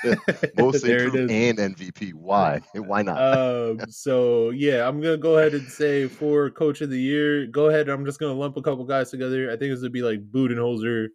Most 0.57 0.83
improved 0.85 1.31
and 1.31 1.57
MVP. 1.57 2.13
Why? 2.13 2.61
Why 2.75 3.01
not? 3.01 3.17
um, 3.21 3.79
so 3.89 4.51
yeah, 4.51 4.87
I'm 4.87 5.01
gonna 5.01 5.17
go 5.17 5.37
ahead 5.37 5.53
and 5.53 5.67
say 5.67 6.07
for 6.07 6.49
coach 6.49 6.81
of 6.81 6.89
the 6.89 6.99
year, 6.99 7.47
go 7.47 7.67
ahead. 7.69 7.89
I'm 7.89 8.05
just 8.05 8.19
gonna 8.19 8.33
lump 8.33 8.57
a 8.57 8.61
couple 8.61 8.85
guys 8.85 9.11
together. 9.11 9.51
I 9.51 9.57
think 9.57 9.71
it's 9.71 9.81
gonna 9.81 9.89
be 9.89 10.01
like 10.01 10.31
Budenholzer, 10.31 11.07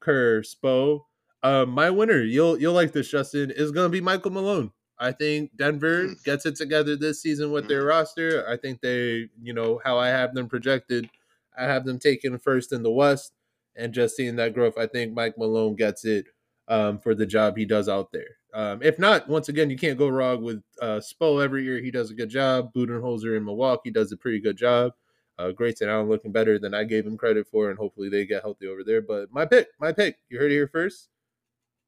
Kerr, 0.00 0.42
Spo. 0.42 1.00
Um, 1.42 1.70
my 1.70 1.90
winner, 1.90 2.20
you'll 2.22 2.58
you'll 2.58 2.74
like 2.74 2.92
this, 2.92 3.08
Justin, 3.10 3.50
is 3.50 3.70
gonna 3.72 3.88
be 3.88 4.00
Michael 4.00 4.32
Malone. 4.32 4.72
I 4.98 5.12
think 5.12 5.50
Denver 5.56 6.04
Mm. 6.08 6.24
gets 6.24 6.46
it 6.46 6.56
together 6.56 6.96
this 6.96 7.20
season 7.20 7.50
with 7.50 7.68
their 7.68 7.84
roster. 7.84 8.48
I 8.48 8.56
think 8.56 8.80
they, 8.80 9.28
you 9.42 9.52
know, 9.52 9.78
how 9.84 9.98
I 9.98 10.08
have 10.08 10.34
them 10.34 10.48
projected, 10.48 11.08
I 11.56 11.64
have 11.64 11.84
them 11.84 11.98
taking 11.98 12.38
first 12.38 12.72
in 12.72 12.82
the 12.82 12.90
West, 12.90 13.32
and 13.74 13.92
just 13.92 14.16
seeing 14.16 14.36
that 14.36 14.54
growth, 14.54 14.78
I 14.78 14.86
think 14.86 15.12
Mike 15.12 15.36
Malone 15.36 15.76
gets 15.76 16.04
it 16.06 16.26
um, 16.68 16.98
for 16.98 17.14
the 17.14 17.26
job 17.26 17.56
he 17.56 17.64
does 17.64 17.88
out 17.88 18.10
there. 18.12 18.36
Um, 18.54 18.82
if 18.82 18.98
not, 18.98 19.28
once 19.28 19.48
again, 19.48 19.68
you 19.70 19.76
can't 19.76 19.98
go 19.98 20.08
wrong 20.08 20.42
with 20.42 20.62
uh, 20.80 20.98
Spo 21.00 21.42
every 21.44 21.62
year. 21.64 21.78
He 21.80 21.90
does 21.90 22.10
a 22.10 22.14
good 22.14 22.30
job. 22.30 22.72
Budenholzer 22.74 23.36
in 23.36 23.44
Milwaukee 23.44 23.90
does 23.90 24.12
a 24.12 24.16
pretty 24.16 24.40
good 24.40 24.56
job. 24.56 24.92
Uh, 25.38 25.50
Grayson 25.52 25.90
Allen 25.90 26.08
looking 26.08 26.32
better 26.32 26.58
than 26.58 26.72
I 26.72 26.84
gave 26.84 27.06
him 27.06 27.18
credit 27.18 27.46
for, 27.50 27.68
and 27.68 27.78
hopefully 27.78 28.08
they 28.08 28.24
get 28.24 28.42
healthy 28.42 28.66
over 28.66 28.82
there. 28.82 29.02
But 29.02 29.30
my 29.30 29.44
pick, 29.44 29.68
my 29.78 29.92
pick, 29.92 30.16
you 30.30 30.38
heard 30.38 30.50
it 30.50 30.54
here 30.54 30.68
first. 30.68 31.10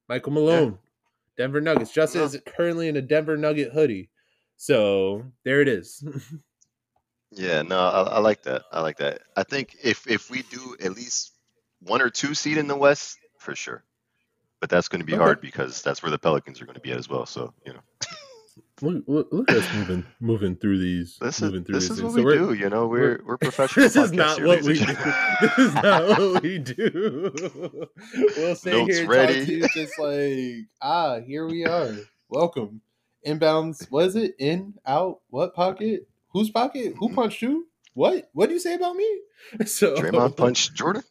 Michael 0.09 0.33
Malone, 0.33 0.79
Denver 1.39 1.61
Nuggets. 1.63 1.93
Justin 1.93 2.21
Yeah. 2.21 2.27
is 2.27 2.41
currently 2.47 2.89
in 2.89 2.97
a 2.97 3.03
Denver 3.03 3.39
Nugget 3.39 3.73
hoodie, 3.73 4.11
so 4.57 5.25
there 5.45 5.61
it 5.63 5.69
is. 5.69 6.05
Yeah, 7.31 7.61
no, 7.61 7.79
I, 7.79 8.03
I 8.03 8.19
like 8.21 8.43
that. 8.45 8.63
I 8.73 8.81
like 8.81 8.97
that. 8.99 9.21
I 9.37 9.43
think 9.43 9.77
if 9.85 10.07
if 10.11 10.31
we 10.31 10.43
do 10.45 10.77
at 10.83 10.93
least 10.97 11.35
one 11.83 12.01
or 12.01 12.09
two 12.09 12.35
seed 12.35 12.57
in 12.57 12.69
the 12.69 12.75
West, 12.75 13.19
for 13.39 13.55
sure. 13.55 13.85
But 14.61 14.71
that's 14.71 14.89
going 14.89 15.01
to 15.01 15.07
be 15.07 15.13
Okay. 15.15 15.23
hard 15.23 15.41
because 15.41 15.83
that's 15.83 16.03
where 16.03 16.11
the 16.11 16.19
Pelicans 16.19 16.61
are 16.61 16.65
going 16.65 16.75
to 16.75 16.81
be 16.81 16.91
at 16.91 16.99
as 16.99 17.09
well. 17.09 17.27
So 17.27 17.53
you 17.65 17.73
know, 17.75 17.81
Look, 18.81 19.05
look, 19.09 19.29
look 19.33 19.51
at 19.51 19.57
us 19.59 19.75
moving 19.75 20.05
moving 20.21 20.55
through 20.57 20.79
these. 20.79 21.17
This 21.21 21.37
is 21.37 21.43
moving 21.43 21.65
through 21.65 21.75
this 21.77 21.89
these 21.89 21.99
is 21.99 22.03
what 22.05 22.13
we 22.15 22.21
So 22.23 22.25
we're- 22.27 22.39
do. 22.39 22.53
You 22.55 22.71
know, 22.71 22.87
we're- 22.87 23.17
we're 23.19 23.25
we're 23.25 23.37
professional. 23.39 23.85
this 23.87 23.97
is 23.97 24.13
not 24.13 24.37
here, 24.39 24.47
what 24.47 24.63
we 24.63 24.75
do. 24.75 24.85
This 25.41 25.59
is 25.59 25.75
not 25.75 26.09
what 26.09 26.43
we 26.43 26.59
do. 26.59 27.33
We'll 28.37 28.55
sit 28.57 28.73
Notes 28.73 28.95
here 28.95 29.01
and 29.03 29.09
ready. 29.09 29.35
talk 29.39 29.47
to 29.47 29.53
you 29.55 29.69
just 29.75 29.99
like, 29.99 30.67
ah, 30.83 31.19
here 31.21 31.47
we 31.47 31.65
are. 31.65 31.93
Welcome. 32.29 32.81
Inbounds, 33.27 33.91
was 33.91 34.15
it? 34.17 34.35
In, 34.39 34.75
out, 34.87 35.21
what 35.31 35.55
pocket? 35.55 36.09
Whose 36.33 36.51
pocket? 36.51 36.95
Who 36.99 37.09
punched 37.13 37.41
who? 37.41 37.67
What? 37.95 38.31
What 38.33 38.47
do 38.49 38.55
you 38.55 38.61
say 38.61 38.75
about 38.75 38.95
me? 38.97 39.09
So 39.67 39.97
Draymond 39.97 40.37
punched 40.37 40.75
Jordan. 40.75 41.03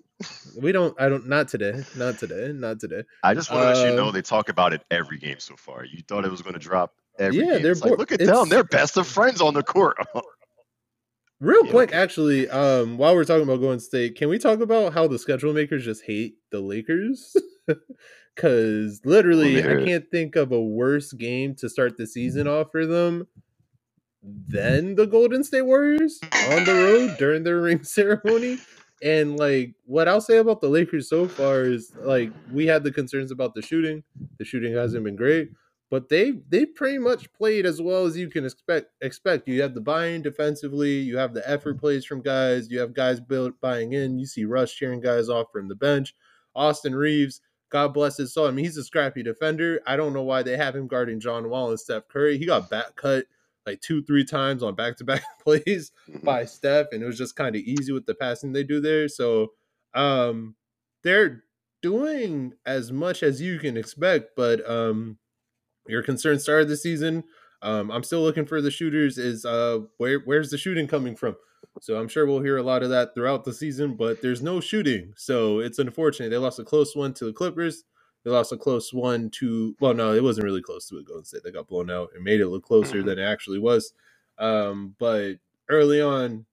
We 0.59 0.71
don't 0.71 0.99
I 0.99 1.09
don't 1.09 1.27
not 1.27 1.47
today. 1.47 1.83
Not 1.95 2.17
today. 2.17 2.51
Not 2.53 2.79
today. 2.79 3.03
I 3.23 3.33
just 3.35 3.51
want 3.51 3.63
to 3.75 3.81
let 3.81 3.89
you 3.89 3.95
know 3.95 4.07
Um, 4.07 4.13
they 4.13 4.21
talk 4.23 4.49
about 4.49 4.73
it 4.73 4.83
every 4.89 5.17
game 5.17 5.39
so 5.39 5.55
far. 5.55 5.85
You 5.85 6.01
thought 6.07 6.25
it 6.25 6.31
was 6.31 6.41
going 6.41 6.53
to 6.53 6.59
drop 6.59 6.93
every 7.19 7.37
Yeah, 7.39 7.53
game. 7.53 7.63
they're 7.63 7.75
like, 7.75 7.97
look 7.99 8.11
at 8.11 8.21
It's- 8.21 8.35
them. 8.35 8.49
They're 8.49 8.63
best 8.63 8.97
of 8.97 9.07
friends 9.07 9.41
on 9.41 9.53
the 9.53 9.63
court. 9.63 9.97
Real 11.39 11.65
Yeah, 11.65 11.71
quick, 11.71 11.93
actually, 11.93 12.49
um, 12.49 12.97
while 12.97 13.13
we're 13.13 13.23
talking 13.23 13.43
about 13.43 13.59
Golden 13.59 13.79
State, 13.79 14.15
can 14.15 14.27
we 14.27 14.39
talk 14.39 14.59
about 14.59 14.93
how 14.93 15.07
the 15.07 15.19
schedule 15.19 15.53
makers 15.53 15.85
just 15.85 16.03
hate 16.03 16.37
the 16.51 16.59
Lakers? 16.59 17.35
Because 18.35 19.01
literally, 19.03 19.55
Let 19.55 19.63
me 19.65 19.69
hear 19.71 19.79
I 19.81 19.85
can't 19.85 20.11
think 20.11 20.35
of 20.35 20.51
a 20.51 20.61
worse 20.61 21.11
game 21.11 21.55
to 21.55 21.67
start 21.67 21.97
the 21.97 22.05
season 22.05 22.47
off 22.47 22.67
for 22.71 22.85
them 22.85 23.25
than 24.21 24.93
the 24.93 25.07
Golden 25.07 25.43
State 25.43 25.63
Warriors 25.63 26.19
on 26.51 26.63
the 26.63 26.73
road 26.73 27.15
during 27.17 27.43
their 27.43 27.59
ring 27.59 27.83
ceremony. 27.83 28.59
And 29.03 29.37
like, 29.37 29.73
what 29.85 30.07
I'll 30.07 30.21
say 30.21 30.37
about 30.37 30.61
the 30.61 30.69
Lakers 30.69 31.09
so 31.09 31.27
far 31.27 31.63
is 31.63 31.93
like, 32.01 32.31
we 32.51 32.65
had 32.65 32.83
the 32.83 32.91
concerns 32.91 33.31
about 33.31 33.53
the 33.53 33.61
shooting. 33.61 34.03
The 34.39 34.45
shooting 34.45 34.73
hasn't 34.73 35.03
been 35.03 35.15
great 35.15 35.49
but 35.89 36.09
they 36.09 36.33
they 36.49 36.65
pretty 36.65 36.97
much 36.97 37.31
played 37.33 37.65
as 37.65 37.81
well 37.81 38.05
as 38.05 38.17
you 38.17 38.29
can 38.29 38.45
expect 38.45 38.91
expect. 39.01 39.47
You 39.47 39.61
have 39.61 39.73
the 39.73 39.81
buying 39.81 40.21
defensively, 40.21 40.99
you 40.99 41.17
have 41.17 41.33
the 41.33 41.47
effort 41.49 41.79
plays 41.79 42.05
from 42.05 42.21
guys, 42.21 42.69
you 42.69 42.79
have 42.79 42.93
guys 42.93 43.19
built 43.19 43.59
buying 43.61 43.93
in. 43.93 44.19
You 44.19 44.25
see 44.25 44.45
Russ 44.45 44.73
cheering 44.73 44.99
guys 44.99 45.29
off 45.29 45.47
from 45.51 45.67
the 45.67 45.75
bench. 45.75 46.13
Austin 46.55 46.95
Reaves, 46.95 47.41
God 47.69 47.93
bless 47.93 48.17
his 48.17 48.33
soul. 48.33 48.47
I 48.47 48.51
mean, 48.51 48.65
he's 48.65 48.77
a 48.77 48.83
scrappy 48.83 49.23
defender. 49.23 49.79
I 49.85 49.95
don't 49.95 50.13
know 50.13 50.23
why 50.23 50.43
they 50.43 50.57
have 50.57 50.75
him 50.75 50.87
guarding 50.87 51.19
John 51.19 51.49
Wall 51.49 51.69
and 51.69 51.79
Steph 51.79 52.07
Curry. 52.07 52.37
He 52.37 52.45
got 52.45 52.69
back 52.69 52.95
cut 52.95 53.25
like 53.67 53.81
two, 53.81 54.03
three 54.03 54.25
times 54.25 54.63
on 54.63 54.73
back 54.75 54.97
to 54.97 55.03
back 55.03 55.23
plays 55.43 55.91
by 56.23 56.45
Steph, 56.45 56.87
and 56.91 57.03
it 57.03 57.05
was 57.05 57.17
just 57.17 57.35
kind 57.35 57.55
of 57.55 57.61
easy 57.61 57.91
with 57.91 58.05
the 58.07 58.15
passing 58.15 58.53
they 58.53 58.63
do 58.63 58.81
there. 58.81 59.07
So 59.07 59.53
um 59.93 60.55
they're 61.03 61.43
doing 61.83 62.53
as 62.65 62.91
much 62.91 63.21
as 63.21 63.41
you 63.41 63.59
can 63.59 63.77
expect, 63.77 64.35
but 64.35 64.67
um 64.69 65.19
your 65.87 66.03
concern 66.03 66.39
started 66.39 66.67
the 66.67 66.77
season. 66.77 67.23
Um, 67.61 67.91
I'm 67.91 68.03
still 68.03 68.21
looking 68.21 68.45
for 68.45 68.61
the 68.61 68.71
shooters. 68.71 69.17
Is 69.17 69.45
uh, 69.45 69.79
where 69.97 70.19
where's 70.19 70.51
the 70.51 70.57
shooting 70.57 70.87
coming 70.87 71.15
from? 71.15 71.35
So 71.81 71.97
I'm 71.97 72.07
sure 72.07 72.25
we'll 72.25 72.41
hear 72.41 72.57
a 72.57 72.63
lot 72.63 72.83
of 72.83 72.89
that 72.89 73.15
throughout 73.15 73.45
the 73.45 73.53
season. 73.53 73.95
But 73.95 74.21
there's 74.21 74.41
no 74.41 74.59
shooting, 74.59 75.13
so 75.15 75.59
it's 75.59 75.79
unfortunate. 75.79 76.29
They 76.29 76.37
lost 76.37 76.59
a 76.59 76.63
close 76.63 76.95
one 76.95 77.13
to 77.15 77.25
the 77.25 77.33
Clippers. 77.33 77.83
They 78.27 78.33
lost 78.33 78.51
a 78.51 78.57
close 78.57 78.91
one 78.91 79.29
to 79.35 79.73
well, 79.79 79.93
no, 79.93 80.13
it 80.13 80.21
wasn't 80.21 80.43
really 80.43 80.61
close 80.61 80.85
to 80.89 80.97
a 80.97 81.01
Golden 81.01 81.23
State. 81.23 81.43
They 81.45 81.51
got 81.51 81.69
blown 81.69 81.89
out 81.89 82.09
and 82.13 82.25
made 82.25 82.41
it 82.41 82.49
look 82.49 82.65
closer 82.65 83.01
than 83.01 83.17
it 83.17 83.23
actually 83.23 83.57
was. 83.57 83.93
Um, 84.37 84.95
but 84.99 85.35
early 85.69 86.01
on, 86.01 86.45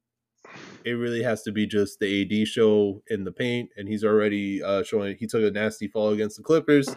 it 0.84 0.92
really 0.92 1.24
has 1.24 1.42
to 1.42 1.50
be 1.50 1.66
just 1.66 1.98
the 1.98 2.22
AD 2.22 2.46
show 2.46 3.02
in 3.08 3.24
the 3.24 3.32
paint, 3.32 3.70
and 3.76 3.88
he's 3.88 4.04
already 4.04 4.62
uh, 4.62 4.84
showing 4.84 5.16
he 5.16 5.26
took 5.26 5.42
a 5.42 5.50
nasty 5.50 5.88
fall 5.88 6.10
against 6.10 6.36
the 6.36 6.44
Clippers. 6.44 6.94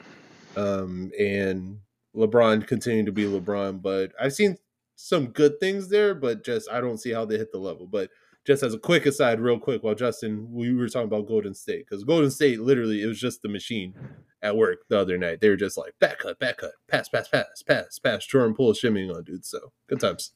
Um, 0.55 1.11
and 1.19 1.80
LeBron 2.15 2.67
continuing 2.67 3.07
to 3.07 3.11
be 3.11 3.23
LeBron, 3.23 3.82
but 3.82 4.11
I've 4.21 4.34
seen 4.34 4.59
some 4.95 5.30
good 5.30 5.59
things 5.59 5.89
there, 5.89 6.13
but 6.13 6.45
just 6.45 6.69
I 6.69 6.82
don't 6.82 6.99
see 6.99 7.13
how 7.13 7.25
they 7.25 7.39
hit 7.39 7.51
the 7.51 7.57
level. 7.57 7.88
But 7.88 8.11
just 8.48 8.64
as 8.64 8.74
a 8.74 8.80
quick 8.80 9.06
aside, 9.06 9.41
real 9.41 9.60
quick, 9.60 9.84
while 9.84 9.93
Justin, 9.93 10.48
we 10.50 10.74
were 10.74 10.88
talking 10.88 11.08
about 11.08 11.28
Golden 11.28 11.54
State 11.54 11.86
because 11.86 12.06
Golden 12.06 12.32
State 12.32 12.62
literally 12.62 13.04
it 13.04 13.06
was 13.06 13.20
just 13.20 13.41
the 13.41 13.50
machine 13.50 13.93
at 14.41 14.56
work 14.56 14.80
the 14.88 14.98
other 14.98 15.18
night. 15.18 15.41
They 15.41 15.50
were 15.50 15.58
just 15.58 15.78
like 15.78 15.93
back 16.00 16.20
cut, 16.20 16.39
back 16.39 16.58
cut, 16.58 16.72
pass, 16.88 17.10
pass, 17.10 17.28
pass, 17.28 17.62
pass, 17.68 18.00
pass, 18.00 18.26
Jordan 18.26 18.56
Poole 18.56 18.72
shimmying 18.72 19.14
on 19.14 19.26
dudes. 19.26 19.50
So 19.50 19.74
good 19.88 20.00
times. 20.00 20.32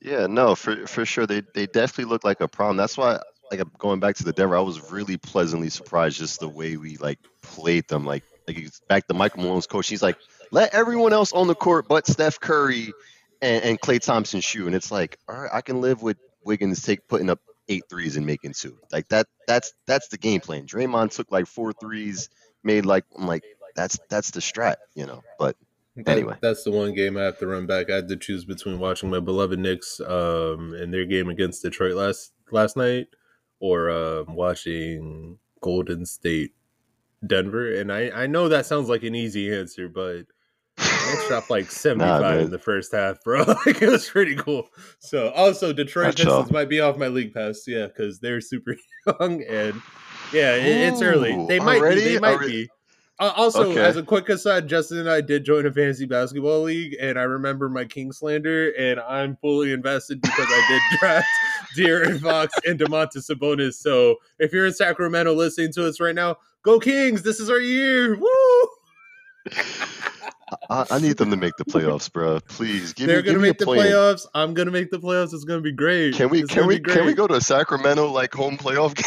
Yeah, 0.00 0.26
no, 0.26 0.56
for 0.56 0.88
for 0.88 1.06
sure. 1.06 1.24
They 1.24 1.42
they 1.54 1.66
definitely 1.66 2.10
look 2.10 2.24
like 2.24 2.40
a 2.40 2.48
problem. 2.48 2.76
That's 2.76 2.98
why, 2.98 3.20
like, 3.52 3.60
going 3.78 4.00
back 4.00 4.16
to 4.16 4.24
the 4.24 4.32
Denver, 4.32 4.56
I 4.56 4.60
was 4.60 4.90
really 4.90 5.16
pleasantly 5.16 5.68
surprised 5.68 6.18
just 6.18 6.40
the 6.40 6.48
way 6.48 6.76
we 6.78 6.96
like 6.96 7.20
played 7.42 7.86
them. 7.86 8.04
Like, 8.04 8.24
like 8.48 8.58
back 8.88 9.06
to 9.06 9.14
Michael 9.14 9.44
Malone's 9.44 9.68
coach. 9.68 9.88
He's 9.88 10.02
like, 10.02 10.16
let 10.50 10.74
everyone 10.74 11.12
else 11.12 11.32
on 11.32 11.46
the 11.46 11.54
court 11.54 11.86
but 11.86 12.08
Steph 12.08 12.40
Curry 12.40 12.92
and, 13.40 13.62
and 13.62 13.80
Klay 13.80 14.00
Thompson 14.00 14.40
shoot, 14.40 14.66
and 14.66 14.74
it's 14.74 14.90
like, 14.90 15.18
all 15.28 15.42
right, 15.42 15.50
I 15.52 15.60
can 15.60 15.80
live 15.80 16.02
with 16.02 16.16
Wiggins 16.44 16.82
take 16.82 17.06
putting 17.08 17.30
up 17.30 17.40
eight 17.68 17.84
threes 17.88 18.16
and 18.16 18.26
making 18.26 18.52
two. 18.54 18.78
Like 18.92 19.08
that, 19.08 19.26
that's 19.46 19.72
that's 19.86 20.08
the 20.08 20.18
game 20.18 20.40
plan. 20.40 20.66
Draymond 20.66 21.14
took 21.14 21.30
like 21.30 21.46
four 21.46 21.72
threes, 21.72 22.28
made 22.64 22.86
like 22.86 23.04
I'm 23.16 23.26
like 23.26 23.44
that's 23.76 23.98
that's 24.08 24.30
the 24.32 24.40
strat, 24.40 24.76
you 24.94 25.06
know. 25.06 25.22
But 25.38 25.56
That- 25.96 26.08
Anyway. 26.08 26.36
that's 26.40 26.64
the 26.64 26.70
one 26.70 26.94
game 26.94 27.16
I 27.16 27.22
have 27.22 27.38
to 27.38 27.46
run 27.46 27.66
back. 27.66 27.90
I 27.90 27.96
had 27.96 28.08
to 28.08 28.16
choose 28.16 28.44
between 28.44 28.78
watching 28.78 29.10
my 29.10 29.20
beloved 29.20 29.58
Knicks 29.58 30.00
um 30.00 30.72
and 30.74 30.92
their 30.92 31.04
game 31.04 31.28
against 31.28 31.62
Detroit 31.62 31.94
last 31.94 32.32
last 32.50 32.76
night 32.76 33.08
or 33.60 33.90
um 33.90 34.34
watching 34.34 35.38
Golden 35.60 36.06
State 36.06 36.54
Denver. 37.26 37.72
And 37.74 37.92
I 37.92 38.10
I 38.10 38.26
know 38.26 38.48
that 38.48 38.66
sounds 38.66 38.88
like 38.88 39.02
an 39.02 39.14
easy 39.14 39.52
answer, 39.54 39.88
but 39.88 40.22
Knicks 40.78 41.28
dropped 41.28 41.50
like 41.50 41.70
75 41.70 42.20
man. 42.20 42.40
in 42.40 42.50
the 42.50 42.58
first 42.58 42.92
half, 42.92 43.22
bro. 43.22 43.42
like 43.66 43.82
it 43.82 43.88
was 43.90 44.08
pretty 44.08 44.36
cool. 44.36 44.68
So 44.98 45.30
also 45.30 45.72
Detroit. 45.72 46.16
Pistons 46.16 46.50
might 46.50 46.68
be 46.68 46.80
off 46.80 46.96
my 46.96 47.08
league 47.08 47.34
pass, 47.34 47.64
yeah, 47.66 47.86
because 47.86 48.20
they're 48.20 48.40
super 48.40 48.76
young 49.06 49.42
and 49.44 49.80
yeah, 50.32 50.54
it, 50.54 50.92
it's 50.92 51.02
early. 51.02 51.32
They 51.48 51.58
might 51.58 51.82
be. 51.82 52.00
They 52.00 52.18
might 52.18 52.34
Already? 52.34 52.64
be. 52.64 52.70
Uh, 53.18 53.34
also, 53.36 53.70
Okay. 53.70 53.80
as 53.84 53.98
a 53.98 54.02
quick 54.02 54.26
aside, 54.30 54.66
Justin 54.66 54.96
and 54.98 55.10
I 55.10 55.20
did 55.20 55.44
join 55.44 55.66
a 55.66 55.72
fantasy 55.72 56.06
basketball 56.06 56.62
league, 56.62 56.96
and 56.98 57.18
I 57.18 57.24
remember 57.24 57.68
my 57.68 57.84
Kingslander, 57.84 58.70
and 58.78 58.98
I'm 59.00 59.36
fully 59.42 59.72
invested 59.74 60.22
because 60.22 60.46
I 60.48 60.66
did 60.70 60.98
draft 60.98 61.28
De'Aaron 61.76 62.18
Fox 62.20 62.54
and 62.66 62.80
Domantas 62.80 63.30
Sabonis. 63.30 63.74
So 63.74 64.16
if 64.38 64.54
you're 64.54 64.64
in 64.64 64.72
Sacramento 64.72 65.34
listening 65.34 65.70
to 65.74 65.86
us 65.86 66.00
right 66.00 66.14
now, 66.14 66.36
go 66.62 66.78
Kings! 66.80 67.22
This 67.22 67.40
is 67.40 67.50
our 67.50 67.60
year. 67.60 68.16
Woo! 68.18 68.68
I, 70.68 70.86
I 70.90 70.98
need 70.98 71.16
them 71.16 71.30
to 71.30 71.36
make 71.36 71.56
the 71.56 71.64
playoffs, 71.72 72.12
bro. 72.12 72.40
Please 72.40 72.92
give 72.92 73.06
They're 73.06 73.18
me 73.18 73.22
gonna 73.22 73.32
give 73.34 73.42
me 73.42 73.48
a 73.48 73.50
make 73.52 73.58
the 73.58 73.64
plan. 73.64 73.86
playoffs. 73.86 74.26
I'm 74.34 74.54
gonna 74.54 74.70
make 74.70 74.90
the 74.90 74.98
playoffs. 74.98 75.32
It's 75.32 75.44
gonna 75.44 75.60
be 75.60 75.72
great. 75.72 76.14
Can 76.14 76.28
we 76.28 76.42
It's 76.42 76.52
can 76.52 76.66
we 76.66 76.78
can 76.80 77.06
we 77.06 77.14
go 77.14 77.26
to 77.26 77.34
a 77.34 77.40
Sacramento 77.40 78.10
like 78.10 78.34
home 78.34 78.58
playoff 78.58 78.94
game? 78.94 79.04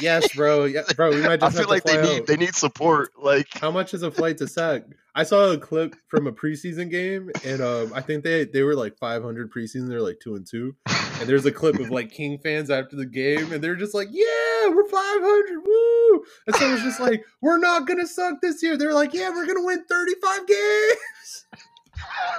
Yes, 0.00 0.34
bro. 0.34 0.64
Yeah, 0.64 0.82
bro. 0.96 1.10
We 1.10 1.22
might 1.22 1.42
I 1.42 1.50
feel 1.50 1.68
like 1.68 1.84
they 1.84 1.94
fly 1.94 2.02
need 2.02 2.26
they 2.26 2.36
need 2.36 2.54
support. 2.54 3.10
Like 3.20 3.46
How 3.60 3.70
much 3.70 3.94
is 3.94 4.02
a 4.02 4.10
flight 4.10 4.38
to 4.38 4.48
Sac? 4.48 4.82
I 5.14 5.22
saw 5.24 5.50
a 5.50 5.58
clip 5.58 5.96
from 6.08 6.26
a 6.26 6.32
preseason 6.32 6.90
game, 6.90 7.30
and 7.44 7.60
um, 7.60 7.92
I 7.94 8.00
think 8.00 8.24
they 8.24 8.44
they 8.44 8.62
were 8.62 8.74
like 8.74 8.96
500 8.98 9.50
preseason. 9.52 9.88
They're 9.88 10.02
like 10.02 10.20
two 10.20 10.34
and 10.34 10.46
two, 10.46 10.76
and 10.86 11.28
there's 11.28 11.46
a 11.46 11.52
clip 11.52 11.78
of 11.80 11.90
like 11.90 12.12
King 12.12 12.38
fans 12.38 12.70
after 12.70 12.96
the 12.96 13.06
game, 13.06 13.52
and 13.52 13.62
they're 13.62 13.76
just 13.76 13.94
like, 13.94 14.08
"Yeah, 14.10 14.68
we're 14.68 14.88
500, 14.88 15.60
woo!" 15.64 16.24
And 16.46 16.56
someone's 16.56 16.82
just 16.82 17.00
like, 17.00 17.24
"We're 17.40 17.58
not 17.58 17.86
gonna 17.86 18.06
suck 18.06 18.40
this 18.40 18.62
year." 18.62 18.76
They're 18.76 18.94
like, 18.94 19.14
"Yeah, 19.14 19.30
we're 19.30 19.46
gonna 19.46 19.64
win 19.64 19.84
35 19.88 20.46
games." 20.46 21.46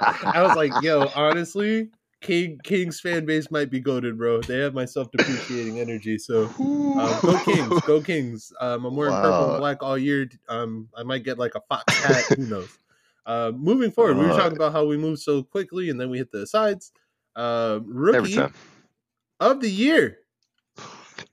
I 0.00 0.42
was 0.42 0.56
like, 0.56 0.72
"Yo, 0.82 1.10
honestly." 1.14 1.90
King 2.20 2.60
Kings 2.62 3.00
fan 3.00 3.24
base 3.24 3.50
might 3.50 3.70
be 3.70 3.80
goaded, 3.80 4.18
bro. 4.18 4.42
They 4.42 4.58
have 4.58 4.74
my 4.74 4.84
self 4.84 5.10
depreciating 5.10 5.78
energy, 5.80 6.18
so 6.18 6.44
um, 6.98 7.20
go 7.24 7.38
Kings, 7.38 7.80
go 7.80 8.00
Kings. 8.02 8.52
Um, 8.60 8.84
I'm 8.84 8.96
wearing 8.96 9.16
purple 9.20 9.46
and 9.46 9.56
black 9.56 9.82
all 9.82 9.96
year. 9.98 10.28
Um, 10.48 10.88
I 10.96 11.02
might 11.02 11.24
get 11.24 11.38
like 11.38 11.54
a 11.54 11.60
fox 11.62 11.98
hat. 12.02 12.26
Who 12.36 12.46
knows? 12.46 12.78
Uh, 13.26 13.52
moving 13.54 13.90
forward, 13.90 14.16
we 14.18 14.24
were 14.24 14.32
Uh, 14.32 14.36
talking 14.36 14.56
about 14.56 14.72
how 14.72 14.84
we 14.84 14.96
move 14.96 15.18
so 15.18 15.42
quickly, 15.42 15.90
and 15.90 16.00
then 16.00 16.10
we 16.10 16.18
hit 16.18 16.30
the 16.32 16.46
sides. 16.46 16.92
Uh, 17.36 17.80
rookie 17.84 18.36
of 19.40 19.60
the 19.60 19.70
year. 19.70 20.18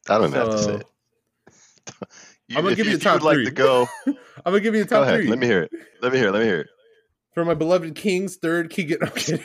I 0.09 0.17
don't 0.17 0.27
even 0.29 0.33
have 0.33 0.49
to 0.51 0.57
say 0.57 0.73
it. 0.75 0.87
You, 2.49 2.57
I'm 2.57 2.63
gonna 2.63 2.75
give 2.77 2.85
you 2.85 2.93
if 2.93 2.99
the 2.99 3.03
top 3.03 3.21
you 3.21 3.27
would 3.27 3.37
like 3.37 3.45
to 3.45 3.51
go, 3.51 3.87
I'm 4.07 4.15
gonna 4.45 4.61
give 4.61 4.73
you 4.73 4.83
the 4.83 4.89
go 4.89 4.99
top 4.99 5.03
ahead. 5.03 5.19
three 5.19 5.29
Let 5.29 5.39
me 5.39 5.47
hear 5.47 5.63
it. 5.63 5.71
Let 6.01 6.13
me 6.13 6.17
hear 6.19 6.29
it. 6.29 6.31
Let 6.31 6.39
me 6.39 6.45
hear 6.45 6.61
it. 6.61 6.67
For 7.37 7.45
my 7.45 7.53
beloved 7.53 7.93
Kings. 7.93 8.37
Third, 8.37 8.71
Keegan. 8.71 8.97
Kidding. 9.15 9.39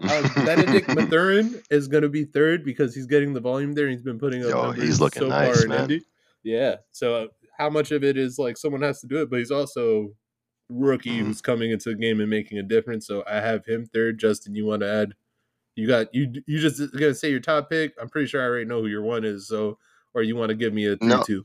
um, 0.00 0.24
Bennedict 0.36 0.88
Mathurin 0.94 1.60
is 1.68 1.86
gonna 1.86 2.08
be 2.08 2.24
third 2.24 2.64
because 2.64 2.94
he's 2.94 3.04
getting 3.04 3.34
the 3.34 3.40
volume 3.40 3.74
there. 3.74 3.90
He's 3.90 4.00
been 4.00 4.18
putting 4.18 4.42
up 4.42 4.52
numbers 4.52 4.82
he's 4.82 4.98
looking 4.98 5.20
so 5.20 5.28
nice, 5.28 5.54
far 5.54 5.66
in. 5.66 5.82
Indy. 5.82 6.00
Yeah. 6.44 6.76
So 6.92 7.14
uh, 7.14 7.26
how 7.58 7.68
much 7.68 7.90
of 7.90 8.02
it 8.04 8.16
is 8.16 8.38
like 8.38 8.56
someone 8.56 8.80
has 8.80 9.02
to 9.02 9.06
do 9.06 9.20
it, 9.20 9.28
but 9.28 9.38
he's 9.38 9.50
also 9.50 10.14
rookie 10.70 11.18
Mhm. 11.20 11.26
who's 11.26 11.42
coming 11.42 11.72
into 11.72 11.90
the 11.90 11.94
game 11.94 12.20
and 12.20 12.30
making 12.30 12.56
a 12.56 12.62
difference. 12.62 13.06
So 13.06 13.22
I 13.26 13.34
have 13.34 13.66
him 13.66 13.84
third. 13.84 14.18
Justin, 14.18 14.54
you 14.54 14.64
want 14.64 14.80
to 14.80 14.90
add? 14.90 15.12
You 15.76 15.86
got 15.88 16.14
you. 16.14 16.32
You 16.46 16.58
just 16.58 16.80
gonna 16.92 17.12
say 17.12 17.30
your 17.30 17.40
top 17.40 17.68
pick? 17.68 17.92
I'm 18.00 18.08
pretty 18.08 18.28
sure 18.28 18.40
I 18.40 18.46
already 18.46 18.64
know 18.64 18.80
who 18.80 18.86
your 18.86 19.02
one 19.02 19.26
is. 19.26 19.46
So, 19.46 19.76
or 20.14 20.22
you 20.22 20.36
want 20.36 20.48
to 20.48 20.54
give 20.54 20.72
me 20.72 20.86
a 20.86 20.96
three 20.96 21.08
No. 21.08 21.22
two? 21.22 21.44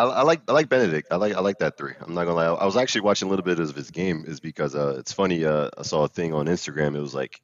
I, 0.00 0.04
I 0.04 0.22
like 0.22 0.42
I 0.48 0.52
like 0.52 0.68
Bennedict. 0.68 1.08
I 1.10 1.16
like 1.16 1.34
I 1.34 1.40
like 1.40 1.58
that 1.58 1.76
three. 1.76 1.92
I'm 2.00 2.14
not 2.14 2.24
gonna 2.24 2.36
lie. 2.36 2.46
I 2.46 2.64
was 2.64 2.76
actually 2.76 3.02
watching 3.02 3.26
a 3.28 3.30
little 3.30 3.44
bit 3.44 3.58
of 3.60 3.74
his 3.74 3.90
game, 3.90 4.24
is 4.26 4.40
because 4.40 4.74
uh, 4.74 4.96
it's 4.98 5.12
funny. 5.12 5.44
Uh, 5.44 5.68
I 5.76 5.82
saw 5.82 6.04
a 6.04 6.08
thing 6.08 6.32
on 6.32 6.46
Instagram. 6.46 6.96
It 6.96 7.00
was 7.00 7.14
like 7.14 7.40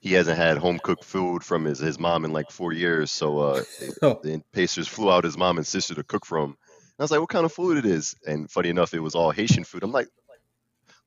he 0.00 0.14
hasn't 0.14 0.38
had 0.38 0.56
home 0.58 0.78
cooked 0.78 1.04
food 1.04 1.42
from 1.44 1.64
his, 1.64 1.78
his 1.78 1.98
mom 1.98 2.24
in 2.24 2.32
like 2.32 2.50
four 2.50 2.72
years. 2.72 3.10
So 3.10 3.38
uh, 3.38 3.62
Oh. 4.02 4.18
the 4.22 4.42
Pacers 4.52 4.88
flew 4.88 5.10
out 5.10 5.24
his 5.24 5.36
mom 5.36 5.58
and 5.58 5.66
sister 5.66 5.94
to 5.94 6.02
cook 6.04 6.24
for 6.24 6.38
him. 6.38 6.50
And 6.50 6.56
I 6.98 7.02
was 7.02 7.10
like, 7.10 7.20
what 7.20 7.28
kind 7.28 7.44
of 7.44 7.52
food 7.52 7.76
it 7.76 7.84
is? 7.84 8.14
And 8.26 8.50
funny 8.50 8.70
enough, 8.70 8.94
it 8.94 9.00
was 9.00 9.14
all 9.14 9.30
Haitian 9.30 9.64
food. 9.64 9.82
I'm 9.82 9.92
like, 9.92 10.08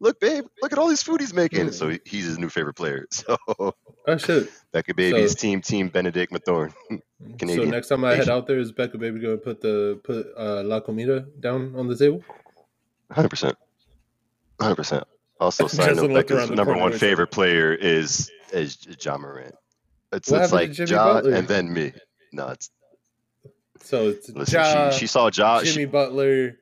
look, 0.04 0.20
babe, 0.20 0.46
look 0.62 0.72
at 0.72 0.78
all 0.78 0.88
this 0.90 1.02
food 1.02 1.20
he's 1.22 1.34
making. 1.34 1.72
So 1.72 1.90
he- 1.90 2.02
he's 2.06 2.26
his 2.26 2.38
new 2.38 2.50
favorite 2.50 2.76
player. 2.76 3.08
So 3.12 3.38
Oh 4.06 4.18
shit. 4.18 4.50
Becca 4.74 4.94
Baby's 4.94 5.32
So- 5.32 5.38
team, 5.38 5.62
team 5.62 5.88
Bennedict 5.88 6.32
Mathurin. 6.32 6.74
Canadian. 7.40 7.66
So 7.68 7.72
next 7.72 7.88
time 7.88 8.04
I 8.04 8.16
head 8.16 8.30
out 8.36 8.46
there, 8.48 8.60
is 8.60 8.72
Becca 8.72 8.98
Baby 8.98 9.20
gonna 9.22 9.38
put 9.38 9.62
the 9.62 10.00
put 10.04 10.28
uh, 10.38 10.62
La 10.64 10.80
Comida 10.82 11.26
down 11.40 11.74
on 11.76 11.88
the 11.88 11.96
table? 11.98 12.22
100%. 13.12 13.54
100%. 14.60 15.04
Also, 15.40 15.68
side 15.68 15.96
note, 15.96 16.14
Becca's 16.14 16.50
number 16.52 16.76
one 16.78 16.94
favorite 16.94 17.32
player 17.32 17.74
is 17.74 18.30
is 18.52 18.78
Ja 19.04 19.18
Morant. 19.18 19.56
It's, 20.12 20.30
What 20.30 20.42
it's 20.44 20.52
like 20.54 20.72
Jimmy 20.72 20.92
Ja 20.92 21.18
and 21.20 21.48
then 21.48 21.74
me. 21.74 21.92
No, 22.32 22.50
it's 22.50 22.70
So 23.82 24.10
it's 24.10 24.30
listen. 24.30 24.60
Ja, 24.60 24.92
she, 24.92 25.00
she 25.00 25.08
saw 25.08 25.30
Ja. 25.34 25.60
Jimmy 25.62 25.72
She, 25.72 25.86
Butler, 25.86 26.58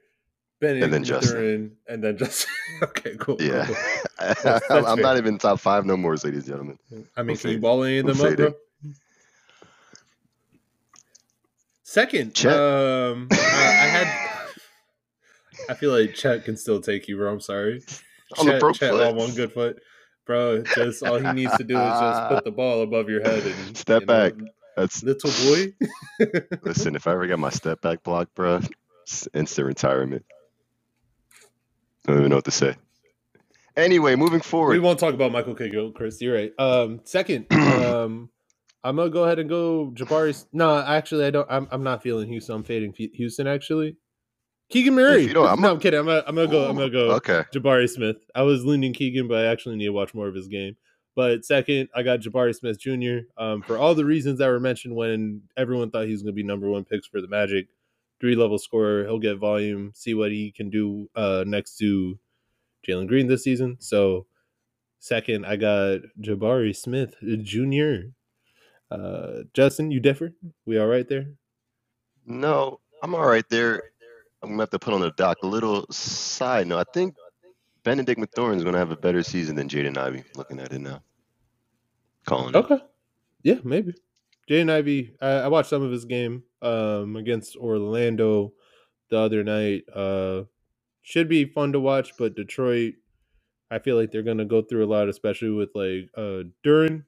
Bennett, 0.61 0.83
And 0.83 0.93
then 0.93 1.03
Justin. 1.03 1.33
Mathurin, 1.33 1.77
and 1.87 2.03
then 2.03 2.17
Justin. 2.17 2.49
okay, 2.83 3.15
cool. 3.19 3.35
cool, 3.35 3.45
yeah, 3.45 3.65
cool. 3.65 4.59
I'm, 4.77 4.85
I'm 4.85 5.01
not 5.01 5.17
even 5.17 5.37
top 5.39 5.59
five 5.59 5.85
no 5.85 5.97
more, 5.97 6.15
ladies 6.15 6.47
and 6.47 6.47
gentlemen. 6.47 6.79
I 7.17 7.23
mean, 7.23 7.35
Who 7.35 7.41
can 7.41 7.51
you 7.51 7.59
ball 7.59 7.83
any 7.83 7.97
of 7.97 8.05
them 8.05 8.21
up, 8.21 8.35
bro? 8.37 8.53
Second, 11.83 12.33
Chet. 12.33 12.53
um, 12.53 13.27
I, 13.31 13.35
I 13.35 13.87
had. 13.87 14.07
I 15.69 15.73
feel 15.73 15.91
like 15.91 16.13
Chet 16.13 16.45
can 16.45 16.55
still 16.55 16.79
take 16.79 17.07
you, 17.07 17.17
bro. 17.17 17.33
I'm 17.33 17.41
sorry. 17.41 17.81
On 18.39 18.45
the 18.45 18.59
broke 18.59 18.75
Chet 18.75 18.91
foot. 18.91 19.01
on 19.07 19.15
one 19.17 19.33
good 19.33 19.51
foot, 19.51 19.77
bro. 20.25 20.61
Just 20.61 21.03
all 21.03 21.17
he 21.19 21.29
needs 21.33 21.57
to 21.57 21.65
do 21.65 21.77
is 21.77 21.99
just 21.99 22.27
put 22.29 22.45
the 22.45 22.51
ball 22.51 22.81
above 22.81 23.09
your 23.09 23.21
head 23.21 23.43
and 23.45 23.75
Step 23.75 24.01
you 24.03 24.05
know, 24.05 24.13
back. 24.29 24.33
That's 24.77 25.03
little 25.03 25.31
boy. 25.43 25.73
listen. 26.61 26.95
If 26.95 27.07
I 27.07 27.11
ever 27.11 27.27
get 27.27 27.39
my 27.39 27.49
step 27.49 27.81
back 27.81 28.03
block, 28.03 28.29
bro, 28.35 28.61
instant 29.33 29.67
retirement. 29.67 30.23
I 32.07 32.11
don't 32.11 32.19
even 32.21 32.29
know 32.29 32.37
what 32.37 32.45
to 32.45 32.51
say. 32.51 32.75
Anyway, 33.77 34.15
moving 34.15 34.41
forward. 34.41 34.73
we 34.73 34.79
won't 34.79 34.99
talk 34.99 35.13
about 35.13 35.31
Michael 35.31 35.55
Kidd, 35.55 35.73
Chris. 35.95 36.19
You're 36.21 36.35
right. 36.35 36.51
Um, 36.59 36.99
second, 37.05 37.45
um, 37.51 38.29
I'm 38.83 38.95
gonna 38.95 39.09
go 39.09 39.23
ahead 39.23 39.39
and 39.39 39.47
go 39.47 39.91
Jabari. 39.95 40.43
No, 40.51 40.77
actually, 40.79 41.25
I 41.25 41.29
don't. 41.31 41.47
I'm, 41.49 41.67
I'm 41.71 41.83
not 41.83 42.03
feeling 42.03 42.27
Houston. 42.27 42.55
I'm 42.55 42.63
fading 42.63 42.93
Houston. 43.13 43.47
Actually, 43.47 43.95
Keegan 44.69 44.95
Murray. 44.95 45.21
If 45.21 45.27
you 45.29 45.33
don't, 45.35 45.47
I'm 45.47 45.61
no, 45.61 45.69
a- 45.69 45.71
I'm 45.73 45.79
kidding. 45.79 45.99
I'm 45.99 46.05
gonna, 46.05 46.23
I'm 46.27 46.35
gonna 46.35 46.47
go. 46.47 46.67
I'm 46.69 46.75
gonna 46.75 46.89
go. 46.89 47.11
Okay. 47.11 47.43
Jabari 47.53 47.89
Smith. 47.89 48.17
I 48.35 48.41
was 48.41 48.65
leaning 48.65 48.93
Keegan, 48.93 49.27
but 49.27 49.45
I 49.45 49.47
actually 49.47 49.77
need 49.77 49.85
to 49.85 49.91
watch 49.93 50.13
more 50.13 50.27
of 50.27 50.35
his 50.35 50.47
game. 50.47 50.75
But 51.15 51.45
second, 51.45 51.89
I 51.95 52.03
got 52.03 52.21
Jabari 52.21 52.55
Smith 52.55 52.79
Jr. 52.79 53.25
Um, 53.37 53.61
for 53.61 53.77
all 53.77 53.95
the 53.95 54.05
reasons 54.05 54.39
that 54.39 54.47
were 54.47 54.59
mentioned 54.61 54.95
when 54.95 55.41
everyone 55.57 55.91
thought 55.91 56.05
he 56.05 56.11
was 56.13 56.23
going 56.23 56.33
to 56.33 56.35
be 56.35 56.43
number 56.43 56.69
one 56.69 56.85
picks 56.85 57.05
for 57.05 57.19
the 57.21 57.27
Magic. 57.27 57.67
Three 58.21 58.35
level 58.35 58.59
scorer. 58.59 59.03
He'll 59.03 59.19
get 59.19 59.37
volume. 59.39 59.91
See 59.95 60.13
what 60.13 60.31
he 60.31 60.51
can 60.51 60.69
do 60.69 61.09
uh, 61.15 61.43
next 61.45 61.77
to 61.79 62.19
Jalen 62.87 63.07
Green 63.07 63.27
this 63.27 63.43
season. 63.43 63.77
So 63.79 64.27
second, 64.99 65.45
I 65.45 65.55
got 65.55 66.01
Jabari 66.21 66.75
Smith 66.75 67.15
Jr. 67.21 68.11
Uh, 68.91 69.43
Justin, 69.53 69.89
you 69.89 69.99
differ? 69.99 70.33
We 70.65 70.77
all 70.77 70.87
right 70.87 71.07
there? 71.07 71.31
No, 72.25 72.79
I'm 73.01 73.15
all 73.15 73.25
right 73.25 73.47
there. 73.49 73.81
I'm 74.43 74.51
gonna 74.51 74.61
have 74.63 74.69
to 74.71 74.79
put 74.79 74.93
on 74.93 75.01
the 75.01 75.11
dock 75.11 75.37
a 75.43 75.47
little 75.47 75.85
side 75.91 76.67
note. 76.67 76.79
I 76.79 76.91
think 76.93 77.15
Bennedict 77.83 78.19
Mathurin 78.19 78.57
is 78.57 78.63
gonna 78.63 78.77
have 78.77 78.91
a 78.91 78.95
better 78.97 79.23
season 79.23 79.55
than 79.55 79.67
Jaden 79.67 79.97
Ivey. 79.97 80.23
Looking 80.35 80.59
at 80.59 80.71
it 80.71 80.79
now, 80.79 81.01
calling 82.25 82.49
it. 82.49 82.55
Okay. 82.55 82.79
Yeah, 83.43 83.57
maybe. 83.63 83.95
Jaden 84.51 84.71
Ivey, 84.71 85.15
I, 85.21 85.29
I 85.31 85.49
watched 85.49 85.71
some 85.71 85.83
of 85.83 85.91
his 85.91 86.05
game 86.05 86.43
um, 86.61 87.17
against 87.17 87.57
Orlando 87.57 88.53
the 89.11 89.19
other 89.19 89.43
night. 89.43 89.83
Uh, 89.95 90.43
should 91.03 91.29
be 91.29 91.45
fun 91.45 91.73
to 91.73 91.81
watch, 91.81 92.13
but 92.19 92.35
Detroit, 92.35 92.95
I 93.71 93.79
feel 93.79 93.97
like 93.97 94.11
they're 94.11 94.23
gonna 94.23 94.45
go 94.45 94.61
through 94.61 94.85
a 94.85 94.87
lot, 94.91 95.09
especially 95.09 95.51
with 95.51 95.69
like 95.75 96.09
uh 96.17 96.43
Duren. 96.65 97.05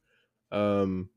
Um, 0.52 1.10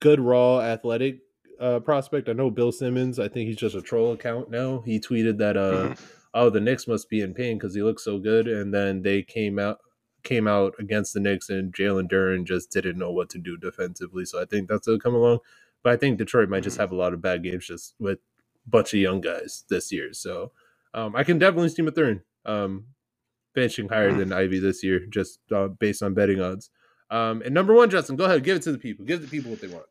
good 0.00 0.20
raw 0.20 0.60
athletic 0.60 1.20
uh 1.60 1.80
prospect. 1.80 2.28
I 2.28 2.32
know 2.32 2.50
Bill 2.50 2.72
Simmons. 2.72 3.18
I 3.18 3.28
think 3.28 3.48
he's 3.48 3.56
just 3.56 3.76
a 3.76 3.82
troll 3.82 4.12
account 4.12 4.50
now. 4.50 4.82
He 4.86 5.00
tweeted 5.00 5.38
that 5.38 5.56
uh 5.56 5.90
Mhm. 5.90 6.00
oh 6.34 6.50
the 6.50 6.60
Knicks 6.60 6.88
must 6.88 7.08
be 7.10 7.20
in 7.22 7.34
pain 7.34 7.58
because 7.58 7.74
he 7.74 7.82
looks 7.82 8.04
so 8.04 8.18
good, 8.18 8.48
and 8.48 8.72
then 8.74 9.02
they 9.02 9.22
came 9.22 9.58
out 9.58 9.78
came 10.24 10.48
out 10.48 10.74
against 10.78 11.14
the 11.14 11.20
Knicks 11.20 11.48
and 11.50 11.72
Jalen 11.72 12.10
Duren 12.10 12.44
just 12.44 12.70
didn't 12.72 12.98
know 12.98 13.12
what 13.12 13.28
to 13.30 13.38
do 13.38 13.56
defensively. 13.56 14.24
So 14.24 14.40
I 14.40 14.44
think 14.46 14.68
that's 14.68 14.86
gonna 14.86 14.98
come 14.98 15.14
along. 15.14 15.38
But 15.82 15.92
I 15.92 15.96
think 15.96 16.18
Detroit 16.18 16.48
might 16.48 16.62
just 16.64 16.78
have 16.78 16.90
a 16.92 16.96
lot 16.96 17.12
of 17.12 17.20
bad 17.22 17.42
games 17.42 17.66
just 17.66 17.94
with 17.98 18.18
a 18.66 18.70
bunch 18.70 18.94
of 18.94 19.00
young 19.00 19.20
guys 19.20 19.64
this 19.68 19.92
year. 19.92 20.12
So 20.12 20.52
um, 20.94 21.14
I 21.14 21.24
can 21.24 21.38
definitely 21.38 21.68
see 21.68 21.82
Mathurin 21.82 22.22
um, 22.46 22.86
finishing 23.54 23.88
higher 23.88 24.12
than 24.12 24.32
Ivey 24.32 24.58
this 24.60 24.82
year, 24.82 25.00
just 25.06 25.40
uh, 25.52 25.68
based 25.68 26.02
on 26.02 26.14
betting 26.14 26.40
odds. 26.40 26.70
Um, 27.10 27.42
and 27.42 27.52
number 27.54 27.74
one, 27.74 27.90
Justin, 27.90 28.16
go 28.16 28.24
ahead, 28.24 28.42
give 28.44 28.56
it 28.56 28.62
to 28.62 28.72
the 28.72 28.78
people. 28.78 29.04
Give 29.04 29.20
the 29.20 29.28
people 29.28 29.50
what 29.50 29.60
they 29.60 29.68
want. 29.68 29.84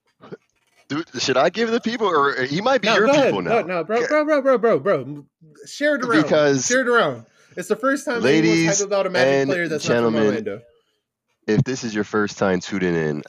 Dude, 0.90 1.08
should 1.22 1.38
I 1.38 1.50
give 1.50 1.72
the 1.72 1.80
people, 1.80 2.08
or 2.08 2.44
he 2.44 2.60
might 2.60 2.82
be 2.82 2.88
No, 2.88 2.96
your 2.96 3.08
people 3.08 3.40
ahead. 3.40 3.44
now? 3.46 3.62
No, 3.62 3.62
no, 3.62 3.84
bro, 3.84 4.06
bro, 4.08 4.26
bro, 4.26 4.42
bro, 4.42 4.58
bro, 4.58 4.80
bro. 4.80 5.26
Share 5.66 5.96
it 5.96 6.04
around. 6.04 6.24
Because- 6.24 6.66
Share 6.68 6.82
it 6.82 6.88
around. 6.90 7.26
It's 7.56 7.68
the 7.68 7.76
first 7.76 8.06
time 8.06 8.22
Ladies 8.22 8.60
anyone's 8.60 8.82
about 8.82 9.08
a 9.08 9.10
Magic 9.10 9.34
and 9.34 9.50
player 9.50 9.68
that's 9.68 9.86
gentlemen, 9.86 10.14
not 10.14 10.20
from 10.20 10.48
Orlando. 10.48 10.62
If 11.48 11.64
this 11.64 11.84
is 11.84 11.94
your 11.94 12.04
first 12.04 12.38
time 12.38 12.60
tuning 12.60 12.96
in, 12.96 13.24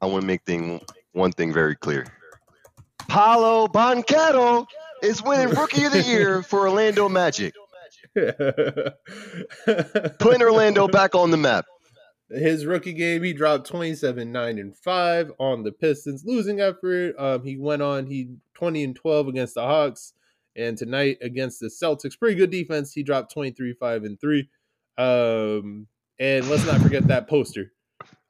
I 0.00 0.06
want 0.06 0.22
to 0.22 0.26
make 0.26 0.42
thing 0.42 0.80
one 1.12 1.32
thing 1.32 1.52
very 1.52 1.76
clear. 1.76 2.06
Paolo 3.08 3.68
Banchero 3.68 4.66
is 5.02 5.22
winning 5.22 5.54
Rookie 5.54 5.84
of 5.84 5.92
the 5.92 6.02
Year 6.02 6.42
for 6.48 6.68
Orlando 6.68 7.08
Magic, 7.08 7.54
putting 8.14 8.32
Orlando 10.42 10.88
back 10.88 11.14
on 11.14 11.30
the 11.30 11.36
map. 11.36 11.64
His 12.30 12.66
rookie 12.66 12.92
game, 12.92 13.22
he 13.22 13.32
dropped 13.32 13.66
27, 13.66 14.30
9, 14.30 14.58
and 14.58 14.76
5 14.76 15.32
on 15.38 15.62
the 15.62 15.72
Pistons, 15.72 16.24
losing 16.26 16.60
effort. 16.60 17.14
Um, 17.18 17.42
he 17.42 17.56
went 17.56 17.80
on, 17.80 18.06
he 18.06 18.34
20 18.54 18.84
and 18.84 18.94
12 18.94 19.28
against 19.28 19.54
the 19.54 19.62
Hawks. 19.62 20.12
And 20.56 20.76
tonight 20.76 21.18
against 21.22 21.60
the 21.60 21.66
Celtics, 21.68 22.18
pretty 22.18 22.34
good 22.34 22.50
defense. 22.50 22.92
He 22.92 23.02
dropped 23.02 23.32
23, 23.32 23.74
5, 23.74 24.04
and 24.04 24.20
3. 24.20 24.48
Um, 24.96 25.86
and 26.18 26.48
let's 26.48 26.66
not 26.66 26.80
forget 26.80 27.06
that 27.08 27.28
poster 27.28 27.72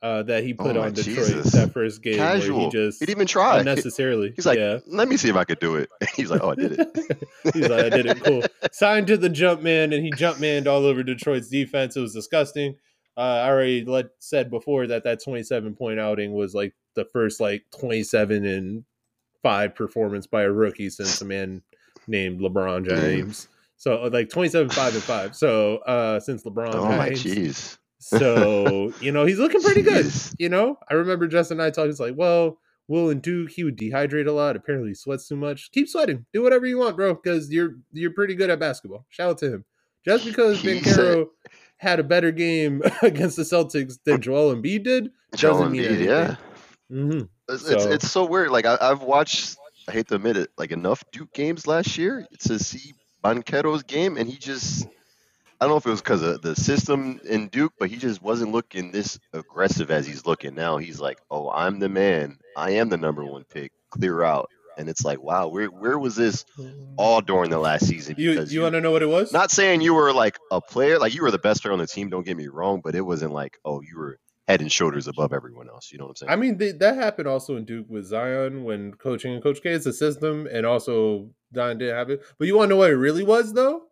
uh, 0.03 0.23
that 0.25 0.45
he 0.45 0.53
put 0.55 0.77
Oh 0.77 0.83
on 0.83 0.93
Detroit 0.93 1.17
Jesus. 1.27 1.53
that 1.53 1.73
first 1.73 2.03
game. 2.03 2.19
Where 2.19 2.33
Casual. 2.33 2.65
he 2.67 2.71
just 2.71 3.01
He 3.01 3.07
didn't 3.07 3.19
even 3.19 3.27
try. 3.27 3.59
unnecessarily. 3.61 4.33
He's 4.37 4.47
like, 4.47 4.59
yeah. 4.59 4.79
let 4.87 5.09
me 5.09 5.17
see 5.17 5.29
if 5.29 5.37
I 5.37 5.45
could 5.45 5.59
do 5.59 5.77
it. 5.77 5.89
He's 6.15 6.31
like, 6.31 6.43
oh, 6.43 6.51
I 6.51 6.55
did 6.55 6.73
it. 6.79 7.29
He's 7.55 7.69
like, 7.69 7.85
I 7.85 7.89
did 7.89 8.07
it. 8.07 8.23
Cool. 8.23 8.43
Signed 8.73 9.07
to 9.09 9.17
the 9.17 9.29
jump 9.29 9.63
man, 9.63 9.93
and 9.93 10.05
he 10.05 10.11
jump 10.13 10.39
manned 10.39 10.69
all 10.69 10.85
over 10.85 11.03
Detroit's 11.03 11.49
defense. 11.49 11.97
It 11.97 12.01
was 12.01 12.15
disgusting. 12.15 12.77
Uh, 13.17 13.21
I 13.43 13.49
already 13.49 13.85
let, 13.85 14.07
said 14.21 14.51
before 14.51 14.87
that 14.87 15.03
that 15.05 15.23
27 15.25 15.75
point 15.75 15.99
outing 15.99 16.33
was 16.33 16.55
like 16.55 16.75
the 16.95 17.05
first 17.07 17.41
like 17.41 17.65
27 17.77 18.45
and 18.47 18.85
five 19.43 19.75
performance 19.75 20.27
by 20.29 20.43
a 20.43 20.51
rookie 20.51 20.91
since 20.91 21.21
a 21.21 21.25
man 21.25 21.63
named 22.09 22.41
LeBron 22.41 22.89
James. 22.89 23.49
So 23.77 24.05
uh, 24.05 24.11
like 24.13 24.29
27, 24.31 24.71
5 24.71 24.95
and 24.95 25.03
5. 25.03 25.37
So 25.37 25.77
uh 25.79 26.19
since 26.21 26.43
LeBron 26.45 26.75
Oh 26.75 26.89
my 26.89 27.11
James. 27.11 27.25
jeez. 27.25 27.79
So, 28.01 28.93
you 29.01 29.13
know, 29.13 29.25
he's 29.27 29.39
looking 29.39 29.63
pretty 29.63 29.83
good. 29.83 30.07
You 30.39 30.49
know, 30.49 30.79
I 30.91 30.95
remember 30.95 31.27
Justin 31.27 31.59
and 31.61 31.67
I 31.67 31.71
talking. 31.71 31.91
It's 31.91 32.01
like, 32.01 32.15
well, 32.17 32.59
Will 32.87 33.11
and 33.11 33.21
Duke, 33.21 33.51
he 33.51 33.65
would 33.65 33.77
dehydrate 33.77 34.27
a 34.29 34.33
lot. 34.33 34.57
Apparently, 34.57 34.91
he 34.91 34.95
sweats 34.95 35.29
too 35.29 35.37
much. 35.37 35.71
Keep 35.73 35.89
sweating. 35.89 36.25
Do 36.33 36.43
whatever 36.43 36.65
you 36.67 36.79
want, 36.79 36.97
bro, 36.97 37.15
because 37.15 37.51
you're 37.53 37.75
you're 37.93 38.13
pretty 38.13 38.35
good 38.35 38.51
at 38.51 38.59
basketball. 38.61 39.05
Shout 39.11 39.31
out 39.31 39.39
to 39.39 39.53
him. 39.53 39.65
Just 40.05 40.25
because 40.25 40.63
Banchero 40.63 41.27
had 41.77 42.01
a 42.01 42.05
better 42.05 42.31
game 42.33 42.83
against 43.03 43.37
the 43.37 43.43
Celtics 43.43 43.99
than 44.05 44.21
Joel 44.23 44.55
Embiid 44.55 44.85
did, 44.85 45.11
Joel 45.37 45.53
doesn't 45.59 45.73
mean 45.73 45.83
Embiid, 45.83 45.87
anything. 45.89 46.07
yeah. 46.09 46.37
hmm 46.89 47.21
It's, 47.49 47.69
it's, 47.69 47.85
So- 47.85 47.91
it's 47.91 48.11
so 48.11 48.25
weird. 48.25 48.51
Like 48.51 48.65
I, 48.65 48.79
I've 48.81 49.03
watched, 49.03 49.57
I 49.89 49.91
hate 49.91 50.09
to 50.09 50.17
admit 50.17 50.37
it, 50.37 50.51
like 50.59 50.71
enough 50.71 51.03
Duke 51.13 51.33
games 51.33 51.67
last 51.67 51.97
year 51.97 52.27
to 52.41 52.59
see 52.59 52.93
Banchero's 53.25 53.85
game, 53.85 54.19
and 54.19 54.29
he 54.29 54.37
just, 54.37 54.87
I 55.59 55.65
don't 55.65 55.71
know 55.71 55.77
if 55.79 55.87
it 55.87 55.91
was 55.91 56.03
because 56.03 56.23
of 56.23 56.43
the 56.43 56.55
system 56.55 57.19
in 57.25 57.49
Duke, 57.49 57.73
but 57.79 57.89
he 57.89 57.97
just 57.97 58.21
wasn't 58.21 58.53
looking 58.53 58.93
this 58.93 59.19
aggressive 59.33 59.91
as 59.91 60.07
he's 60.07 60.27
looking 60.27 60.55
now. 60.55 60.77
He's 60.77 61.01
like, 61.01 61.19
oh, 61.31 61.51
I'm 61.51 61.79
the 61.79 61.89
man. 61.89 62.37
I 62.55 62.73
am 62.73 62.91
the 62.91 62.99
number 62.99 63.25
one 63.25 63.45
pick. 63.45 63.73
Clear 63.89 64.23
out. 64.23 64.51
And 64.77 64.91
it's 64.91 65.05
like, 65.05 65.21
wow, 65.23 65.49
where 65.49 65.67
where 65.67 65.99
was 65.99 66.15
this 66.15 66.45
all 66.97 67.21
during 67.21 67.51
the 67.51 67.59
last 67.59 67.87
season? 67.87 68.15
You 68.17 68.45
you 68.45 68.61
want 68.63 68.75
to 68.75 68.81
know 68.81 68.93
what 68.93 69.03
it 69.03 69.09
was? 69.09 69.33
not 69.33 69.51
saying 69.51 69.81
you 69.81 69.95
were 69.95 70.13
like 70.13 70.39
a 70.53 70.61
player, 70.61 71.01
like 71.01 71.15
you 71.15 71.23
were 71.23 71.33
the 71.33 71.39
best 71.39 71.63
player 71.63 71.73
on 71.73 71.81
the 71.81 71.87
team. 71.87 72.11
Don't 72.11 72.25
get 72.25 72.37
me 72.37 72.47
wrong, 72.47 72.81
but 72.85 72.95
it 72.95 73.01
wasn't 73.01 73.33
like, 73.33 73.59
oh, 73.65 73.81
you 73.81 73.99
were 73.99 74.19
head 74.49 74.61
and 74.63 74.73
shoulders 74.73 75.07
above 75.07 75.33
everyone 75.33 75.69
else. 75.69 75.93
You 75.93 75.99
know 75.99 76.05
what 76.07 76.11
I'm 76.11 76.17
saying? 76.17 76.31
I 76.33 76.37
mean, 76.37 76.59
th- 76.59 76.77
that 76.81 76.97
happened 76.97 77.29
also 77.29 77.57
in 77.57 77.65
Duke 77.65 77.87
with 77.89 78.07
Zion 78.07 78.65
when 78.65 78.95
coaching 78.95 79.35
and 79.35 79.43
Coach 79.43 79.63
K 79.63 79.71
is 79.71 79.87
a 79.87 79.93
system, 79.93 80.49
and 80.51 80.65
also 80.67 81.29
Zion 81.55 81.79
didn't 81.79 81.95
have 81.97 82.11
it. 82.11 82.23
But 82.39 82.47
you 82.49 82.57
want 82.57 82.71
to 82.71 82.75
know 82.75 82.79
what 82.79 82.91
it 82.91 82.95
really 82.97 83.23
was 83.23 83.53
though? 83.53 83.83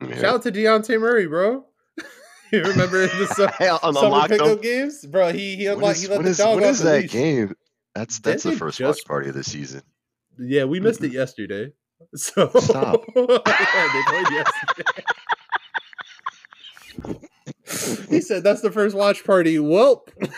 Yeah. 0.00 0.14
Shout 0.16 0.34
out 0.36 0.42
to 0.42 0.52
Dejounte 0.52 1.00
Murray, 1.00 1.26
bro. 1.26 1.64
you 2.52 2.62
remember 2.62 3.06
the 3.06 3.16
the 3.26 3.26
summer 3.34 3.50
lockdown. 3.92 4.28
pickup 4.28 4.62
games, 4.62 5.06
bro? 5.06 5.32
He 5.32 5.56
he 5.56 5.66
unlocked. 5.66 5.96
is, 5.96 6.02
He 6.02 6.08
let 6.08 6.22
the 6.22 6.28
is- 6.30 6.38
dog 6.38 6.58
off 6.58 6.64
is 6.64 6.78
the 6.80 6.84
that 6.90 7.02
leash. 7.02 7.12
game? 7.12 7.54
That's 7.94 8.18
that's 8.20 8.42
the 8.42 8.50
Didn't 8.50 8.58
first 8.60 8.78
just- 8.78 9.00
watch 9.00 9.06
party 9.06 9.28
of 9.30 9.34
the 9.34 9.44
season. 9.44 9.82
Yeah, 10.38 10.64
we 10.64 10.80
missed 10.80 11.02
it 11.02 11.12
yesterday. 11.12 11.72
So 12.16 12.50
Stop. 12.58 13.04
yeah, 13.14 13.22
they 13.94 14.02
played 14.08 14.26
yesterday. 14.32 15.04
He 18.08 18.20
said 18.20 18.42
that's 18.44 18.60
the 18.60 18.70
first 18.72 18.94
watch 18.96 19.24
party. 19.24 19.56
Welp. 19.56 20.08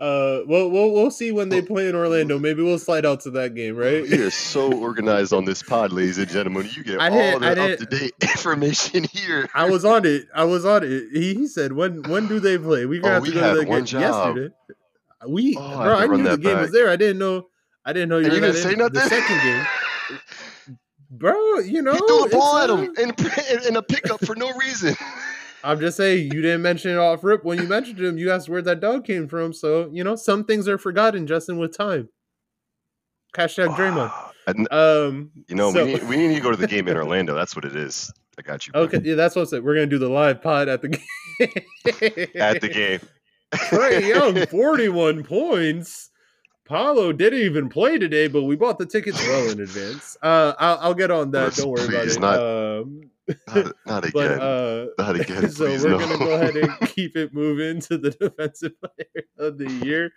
uh, 0.00 0.42
well, 0.46 0.70
we'll 0.70 0.92
we'll 0.92 1.10
see 1.10 1.32
when 1.32 1.48
they 1.48 1.60
play 1.60 1.88
in 1.88 1.94
Orlando. 1.96 2.38
Maybe 2.38 2.62
we'll 2.62 2.78
slide 2.78 3.04
out 3.04 3.20
to 3.22 3.30
that 3.32 3.54
game, 3.56 3.76
right? 3.76 4.02
We 4.02 4.22
are 4.22 4.30
so 4.30 4.72
organized 4.72 5.32
on 5.32 5.44
this 5.44 5.62
pod, 5.62 5.92
ladies 5.92 6.18
and 6.18 6.28
gentlemen. 6.28 6.68
You 6.72 6.84
get 6.84 7.00
I 7.00 7.08
all 7.08 7.40
didn't- 7.40 7.40
the 7.56 7.72
up 7.74 7.78
to 7.80 7.86
date 7.86 8.12
information 8.22 9.04
here. 9.04 9.48
I 9.54 9.68
was 9.68 9.84
on 9.84 10.04
it. 10.06 10.26
I 10.34 10.44
was 10.44 10.64
on 10.64 10.84
it. 10.84 11.08
He, 11.12 11.34
he 11.34 11.46
said, 11.48 11.72
"When 11.72 12.02
when 12.08 12.28
do 12.28 12.38
they 12.38 12.56
play? 12.58 12.86
We 12.86 12.98
Oh, 13.00 13.02
got 13.02 13.24
to 13.24 13.32
go 13.32 13.54
to 13.54 13.58
that 13.60 13.66
game 13.66 13.84
job. 13.84 14.00
yesterday." 14.36 14.54
We, 15.26 15.56
Oh, 15.58 15.60
I 15.60 15.84
bro, 15.84 15.96
have 15.96 16.08
to 16.08 16.14
I 16.14 16.16
knew 16.16 16.22
the 16.22 16.28
that 16.30 16.40
game 16.42 16.58
was 16.58 16.70
there. 16.70 16.88
I 16.88 16.94
didn't 16.96 17.18
know. 17.18 17.48
I 17.84 17.92
didn't 17.92 18.08
know 18.10 18.18
you 18.18 18.26
And 18.26 18.32
were 18.34 18.36
you 18.36 18.40
that 18.42 18.52
didn't 18.52 18.62
say 18.62 18.72
in- 18.84 18.92
the 18.92 19.00
second 19.08 19.38
game, 19.42 19.66
bro. 21.10 21.58
You 21.58 21.82
know, 21.82 21.92
he 21.92 21.98
threw 21.98 22.24
it's, 22.24 22.34
ball 22.34 22.58
at 22.58 22.70
him 22.70 22.94
in, 22.98 23.10
in, 23.50 23.66
in 23.68 23.76
a 23.76 23.82
pickup 23.82 24.24
for 24.24 24.34
no 24.36 24.52
reason. 24.54 24.94
I'm 25.64 25.80
just 25.80 25.96
saying 25.96 26.32
you 26.32 26.40
didn't 26.40 26.62
mention 26.62 26.92
it 26.92 26.98
off 26.98 27.24
rip. 27.24 27.44
When 27.44 27.58
you 27.60 27.66
mentioned 27.66 27.98
him, 27.98 28.16
you 28.16 28.30
asked 28.30 28.48
where 28.48 28.62
that 28.62 28.80
dog 28.80 29.04
came 29.04 29.26
from. 29.28 29.52
So 29.52 29.90
you 29.92 30.04
know, 30.04 30.14
some 30.16 30.44
things 30.44 30.68
are 30.68 30.78
forgotten, 30.78 31.26
Justin, 31.26 31.58
with 31.58 31.76
time. 31.76 32.08
Hashtag 33.36 33.74
Draymond. 33.76 34.12
And, 34.46 34.66
Um, 34.72 35.30
you 35.48 35.54
know, 35.54 35.72
so- 35.72 35.84
we, 35.84 35.92
need, 35.94 36.08
we 36.08 36.16
need 36.16 36.34
to 36.36 36.40
go 36.40 36.50
to 36.50 36.56
the 36.56 36.66
game 36.66 36.88
in 36.88 36.96
Orlando. 36.96 37.34
That's 37.34 37.54
what 37.54 37.64
it 37.64 37.76
is. 37.76 38.10
I 38.38 38.42
got 38.42 38.66
you. 38.66 38.72
bro. 38.72 38.82
okay, 38.82 39.00
yeah, 39.02 39.14
that's 39.16 39.34
what 39.34 39.42
I 39.42 39.44
said. 39.46 39.64
We're 39.64 39.74
gonna 39.74 39.86
do 39.86 39.98
the 39.98 40.08
live 40.08 40.40
pod 40.40 40.68
at 40.68 40.80
the 40.80 40.88
game. 40.90 41.02
At 42.36 42.60
the 42.60 42.68
game. 42.68 43.00
Trae 43.52 44.08
Young, 44.08 44.46
41 44.50 45.24
points. 45.24 46.07
Paolo 46.68 47.12
didn't 47.12 47.40
even 47.40 47.68
play 47.68 47.98
today, 47.98 48.28
but 48.28 48.42
we 48.44 48.54
bought 48.56 48.78
the 48.78 48.86
tickets 48.86 49.18
well 49.26 49.50
in 49.50 49.60
advance. 49.60 50.16
Uh, 50.22 50.52
I'll, 50.58 50.78
I'll 50.82 50.94
get 50.94 51.10
on 51.10 51.30
that. 51.32 51.54
Don't 51.54 51.70
worry 51.70 51.86
about 51.86 52.06
it. 52.08 52.20
not- 52.20 52.38
um, 52.40 53.10
Not, 53.54 53.72
not 53.86 54.04
again. 54.06 54.12
but 54.14 54.40
uh, 54.40 54.86
not 54.98 55.20
again. 55.20 55.50
so 55.50 55.66
please, 55.66 55.84
we're 55.84 55.90
no. 55.90 55.98
gonna 55.98 56.18
go 56.18 56.30
ahead 56.32 56.56
and 56.56 56.78
keep 56.94 57.16
it 57.16 57.32
moving 57.34 57.80
to 57.82 57.98
the 57.98 58.10
defensive 58.10 58.72
player 58.80 59.24
of 59.38 59.58
the 59.58 59.70
year 59.84 60.12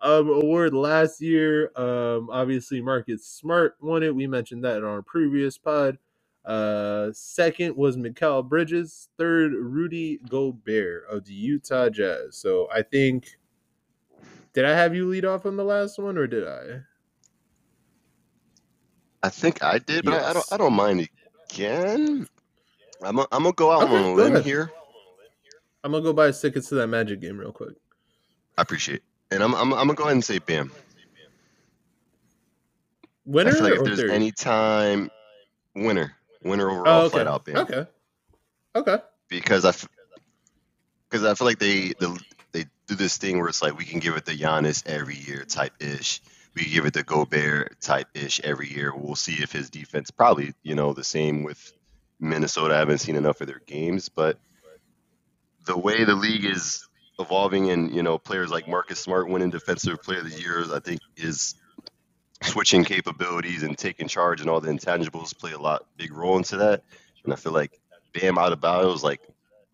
um, 0.00 0.28
award 0.28 0.74
last 0.74 1.20
year. 1.20 1.70
Um, 1.76 2.28
obviously, 2.30 2.80
Marcus 2.80 3.24
Smart 3.26 3.76
won 3.80 4.02
it. 4.02 4.14
We 4.14 4.26
mentioned 4.26 4.64
that 4.64 4.78
in 4.78 4.84
our 4.84 5.02
previous 5.02 5.58
pod. 5.58 5.98
Uh, 6.44 7.10
second 7.12 7.76
was 7.76 7.96
Mikal 7.96 8.48
Bridges. 8.48 9.08
Third, 9.18 9.52
Rudy 9.52 10.18
Gobert 10.28 11.04
of 11.10 11.24
the 11.24 11.34
Utah 11.34 11.88
Jazz. 11.88 12.36
So 12.36 12.68
I 12.72 12.82
think. 12.82 13.38
Did 14.56 14.64
I 14.64 14.70
have 14.70 14.94
you 14.94 15.06
lead 15.06 15.26
off 15.26 15.44
on 15.44 15.58
the 15.58 15.64
last 15.64 15.98
one, 15.98 16.16
or 16.16 16.26
did 16.26 16.48
I? 16.48 16.80
I 19.22 19.28
think 19.28 19.62
I 19.62 19.76
did, 19.76 20.06
but 20.06 20.14
I, 20.14 20.30
I 20.30 20.32
don't. 20.32 20.46
I 20.52 20.56
don't 20.56 20.72
mind 20.72 21.06
again. 21.50 22.26
I'm. 23.02 23.18
A, 23.18 23.26
I'm 23.32 23.42
gonna 23.42 23.52
go 23.52 23.70
out 23.70 23.82
Okay, 23.82 23.94
on 23.96 24.02
a 24.02 24.14
limb 24.14 24.32
ahead. 24.32 24.46
here. 24.46 24.72
I'm 25.84 25.92
gonna 25.92 26.02
go 26.02 26.14
buy 26.14 26.30
tickets 26.30 26.70
to 26.70 26.76
that 26.76 26.86
Magic 26.86 27.20
game 27.20 27.36
real 27.36 27.52
quick. 27.52 27.76
I 28.56 28.62
appreciate, 28.62 29.02
it. 29.30 29.34
and 29.34 29.42
I'm. 29.44 29.54
I'm, 29.54 29.74
I'm 29.74 29.88
gonna 29.88 29.94
go 29.94 30.04
ahead 30.04 30.14
and 30.14 30.24
say 30.24 30.38
Bam. 30.38 30.72
Winner 33.26 33.50
I 33.50 33.52
feel 33.52 33.62
like 33.62 33.72
if 33.74 33.84
there's 33.84 34.00
third? 34.00 34.10
any 34.10 34.32
time, 34.32 35.10
winner, 35.74 36.14
winner 36.42 36.70
oh, 36.70 36.76
overall, 36.76 37.02
oh, 37.02 37.04
okay. 37.04 37.12
flat 37.12 37.26
out 37.26 37.44
Bam. 37.44 37.56
Okay. 37.58 37.86
Okay. 38.74 38.98
because 39.28 39.66
I, 39.66 39.74
because 41.10 41.26
I 41.26 41.34
feel 41.34 41.46
like 41.46 41.58
they 41.58 41.88
the, 42.00 42.08
they 42.08 42.35
do 42.86 42.94
this 42.94 43.16
thing 43.16 43.38
where 43.38 43.48
it's 43.48 43.62
like 43.62 43.76
we 43.76 43.84
can 43.84 44.00
give 44.00 44.16
it 44.16 44.26
to 44.26 44.36
Giannis 44.36 44.86
every 44.86 45.16
year 45.16 45.44
type 45.44 45.74
ish. 45.80 46.20
We 46.54 46.64
give 46.64 46.86
it 46.86 46.94
to 46.94 47.02
Gobert 47.02 47.80
type 47.80 48.08
ish 48.14 48.40
every 48.40 48.68
year. 48.68 48.94
We'll 48.94 49.16
see 49.16 49.42
if 49.42 49.52
his 49.52 49.70
defense 49.70 50.10
probably 50.10 50.54
you 50.62 50.74
know 50.74 50.92
the 50.92 51.04
same 51.04 51.42
with 51.42 51.72
Minnesota. 52.20 52.74
I 52.74 52.78
haven't 52.78 52.98
seen 52.98 53.16
enough 53.16 53.40
of 53.40 53.46
their 53.46 53.62
games, 53.66 54.08
but 54.08 54.38
the 55.64 55.76
way 55.76 56.04
the 56.04 56.14
league 56.14 56.44
is 56.44 56.86
evolving 57.18 57.70
and 57.70 57.94
you 57.94 58.02
know 58.02 58.18
players 58.18 58.50
like 58.50 58.68
Marcus 58.68 59.00
Smart 59.00 59.28
winning 59.28 59.50
Defensive 59.50 60.02
Player 60.02 60.20
of 60.20 60.30
the 60.30 60.40
Year, 60.40 60.64
I 60.72 60.80
think 60.80 61.00
is 61.16 61.54
switching 62.42 62.84
capabilities 62.84 63.62
and 63.62 63.76
taking 63.76 64.08
charge 64.08 64.40
and 64.40 64.50
all 64.50 64.60
the 64.60 64.70
intangibles 64.70 65.36
play 65.36 65.52
a 65.52 65.58
lot 65.58 65.86
big 65.96 66.12
role 66.12 66.36
into 66.36 66.58
that. 66.58 66.84
And 67.24 67.32
I 67.32 67.36
feel 67.36 67.52
like 67.52 67.80
Bam 68.12 68.38
out 68.38 68.52
of 68.52 68.94
is 68.94 69.02
like 69.02 69.20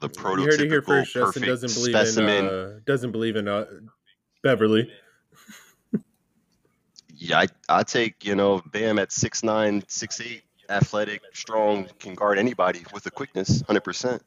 the 0.03 0.09
You 0.37 0.45
heard 0.45 0.61
it 0.61 0.69
here 0.69 0.83
prototypical 0.83 0.87
first. 0.87 1.15
Justin 1.15 1.43
doesn't 1.45 1.75
believe 1.75 1.95
specimen. 1.95 2.47
in 2.47 2.51
uh, 2.53 2.79
doesn't 2.85 3.13
believe 3.13 3.37
in 3.37 3.49
uh, 3.49 3.65
Beverly. 4.43 4.91
yeah, 7.17 7.39
I, 7.41 7.47
I 7.69 7.83
take 7.85 8.25
you 8.25 8.35
know 8.35 8.61
Bam 8.73 8.99
at 8.99 9.13
six 9.13 9.43
nine, 9.43 9.83
six 9.89 10.21
eight, 10.21 10.43
athletic, 10.69 11.23
strong, 11.33 11.89
can 11.99 12.15
guard 12.15 12.39
anybody 12.39 12.85
with 12.93 13.05
the 13.05 13.11
quickness, 13.11 13.63
hundred 13.63 13.85
percent. 13.85 14.23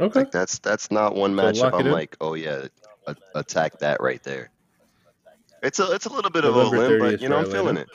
Okay. 0.00 0.20
Like 0.20 0.30
that's 0.30 0.60
that's 0.60 0.90
not 0.90 1.16
one 1.16 1.36
So 1.36 1.42
matchup. 1.42 1.68
it 1.68 1.74
I'm 1.74 1.86
in? 1.86 1.92
like, 1.92 2.16
oh 2.20 2.34
yeah, 2.34 2.66
a, 3.06 3.16
attack 3.34 3.80
that 3.80 4.00
right 4.00 4.22
there. 4.22 4.50
It's 5.62 5.80
a 5.80 5.92
it's 5.92 6.06
a 6.06 6.12
little 6.12 6.30
bit 6.30 6.44
of 6.44 6.54
a 6.54 6.62
limb, 6.64 7.00
but 7.00 7.20
you 7.20 7.28
know 7.28 7.38
I'm 7.38 7.50
feeling 7.50 7.76
it. 7.76 7.88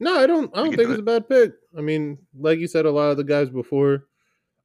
No, 0.00 0.18
I 0.18 0.26
don't. 0.26 0.54
I 0.54 0.62
don't 0.62 0.76
think 0.76 0.90
it's 0.90 0.98
a 0.98 1.02
bad 1.02 1.28
pick. 1.28 1.52
I 1.76 1.82
mean, 1.82 2.18
like 2.38 2.58
you 2.60 2.68
said, 2.68 2.86
a 2.86 2.90
lot 2.92 3.10
of 3.10 3.16
the 3.18 3.24
guys 3.24 3.50
before 3.50 4.06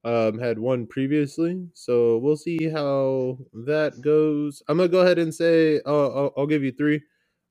um, 0.05 0.39
had 0.39 0.60
won 0.60 0.88
previously, 0.88 1.68
so 1.74 2.18
we'll 2.20 2.38
see 2.38 2.70
how 2.70 3.39
that 3.66 4.01
goes. 4.01 4.64
I'm 4.70 4.78
gonna 4.78 4.89
go 4.89 5.01
ahead 5.01 5.20
and 5.20 5.34
say 5.34 5.82
uh, 5.86 6.07
I'll, 6.10 6.34
I'll 6.38 6.47
give 6.47 6.64
you 6.64 6.72
three. 6.74 7.01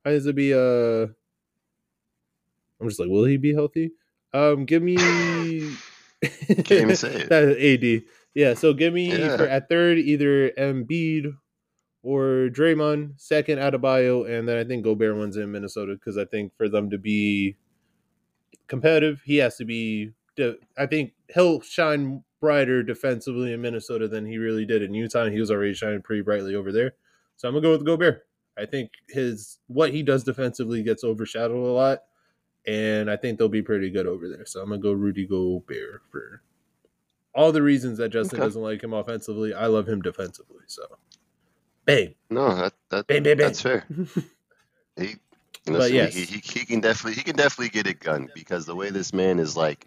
I 0.05 0.09
think 0.11 0.21
it'll 0.21 0.33
be 0.33 0.53
uh, 0.53 1.07
I'm 2.81 2.89
just 2.89 2.99
like, 2.99 3.09
will 3.09 3.25
he 3.25 3.37
be 3.37 3.53
healthy? 3.53 3.91
Um, 4.33 4.65
give 4.65 4.83
me. 4.83 4.97
Can't 6.65 6.81
even 6.83 6.95
say 6.95 7.09
it. 7.15 7.29
That 7.29 7.43
AD. 7.59 8.03
Yeah, 8.35 8.53
so 8.55 8.73
give 8.73 8.93
me 8.93 9.11
Yeah. 9.11 9.37
for 9.37 9.45
at 9.47 9.69
third 9.69 9.99
either 9.99 10.51
Embiid 10.51 11.33
or 12.03 12.49
Draymond, 12.51 13.19
second 13.19 13.59
Adebayo, 13.59 14.29
and 14.29 14.47
then 14.47 14.57
I 14.57 14.63
think 14.63 14.83
Gobert 14.85 15.17
one's 15.17 15.37
in 15.37 15.51
Minnesota 15.51 15.93
because 15.93 16.17
I 16.17 16.25
think 16.25 16.55
for 16.57 16.69
them 16.69 16.89
to 16.91 16.97
be 16.99 17.57
competitive, 18.67 19.21
he 19.25 19.37
has 19.37 19.57
to 19.57 19.65
be. 19.65 20.11
I 20.77 20.85
think 20.85 21.13
he'll 21.33 21.59
shine 21.61 22.23
brighter 22.39 22.81
defensively 22.81 23.51
in 23.51 23.61
Minnesota 23.61 24.07
than 24.07 24.25
he 24.25 24.37
really 24.37 24.65
did 24.65 24.81
in 24.81 24.93
Utah. 24.93 25.25
He 25.25 25.39
was 25.39 25.51
already 25.51 25.73
shining 25.73 26.01
pretty 26.01 26.21
brightly 26.21 26.55
over 26.55 26.71
there, 26.71 26.93
so 27.35 27.47
I'm 27.47 27.53
gonna 27.53 27.61
go 27.61 27.71
with 27.71 27.85
Gobert. 27.85 28.25
I 28.57 28.65
think 28.65 28.91
his 29.09 29.59
what 29.67 29.91
he 29.91 30.03
does 30.03 30.23
defensively 30.23 30.81
gets 30.83 31.03
overshadowed 31.03 31.57
a 31.57 31.71
lot, 31.71 31.99
and 32.65 33.11
I 33.11 33.17
think 33.17 33.37
they'll 33.37 33.49
be 33.49 33.61
pretty 33.61 33.89
good 33.89 34.07
over 34.07 34.29
there. 34.29 34.45
So 34.45 34.61
I'm 34.61 34.69
gonna 34.69 34.81
go 34.81 34.93
Rudy 34.93 35.25
Gobert 35.25 36.03
for 36.09 36.41
all 37.35 37.51
the 37.51 37.61
reasons 37.61 37.97
that 37.97 38.09
Justin 38.09 38.37
Okay. 38.37 38.45
doesn't 38.45 38.61
like 38.61 38.81
him 38.83 38.93
offensively. 38.93 39.53
I 39.53 39.67
love 39.67 39.87
him 39.87 40.01
defensively. 40.01 40.63
So, 40.67 40.83
bang, 41.85 42.15
No, 42.29 42.55
that 42.55 42.73
that 42.89 43.07
bang, 43.07 43.23
bang, 43.23 43.37
bang. 43.37 43.47
that's 43.47 43.61
fair. 43.61 43.85
He, 44.97 45.15
But 45.65 45.91
yes. 45.91 46.13
he, 46.13 46.23
he, 46.23 46.41
he 46.43 46.65
can 46.65 46.79
definitely 46.79 47.15
he 47.15 47.23
can 47.23 47.35
definitely 47.35 47.69
get 47.69 47.87
it 47.87 47.99
done 47.99 48.29
because 48.33 48.65
the 48.65 48.75
way 48.75 48.89
this 48.89 49.13
man 49.13 49.39
is 49.39 49.55
like, 49.55 49.85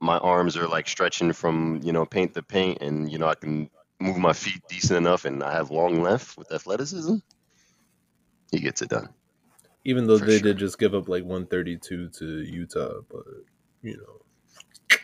my 0.00 0.18
arms 0.18 0.56
are 0.56 0.66
like 0.66 0.88
stretching 0.88 1.32
from 1.32 1.80
you 1.82 1.92
know 1.92 2.04
paint 2.04 2.34
to 2.34 2.42
paint, 2.42 2.78
and 2.80 3.10
you 3.10 3.18
know 3.18 3.28
I 3.28 3.34
can 3.34 3.70
move 4.00 4.16
my 4.16 4.32
feet 4.32 4.62
decent 4.68 4.96
enough, 4.96 5.24
and 5.24 5.42
I 5.42 5.52
have 5.52 5.70
long 5.70 6.02
left 6.02 6.36
with 6.38 6.52
athleticism. 6.52 7.16
He 8.50 8.60
gets 8.60 8.82
it 8.82 8.88
done. 8.88 9.08
Even 9.84 10.06
though 10.06 10.18
For 10.18 10.26
they 10.26 10.38
sure. 10.38 10.48
did 10.48 10.58
just 10.58 10.78
give 10.78 10.94
up 10.94 11.08
like 11.08 11.22
132 11.22 12.08
to 12.08 12.24
Utah, 12.42 13.00
but 13.08 13.24
you 13.82 13.96
know, 13.96 14.98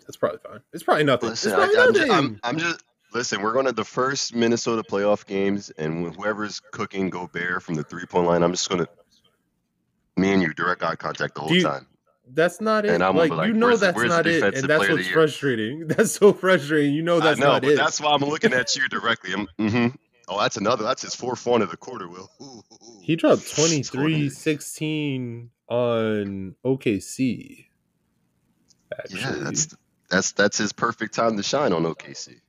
that's 0.00 0.16
probably 0.16 0.38
fine. 0.38 0.60
It's 0.72 0.82
probably 0.82 1.04
nothing. 1.04 1.30
Listen, 1.30 1.52
it's 1.52 1.58
I, 1.58 1.66
probably 1.66 1.80
I'm, 1.80 1.94
just, 1.94 2.08
nothing. 2.08 2.24
I'm, 2.24 2.40
I'm 2.44 2.58
just 2.58 2.84
listen. 3.12 3.42
We're 3.42 3.52
going 3.52 3.66
to 3.66 3.72
the 3.72 3.84
first 3.84 4.34
Minnesota 4.34 4.82
playoff 4.82 5.26
games, 5.26 5.70
and 5.70 6.14
whoever's 6.14 6.60
cooking 6.60 7.10
go 7.10 7.26
Gobert 7.26 7.62
from 7.62 7.74
the 7.74 7.82
three 7.82 8.06
point 8.06 8.26
line, 8.26 8.42
I'm 8.42 8.52
just 8.52 8.68
going 8.68 8.84
to 8.84 8.88
me 10.16 10.32
and 10.32 10.42
you 10.42 10.52
direct 10.54 10.82
eye 10.82 10.96
contact 10.96 11.34
the 11.34 11.40
whole 11.42 11.52
you- 11.52 11.62
time. 11.62 11.86
that's 12.32 12.60
not 12.60 12.84
it. 12.84 12.90
And 12.92 13.02
I'm 13.02 13.16
like, 13.16 13.30
like, 13.30 13.48
you 13.48 13.52
know 13.54 13.76
that's 13.76 13.96
not 13.98 14.26
it, 14.26 14.42
and 14.42 14.68
that's 14.68 14.78
player 14.84 14.90
of 14.92 14.96
the 14.98 15.02
what's 15.04 15.08
frustrating. 15.08 15.86
That's 15.88 16.12
so 16.12 16.32
frustrating. 16.32 16.94
You 16.94 17.02
know 17.02 17.20
that's 17.20 17.38
know, 17.38 17.52
not 17.52 17.62
but 17.62 17.72
it. 17.72 17.76
that's 17.76 18.00
why 18.00 18.12
I'm 18.12 18.20
looking 18.22 18.52
at 18.52 18.74
you 18.76 18.88
directly. 18.88 19.32
I'm, 19.32 19.46
hmm 19.58 19.86
Oh, 20.28 20.40
that's 20.40 20.56
another. 20.56 20.82
That's 20.82 21.02
his 21.02 21.14
fourth 21.14 21.46
one 21.46 21.62
of 21.62 21.70
the 21.70 21.76
quarter. 21.76 22.08
Will 22.08 22.28
Ooh, 22.42 22.44
ooh. 22.72 23.00
He 23.00 23.14
dropped 23.14 23.42
Scored 23.42 23.68
23 23.68 24.26
it. 24.26 24.32
16 24.32 25.50
on 25.68 26.56
OKC. 26.64 27.66
Actually. 28.98 29.20
Yeah, 29.20 29.34
that's 29.44 29.76
that's 30.10 30.32
that's 30.32 30.58
his 30.58 30.72
perfect 30.72 31.14
time 31.14 31.36
to 31.36 31.42
shine 31.44 31.72
on 31.72 31.84
OKC. 31.84 32.40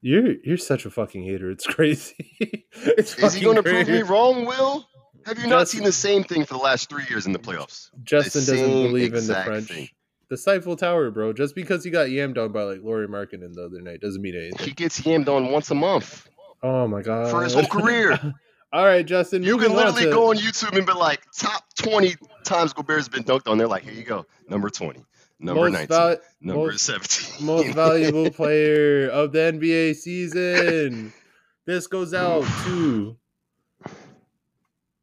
You're 0.00 0.34
you're 0.42 0.56
such 0.56 0.86
a 0.86 0.90
fucking 0.90 1.22
hater. 1.24 1.50
It's 1.50 1.66
crazy. 1.74 2.66
it's 2.72 3.14
Is 3.18 3.34
he 3.34 3.44
going 3.44 3.56
to 3.56 3.62
prove 3.62 3.88
me 3.88 4.00
wrong, 4.02 4.46
Will? 4.46 4.88
Have 5.28 5.38
you 5.38 5.46
not 5.46 5.68
seen 5.68 5.84
the 5.84 5.92
same 5.92 6.24
thing 6.24 6.44
for 6.44 6.54
the 6.54 6.60
last 6.60 6.88
three 6.88 7.04
years 7.10 7.26
in 7.26 7.32
the 7.32 7.38
playoffs? 7.38 7.90
Justin 8.02 8.40
doesn't 8.46 8.70
believe 8.70 9.12
in 9.14 9.26
the 9.26 9.34
French. 9.44 9.68
thing. 9.68 9.88
The 10.30 10.36
Seifel 10.36 10.76
Tower, 10.76 11.10
bro. 11.10 11.32
Just 11.32 11.54
because 11.54 11.84
he 11.84 11.90
got 11.90 12.08
yammed 12.08 12.38
on 12.38 12.50
by 12.52 12.62
like 12.62 12.80
Lauri 12.82 13.06
Markkanen 13.08 13.54
the 13.54 13.64
other 13.64 13.80
night 13.80 14.00
doesn't 14.00 14.20
mean 14.22 14.34
anything. 14.36 14.64
He 14.66 14.72
gets 14.72 15.00
yammed 15.02 15.28
on 15.28 15.50
once 15.52 15.70
a 15.70 15.74
month 15.74 16.28
Oh 16.62 16.86
my 16.88 17.02
god. 17.02 17.30
for 17.30 17.42
his 17.44 17.54
whole 17.54 17.66
career. 17.66 18.18
All 18.72 18.84
right, 18.84 19.04
Justin. 19.06 19.42
You 19.42 19.56
can 19.58 19.72
literally 19.74 20.04
to- 20.04 20.10
go 20.10 20.28
on 20.30 20.36
YouTube 20.36 20.76
and 20.76 20.86
be 20.86 20.92
like, 20.92 21.22
top 21.36 21.64
20 21.76 22.14
times 22.44 22.72
Gobert's 22.74 23.08
been 23.08 23.24
dunked 23.24 23.48
on. 23.48 23.56
They're 23.58 23.66
like, 23.68 23.82
here 23.82 23.94
you 23.94 24.02
go. 24.04 24.26
Number 24.48 24.68
20, 24.68 25.02
number 25.40 25.62
most 25.62 25.72
19, 25.72 25.88
val- 25.88 26.16
number 26.42 26.66
most- 26.72 26.84
17. 26.84 27.46
most 27.46 27.74
valuable 27.74 28.30
player 28.30 29.08
of 29.08 29.32
the 29.32 29.38
NBA 29.38 29.94
season. 29.96 31.12
This 31.66 31.86
goes 31.86 32.14
out 32.14 32.44
to. 32.64 33.14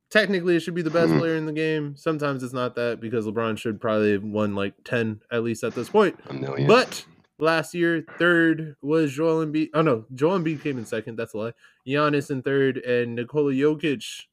Technically, 0.10 0.56
it 0.56 0.60
should 0.62 0.76
be 0.76 0.82
the 0.82 0.90
best 0.90 1.12
Mhm. 1.12 1.20
player 1.20 1.36
in 1.36 1.46
the 1.46 1.52
game. 1.52 1.96
Sometimes 1.98 2.44
it's 2.44 2.54
not 2.54 2.76
that 2.76 3.00
because 3.02 3.26
LeBron 3.26 3.58
should 3.58 3.82
probably 3.82 4.12
have 4.14 4.24
won 4.24 4.56
like 4.56 4.74
10 4.86 5.22
at 5.32 5.44
least 5.44 5.64
at 5.64 5.74
this 5.76 5.90
point. 5.90 6.18
a 6.28 6.34
million. 6.34 6.68
But 6.68 7.06
last 7.40 7.74
year, 7.74 8.06
third 8.20 8.76
was 8.82 9.12
Joel 9.14 9.46
Embiid. 9.46 9.70
Oh 9.74 9.82
no, 9.82 10.06
Joel 10.14 10.40
Embiid 10.40 10.62
came 10.62 10.78
in 10.78 10.86
second. 10.86 11.18
That's 11.18 11.34
a 11.34 11.38
lie. 11.38 11.54
Giannis 11.88 12.30
in 12.32 12.42
third, 12.44 12.78
and 12.78 13.16
Nikola 13.16 13.52
Jokic 13.54 14.26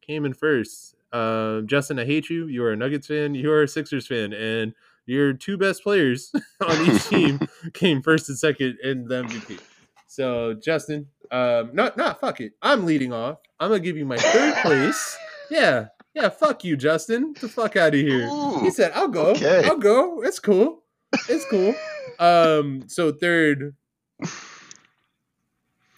came 0.00 0.24
in 0.24 0.32
first. 0.32 0.94
Um, 1.12 1.66
Justin, 1.66 1.98
I 1.98 2.04
hate 2.04 2.30
you. 2.30 2.46
You 2.46 2.62
are 2.64 2.72
a 2.72 2.76
Nuggets 2.76 3.06
fan. 3.06 3.34
You 3.34 3.50
are 3.50 3.62
a 3.62 3.68
Sixers 3.68 4.06
fan, 4.06 4.32
and 4.32 4.74
your 5.06 5.32
two 5.32 5.56
best 5.56 5.82
players 5.82 6.32
on 6.60 6.86
each 6.90 7.04
team 7.08 7.40
came 7.74 8.00
first 8.02 8.28
and 8.28 8.38
second 8.38 8.78
in 8.82 9.06
the 9.08 9.22
MVP. 9.22 9.58
So 10.16 10.54
Justin, 10.54 11.08
um, 11.30 11.72
not 11.74 11.98
not 11.98 12.18
fuck 12.20 12.40
it. 12.40 12.54
I'm 12.62 12.86
leading 12.86 13.12
off. 13.12 13.36
I'm 13.60 13.68
gonna 13.68 13.80
give 13.80 13.98
you 13.98 14.06
my 14.06 14.16
third 14.16 14.54
place. 14.62 15.14
Yeah, 15.50 15.88
yeah. 16.14 16.30
Fuck 16.30 16.64
you, 16.64 16.74
Justin. 16.74 17.34
Get 17.34 17.42
the 17.42 17.48
fuck 17.50 17.76
out 17.76 17.88
of 17.94 18.00
here. 18.00 18.26
Ooh, 18.26 18.60
He 18.60 18.70
said, 18.70 18.92
"I'll 18.94 19.08
go. 19.08 19.32
okay. 19.32 19.64
I'll 19.66 19.76
go. 19.76 20.22
It's 20.22 20.38
cool. 20.38 20.82
It's 21.28 21.44
cool." 21.50 21.74
um. 22.18 22.84
So 22.86 23.12
third, 23.12 23.74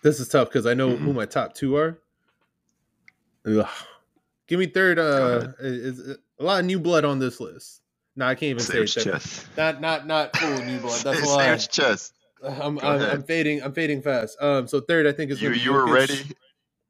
this 0.02 0.18
is 0.18 0.28
tough 0.28 0.48
because 0.48 0.66
I 0.66 0.74
know 0.74 0.96
who 0.96 1.12
my 1.12 1.24
top 1.24 1.54
two 1.54 1.76
are. 1.76 2.00
Ugh. 3.46 3.68
Give 4.48 4.58
me 4.58 4.66
third. 4.66 4.98
Uh, 4.98 5.52
is, 5.60 6.00
is 6.00 6.18
a 6.40 6.42
lot 6.42 6.58
of 6.58 6.66
new 6.66 6.80
blood 6.80 7.04
on 7.04 7.20
this 7.20 7.38
list. 7.38 7.82
No, 8.16 8.26
I 8.26 8.34
can't 8.34 8.60
even 8.60 8.64
say 8.64 8.80
it. 8.82 9.46
Not 9.56 9.80
not 9.80 10.08
not 10.08 10.36
full 10.36 10.58
new 10.64 10.80
blood. 10.80 11.02
That's 11.04 11.22
a 11.22 11.26
lie. 11.26 11.56
chest. 11.56 12.17
I'm, 12.42 12.78
I'm. 12.78 13.02
I'm 13.02 13.22
fading. 13.22 13.62
I'm 13.62 13.72
fading 13.72 14.02
fast. 14.02 14.36
Um. 14.40 14.66
So 14.68 14.80
third, 14.80 15.06
I 15.06 15.12
think 15.12 15.30
is 15.30 15.40
You, 15.42 15.50
you 15.50 15.72
were 15.72 15.86
Jokic. 15.86 15.94
ready? 15.94 16.18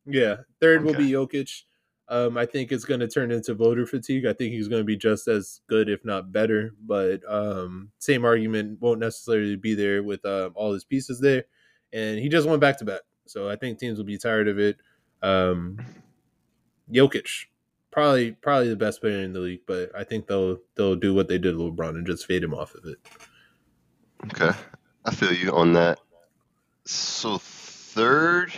Yeah, 0.06 0.36
third 0.60 0.84
will 0.84 0.94
be 0.94 1.10
Jokic. 1.10 1.62
Um, 2.10 2.38
I 2.38 2.46
think 2.46 2.72
it's 2.72 2.86
going 2.86 3.00
to 3.00 3.08
turn 3.08 3.30
into 3.30 3.52
voter 3.52 3.84
fatigue. 3.84 4.24
I 4.24 4.32
think 4.32 4.54
he's 4.54 4.68
going 4.68 4.80
to 4.80 4.86
be 4.86 4.96
just 4.96 5.28
as 5.28 5.60
good, 5.66 5.90
if 5.90 6.04
not 6.04 6.32
better. 6.32 6.72
But 6.86 7.20
um, 7.28 7.90
same 7.98 8.24
argument 8.24 8.80
won't 8.80 9.00
necessarily 9.00 9.56
be 9.56 9.74
there 9.74 10.02
with 10.02 10.24
um, 10.24 10.52
all 10.54 10.72
his 10.72 10.84
pieces 10.84 11.20
there, 11.20 11.44
and 11.92 12.18
he 12.18 12.30
just 12.30 12.48
went 12.48 12.60
back 12.60 12.78
to 12.78 12.84
back. 12.86 13.02
So 13.26 13.50
I 13.50 13.56
think 13.56 13.78
teams 13.78 13.98
will 13.98 14.06
be 14.06 14.16
tired 14.16 14.48
of 14.48 14.58
it. 14.58 14.78
Um, 15.22 15.78
Jokic, 16.90 17.46
probably 17.90 18.32
probably 18.32 18.70
the 18.70 18.76
best 18.76 19.02
player 19.02 19.18
in 19.18 19.34
the 19.34 19.40
league, 19.40 19.62
but 19.66 19.90
I 19.94 20.04
think 20.04 20.26
they'll 20.26 20.58
they'll 20.76 20.96
do 20.96 21.12
what 21.12 21.28
they 21.28 21.36
did 21.36 21.52
to 21.52 21.58
LeBron 21.58 21.90
and 21.90 22.06
just 22.06 22.24
fade 22.26 22.42
him 22.42 22.54
off 22.54 22.74
of 22.74 22.86
it. 22.86 22.98
Okay. 24.26 24.56
I 25.08 25.10
feel 25.10 25.32
you 25.32 25.52
on 25.56 25.72
that. 25.72 25.98
So 26.84 27.38
third, 27.38 28.52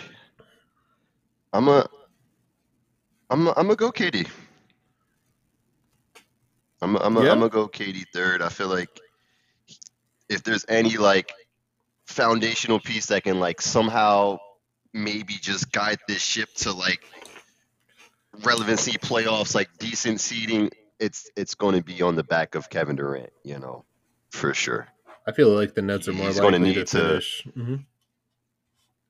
I'm 1.52 1.68
a, 1.68 1.88
I'm 3.30 3.46
a, 3.46 3.50
I'm 3.50 3.68
gonna 3.68 3.76
go 3.76 3.92
KD. 3.92 4.26
I'm 6.82 6.96
a, 6.96 6.98
I'm 6.98 7.16
a, 7.16 7.22
Yeah? 7.22 7.30
I'm 7.30 7.38
gonna 7.38 7.50
go 7.50 7.68
KD 7.68 8.04
third. 8.12 8.42
I 8.42 8.48
feel 8.48 8.66
like 8.66 8.88
if 10.28 10.42
there's 10.42 10.64
any 10.68 10.96
like 10.96 11.32
foundational 12.08 12.80
piece 12.80 13.06
that 13.06 13.22
can 13.22 13.38
like 13.38 13.60
somehow 13.60 14.38
maybe 14.92 15.34
just 15.34 15.70
guide 15.70 16.00
this 16.08 16.20
ship 16.20 16.52
to 16.56 16.72
like 16.72 17.04
relevancy 18.42 18.98
playoffs, 18.98 19.54
like 19.54 19.68
decent 19.78 20.20
seeding, 20.20 20.68
it's 20.98 21.30
it's 21.36 21.54
going 21.54 21.76
to 21.76 21.84
be 21.84 22.02
on 22.02 22.16
the 22.16 22.24
back 22.24 22.56
of 22.56 22.68
Kevin 22.68 22.96
Durant, 22.96 23.32
you 23.44 23.60
know, 23.60 23.84
for 24.32 24.52
sure. 24.52 24.88
I 25.26 25.32
feel 25.32 25.50
like 25.50 25.74
the 25.74 25.82
Nets 25.82 26.08
are 26.08 26.12
more 26.12 26.26
He's 26.26 26.38
likely 26.40 26.52
to 26.52 26.58
need 26.64 26.86
to- 26.86 26.98
finish. 26.98 27.46
Mhm. 27.56 27.84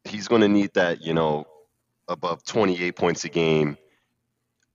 he's 0.05 0.29
going 0.29 0.41
to 0.43 0.49
need 0.49 0.73
that, 0.75 1.01
you 1.03 1.15
know, 1.15 1.47
above 2.09 2.43
28 2.45 2.97
points 2.97 3.25
a 3.25 3.29
game, 3.29 3.77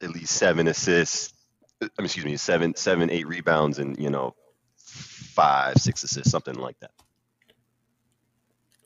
at 0.02 0.10
least 0.12 0.34
seven 0.36 0.68
assists. 0.68 1.34
I 1.82 1.86
mean, 1.98 2.06
excuse 2.06 2.26
me, 2.26 2.38
seven, 2.38 2.76
seven, 2.76 3.10
eight 3.10 3.28
rebounds, 3.28 3.80
and 3.80 3.98
you 4.00 4.10
know, 4.10 4.34
five, 4.78 5.76
six 5.78 6.04
assists, 6.04 6.32
something 6.32 6.56
like 6.56 6.80
that. 6.80 6.92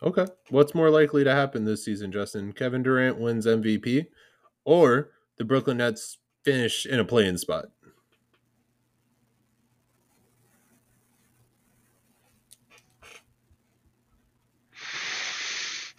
Okay. 0.02 0.26
What's 0.50 0.74
more 0.74 0.90
likely 0.90 1.24
to 1.24 1.32
happen 1.36 1.66
this 1.66 1.84
season, 1.84 2.12
Justin? 2.12 2.54
Kevin 2.54 2.82
Durant 2.84 3.20
wins 3.20 3.46
MVP 3.46 4.08
or 4.64 5.12
the 5.38 5.44
Brooklyn 5.44 5.78
Nets 5.78 6.18
finish 6.44 6.86
in 6.86 7.00
a 7.00 7.06
playing 7.06 7.38
spot? 7.38 7.66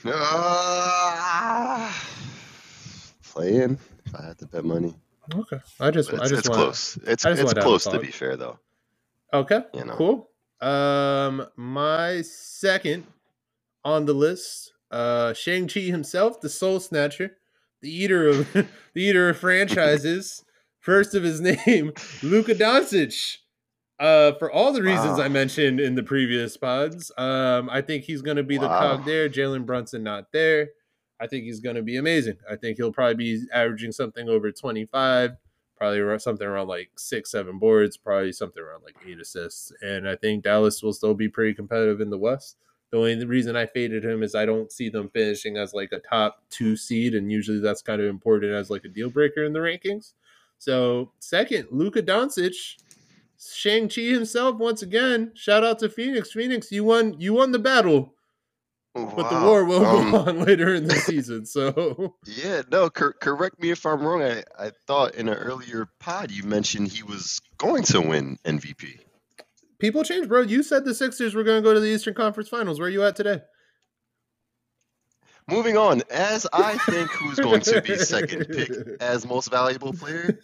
Ah, 0.07 1.95
playing. 3.25 3.79
If 4.07 4.15
I 4.15 4.27
had 4.27 4.39
to 4.39 4.47
bet 4.47 4.65
money, 4.65 4.95
Okay. 5.35 5.59
I 5.79 5.91
just 5.91 6.11
but 6.11 6.21
I 6.21 6.29
just 6.29 6.41
it's 6.41 6.49
want 6.49 6.61
close. 6.61 6.97
It's 7.07 7.23
just 7.23 7.27
it's 7.27 7.43
wanted 7.45 7.55
to 7.57 7.63
close 7.63 7.85
to 7.85 7.99
be 7.99 8.09
fair, 8.09 8.37
though. 8.37 8.59
Okay. 9.33 9.61
You 9.75 9.85
know. 9.85 9.95
Cool. 9.97 10.29
Um 10.61 11.47
my 11.57 12.23
second 12.23 13.07
on 13.85 14.05
the 14.07 14.13
list, 14.15 14.73
uh 14.91 15.33
Shang-Chi 15.35 15.81
himself, 15.81 16.41
the 16.41 16.49
soul 16.49 16.81
snatcher, 16.81 17.37
the 17.81 17.91
eater 17.91 18.29
of 18.29 18.53
the 18.53 18.67
eater 18.97 19.29
of 19.31 19.39
franchises, 19.45 20.45
first 20.81 21.15
of 21.15 21.23
his 21.23 21.41
name, 21.41 21.93
Luka 22.23 22.55
Doncic. 22.55 23.37
Uh, 24.01 24.33
for 24.39 24.51
all 24.51 24.73
the 24.73 24.83
reasons 24.83 25.19
Wow. 25.19 25.25
I 25.25 25.29
mentioned 25.29 25.79
in 25.79 25.95
the 25.95 26.03
previous 26.03 26.57
pods, 26.57 27.13
um, 27.19 27.69
I 27.69 27.83
think 27.83 28.05
he's 28.05 28.23
going 28.23 28.39
to 28.39 28.43
be 28.43 28.57
the 28.57 28.67
cog 28.67 29.05
there. 29.05 29.29
Jalen 29.29 29.67
Brunson 29.67 30.03
not 30.03 30.33
there. 30.33 30.71
I 31.21 31.27
think 31.27 31.45
he's 31.45 31.61
going 31.61 31.77
to 31.77 31.83
be 31.83 31.99
amazing. 31.99 32.39
I 32.51 32.57
think 32.57 32.79
he'll 32.79 32.93
probably 32.93 33.15
be 33.15 33.43
averaging 33.53 33.93
something 33.93 34.27
over 34.27 34.51
25, 34.51 35.33
probably 35.77 36.19
something 36.19 36.47
around 36.47 36.69
like 36.69 36.91
six, 36.97 37.31
seven 37.31 37.59
boards, 37.59 37.99
probably 37.99 38.33
something 38.33 38.63
around 38.63 38.85
like 38.85 38.97
eight 39.07 39.21
assists. 39.21 39.71
And 39.83 40.09
I 40.09 40.17
think 40.17 40.45
Dallas 40.45 40.83
will 40.83 40.95
still 40.95 41.13
be 41.15 41.29
pretty 41.29 41.53
competitive 41.53 42.01
in 42.01 42.09
the 42.09 42.17
West. 42.17 42.57
The 42.91 42.97
only 42.97 43.23
reason 43.27 43.55
I 43.55 43.67
faded 43.67 44.03
him 44.03 44.23
is 44.23 44.35
I 44.35 44.47
don't 44.47 44.73
see 44.73 44.89
them 44.89 45.11
finishing 45.11 45.59
as 45.59 45.75
like 45.75 45.93
a 45.93 45.99
top 46.01 46.43
two 46.49 46.75
seed, 46.75 47.15
and 47.15 47.31
usually 47.31 47.61
that's 47.61 47.83
kind 47.83 48.01
of 48.01 48.09
important 48.09 48.53
as 48.53 48.71
like 48.71 48.85
a 48.85 48.89
deal 48.89 49.11
breaker 49.11 49.45
in 49.45 49.53
the 49.53 49.61
rankings. 49.61 50.15
So 50.59 51.13
second, 51.21 51.69
Luka 51.71 52.03
Doncic, 52.03 52.77
Shang 53.43 53.89
Chi 53.89 54.03
himself 54.03 54.57
once 54.59 54.83
again. 54.83 55.33
Shout 55.35 55.65
out 55.65 55.79
to 55.81 55.89
Phoenix. 55.89 56.33
Phoenix, 56.33 56.71
you 56.71 56.85
won. 56.85 57.19
You 57.19 57.33
won 57.35 57.53
the 57.53 57.59
battle, 57.59 58.15
but 58.95 59.31
the 59.31 59.41
war 59.47 59.65
will 59.65 59.85
Um, 59.87 60.11
go 60.11 60.19
on 60.19 60.41
later 60.45 60.75
in 60.75 60.85
the 60.87 60.97
season. 60.97 61.47
So 61.47 62.15
Yeah, 62.27 62.63
no, 62.71 62.91
cor- 62.91 63.15
correct 63.15 63.61
me 63.63 63.71
if 63.71 63.87
I'm 63.87 64.03
wrong. 64.03 64.23
I, 64.23 64.43
I 64.59 64.71
thought 64.87 65.15
in 65.15 65.29
an 65.29 65.35
earlier 65.39 65.89
pod 66.01 66.31
you 66.31 66.43
mentioned 66.43 66.89
he 66.89 67.03
was 67.03 67.41
going 67.57 67.83
to 67.85 68.01
win 68.01 68.39
MVP. 68.45 68.99
people 69.79 70.05
change, 70.05 70.29
bro. 70.29 70.43
You 70.43 70.63
said 70.63 70.85
the 70.85 70.95
Sixers 70.95 71.35
were 71.35 71.45
going 71.45 71.63
to 71.63 71.67
go 71.67 71.73
to 71.73 71.81
the 71.81 71.87
Eastern 71.89 72.15
Conference 72.15 72.49
Finals. 72.51 72.79
Where 72.79 72.89
are 72.89 72.91
you 72.91 73.03
at 73.05 73.17
today? 73.17 73.41
Moving 75.51 75.77
on, 75.77 76.03
as 76.11 76.47
I 76.53 76.79
think 76.79 77.11
who's 77.11 77.39
going 77.39 77.61
to 77.63 77.83
be 77.83 77.97
second 77.97 78.47
pick 78.47 78.71
as 79.01 79.27
most 79.27 79.51
valuable 79.51 79.93
player, 79.93 80.39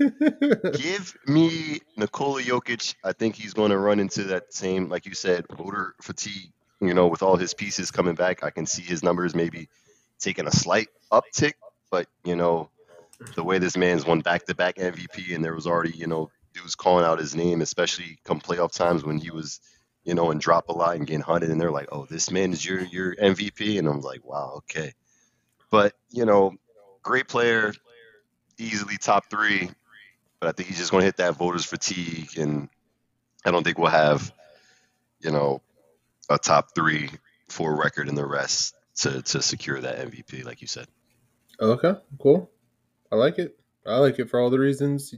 give 0.72 1.16
me 1.26 1.80
Nikola 1.96 2.42
Jokic. 2.42 2.96
I 3.04 3.12
think 3.12 3.36
he's 3.36 3.54
going 3.54 3.70
to 3.70 3.78
run 3.78 4.00
into 4.00 4.24
that 4.24 4.52
same, 4.52 4.88
like 4.88 5.07
you 5.07 5.14
said, 5.14 5.46
voter 5.57 5.94
fatigue. 6.02 6.52
You 6.80 6.92
know, 6.92 7.07
with 7.07 7.22
all 7.22 7.36
his 7.36 7.54
pieces 7.54 7.90
coming 7.90 8.16
back, 8.16 8.42
I 8.42 8.50
can 8.50 8.66
see 8.66 8.82
his 8.82 9.02
numbers 9.02 9.34
maybe 9.34 9.68
taking 10.18 10.46
a 10.46 10.52
slight 10.52 10.88
uptick. 11.11 11.54
But 11.90 12.09
you 12.24 12.36
know, 12.36 12.68
the 13.34 13.44
way 13.44 13.59
this 13.59 13.76
man's 13.76 14.04
won 14.04 14.20
back-to-back 14.20 14.76
MVP, 14.76 15.34
and 15.34 15.44
there 15.44 15.54
was 15.54 15.66
already 15.66 15.96
you 15.96 16.07
know 16.07 16.30
dudes 16.52 16.74
calling 16.74 17.04
out 17.04 17.18
his 17.18 17.34
name, 17.34 17.62
especially 17.62 18.18
come 18.24 18.40
playoff 18.40 18.72
times 18.72 19.04
when 19.04 19.18
he 19.18 19.30
was 19.30 19.61
you 20.07 20.14
know 20.14 20.30
and 20.30 20.40
drop 20.40 20.68
a 20.68 20.72
lot 20.72 20.96
and 20.96 21.07
getting 21.07 21.20
hunted, 21.20 21.50
and 21.50 21.61
they're 21.61 21.72
like, 21.72 21.88
"Oh, 21.90 22.07
this 22.07 22.30
man 22.30 22.52
is 22.52 22.64
your 22.64 22.80
your 22.80 23.14
MVP," 23.16 23.78
and 23.78 23.88
I'm 23.88 24.00
like, 24.00 24.24
"Wow, 24.24 24.54
okay." 24.59 24.94
But 25.70 25.94
you 26.11 26.24
know, 26.24 26.54
great 27.02 27.28
player, 27.28 27.74
easily 28.57 28.96
top 28.96 29.28
three. 29.28 29.68
But 30.38 30.48
I 30.48 30.52
think 30.52 30.68
he's 30.68 30.78
just 30.78 30.92
going 30.92 31.00
to 31.00 31.07
hit 31.07 31.16
that 31.16 31.34
voters 31.34 31.64
fatigue, 31.64 32.38
and 32.38 32.68
I 33.44 33.50
don't 33.50 33.64
think 33.64 33.78
we'll 33.78 33.88
have, 33.88 34.32
you 35.20 35.30
know, 35.32 35.61
a 36.28 36.38
top 36.38 36.74
three, 36.74 37.11
four 37.48 37.74
record 37.74 38.09
in 38.09 38.14
the 38.14 38.26
rest 38.26 38.74
to 38.98 39.22
to 39.22 39.42
secure 39.42 39.80
that 39.80 39.98
MVP, 39.98 40.44
like 40.44 40.61
you 40.61 40.68
said. 40.68 40.86
Okay, 41.61 41.94
cool. 42.20 42.50
I 43.11 43.16
like 43.16 43.38
it. 43.38 43.59
I 43.84 43.98
like 43.98 44.20
it 44.20 44.30
for 44.30 44.38
all 44.38 44.50
the 44.50 44.59
reasons 44.59 45.14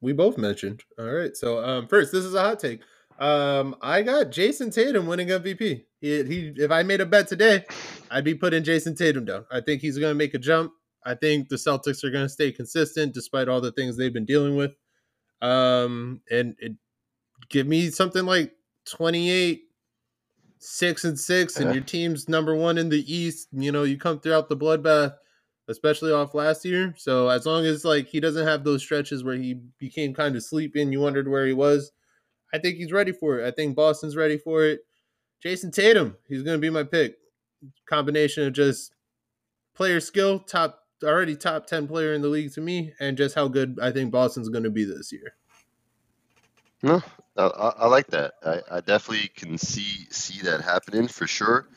we 0.00 0.12
both 0.12 0.36
mentioned. 0.36 0.82
All 0.98 1.04
right. 1.04 1.36
So 1.36 1.62
um 1.64 1.86
first, 1.86 2.10
this 2.10 2.24
is 2.24 2.34
a 2.34 2.42
hot 2.42 2.58
take. 2.58 2.80
Um, 3.22 3.76
I 3.80 4.02
got 4.02 4.32
Jayson 4.32 4.74
Tatum 4.74 5.06
winning 5.06 5.28
MVP. 5.28 5.84
He, 6.00 6.22
he 6.24 6.52
if 6.56 6.72
I 6.72 6.82
made 6.82 7.00
a 7.00 7.06
bet 7.06 7.28
today, 7.28 7.64
I'd 8.10 8.24
be 8.24 8.34
putting 8.34 8.64
Jayson 8.64 8.96
Tatum 8.96 9.24
down. 9.24 9.46
I 9.48 9.60
think 9.60 9.80
he's 9.80 9.96
gonna 9.96 10.14
make 10.14 10.34
a 10.34 10.38
jump. 10.38 10.72
I 11.06 11.14
think 11.14 11.48
the 11.48 11.54
Celtics 11.54 12.02
are 12.02 12.10
gonna 12.10 12.28
stay 12.28 12.50
consistent 12.50 13.14
despite 13.14 13.48
all 13.48 13.60
the 13.60 13.70
things 13.70 13.96
they've 13.96 14.12
been 14.12 14.24
dealing 14.24 14.56
with. 14.56 14.72
Um, 15.40 16.20
and 16.32 16.56
it 16.58 16.72
give 17.48 17.68
me 17.68 17.90
something 17.90 18.26
like 18.26 18.54
28 18.86 19.62
six 20.58 21.04
and 21.04 21.18
six 21.18 21.56
and 21.58 21.74
your 21.74 21.82
team's 21.82 22.28
number 22.28 22.54
one 22.54 22.78
in 22.78 22.88
the 22.88 23.12
east 23.12 23.48
you 23.50 23.72
know 23.72 23.82
you 23.82 23.98
come 23.98 24.20
throughout 24.20 24.48
the 24.48 24.56
bloodbath 24.56 25.12
especially 25.66 26.12
off 26.12 26.34
last 26.34 26.64
year 26.64 26.94
so 26.96 27.28
as 27.28 27.46
long 27.46 27.66
as 27.66 27.84
like 27.84 28.06
he 28.06 28.20
doesn't 28.20 28.46
have 28.46 28.62
those 28.62 28.80
stretches 28.80 29.24
where 29.24 29.34
he 29.34 29.54
became 29.78 30.14
kind 30.14 30.36
of 30.36 30.44
sleeping, 30.44 30.92
you 30.92 31.00
wondered 31.00 31.26
where 31.26 31.46
he 31.48 31.52
was 31.52 31.90
i 32.52 32.58
think 32.58 32.76
he's 32.76 32.92
ready 32.92 33.12
for 33.12 33.40
it 33.40 33.46
i 33.46 33.50
think 33.50 33.74
boston's 33.76 34.16
ready 34.16 34.38
for 34.38 34.64
it 34.64 34.80
Jayson 35.44 35.72
tatum 35.72 36.16
he's 36.28 36.42
going 36.42 36.56
to 36.56 36.60
be 36.60 36.70
my 36.70 36.84
pick 36.84 37.16
combination 37.86 38.46
of 38.46 38.52
just 38.52 38.94
player 39.74 40.00
skill 40.00 40.38
top 40.38 40.80
already 41.02 41.34
top 41.34 41.66
10 41.66 41.88
player 41.88 42.14
in 42.14 42.22
the 42.22 42.28
league 42.28 42.52
to 42.52 42.60
me 42.60 42.92
and 43.00 43.16
just 43.16 43.34
how 43.34 43.48
good 43.48 43.78
i 43.82 43.90
think 43.90 44.12
boston's 44.12 44.48
going 44.48 44.64
to 44.64 44.70
be 44.70 44.84
this 44.84 45.12
year 45.12 45.34
no, 46.82 47.00
I, 47.36 47.46
I 47.46 47.86
like 47.86 48.08
that. 48.08 48.34
I, 48.44 48.60
I 48.70 48.80
definitely 48.80 49.28
can 49.36 49.56
see 49.56 50.06
see 50.10 50.42
that 50.42 50.62
happening 50.62 51.06
for 51.06 51.26
sure. 51.26 51.68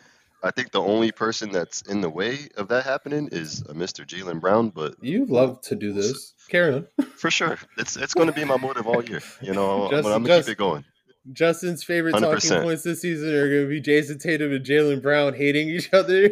I 0.45 0.51
think 0.51 0.71
the 0.71 0.81
only 0.81 1.11
person 1.11 1.51
that's 1.51 1.81
in 1.81 2.01
the 2.01 2.09
way 2.09 2.49
of 2.55 2.67
that 2.67 2.85
happening 2.85 3.29
is 3.31 3.63
uh, 3.67 3.73
Mr. 3.73 4.05
Jaylen 4.05 4.39
Brown. 4.39 4.69
But 4.69 4.95
you 5.01 5.25
love 5.25 5.59
to 5.61 5.75
do 5.75 5.91
this, 5.91 6.35
Karen. 6.49 6.87
For 7.15 7.31
sure, 7.31 7.57
it's 7.79 7.97
it's 7.97 8.13
going 8.13 8.27
to 8.27 8.33
be 8.33 8.43
my 8.43 8.57
motive 8.57 8.85
all 8.85 9.03
year. 9.03 9.21
You 9.41 9.53
know, 9.53 9.89
Just, 9.91 10.07
I'm, 10.07 10.23
going 10.23 10.41
to 10.41 10.45
keep 10.45 10.53
it 10.53 10.57
going. 10.59 10.85
Justin's 11.33 11.83
favorite 11.83 12.13
100%. 12.13 12.21
talking 12.21 12.61
points 12.61 12.83
this 12.83 13.01
season 13.01 13.33
are 13.33 13.49
going 13.49 13.63
to 13.63 13.69
be 13.69 13.81
Jayson 13.81 14.19
Tatum 14.19 14.51
and 14.51 14.63
Jaylen 14.63 15.01
Brown 15.01 15.33
hating 15.33 15.69
each 15.69 15.91
other, 15.91 16.25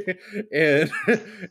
and 0.54 0.92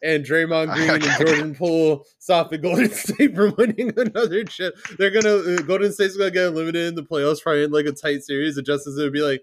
and 0.00 0.24
Draymond 0.24 0.72
Green 0.74 0.90
and 0.90 1.02
Jordan 1.02 1.54
Poole 1.56 2.04
stopping 2.20 2.60
Golden 2.60 2.90
State 2.90 3.34
from 3.34 3.54
winning 3.58 3.92
another 3.98 4.44
chip. 4.44 4.76
They're 4.98 5.10
gonna 5.10 5.34
uh, 5.34 5.62
Golden 5.62 5.92
State's 5.92 6.16
gonna 6.16 6.30
get 6.30 6.44
eliminated 6.44 6.90
in 6.90 6.94
the 6.94 7.02
playoffs, 7.02 7.42
probably 7.42 7.64
in 7.64 7.72
like 7.72 7.86
a 7.86 7.92
tight 7.92 8.22
series. 8.22 8.56
And 8.56 8.64
Justin's 8.64 8.96
gonna 8.96 9.10
be 9.10 9.22
like, 9.22 9.42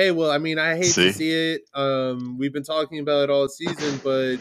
"Hey, 0.00 0.10
well, 0.10 0.30
I 0.30 0.38
mean, 0.38 0.58
I 0.58 0.76
hate 0.76 0.86
see? 0.86 1.08
to 1.08 1.12
see 1.12 1.30
it. 1.30 1.62
Um, 1.74 2.38
we've 2.38 2.52
been 2.52 2.62
talking 2.62 3.00
about 3.00 3.24
it 3.24 3.30
all 3.30 3.48
season, 3.48 4.00
but 4.02 4.36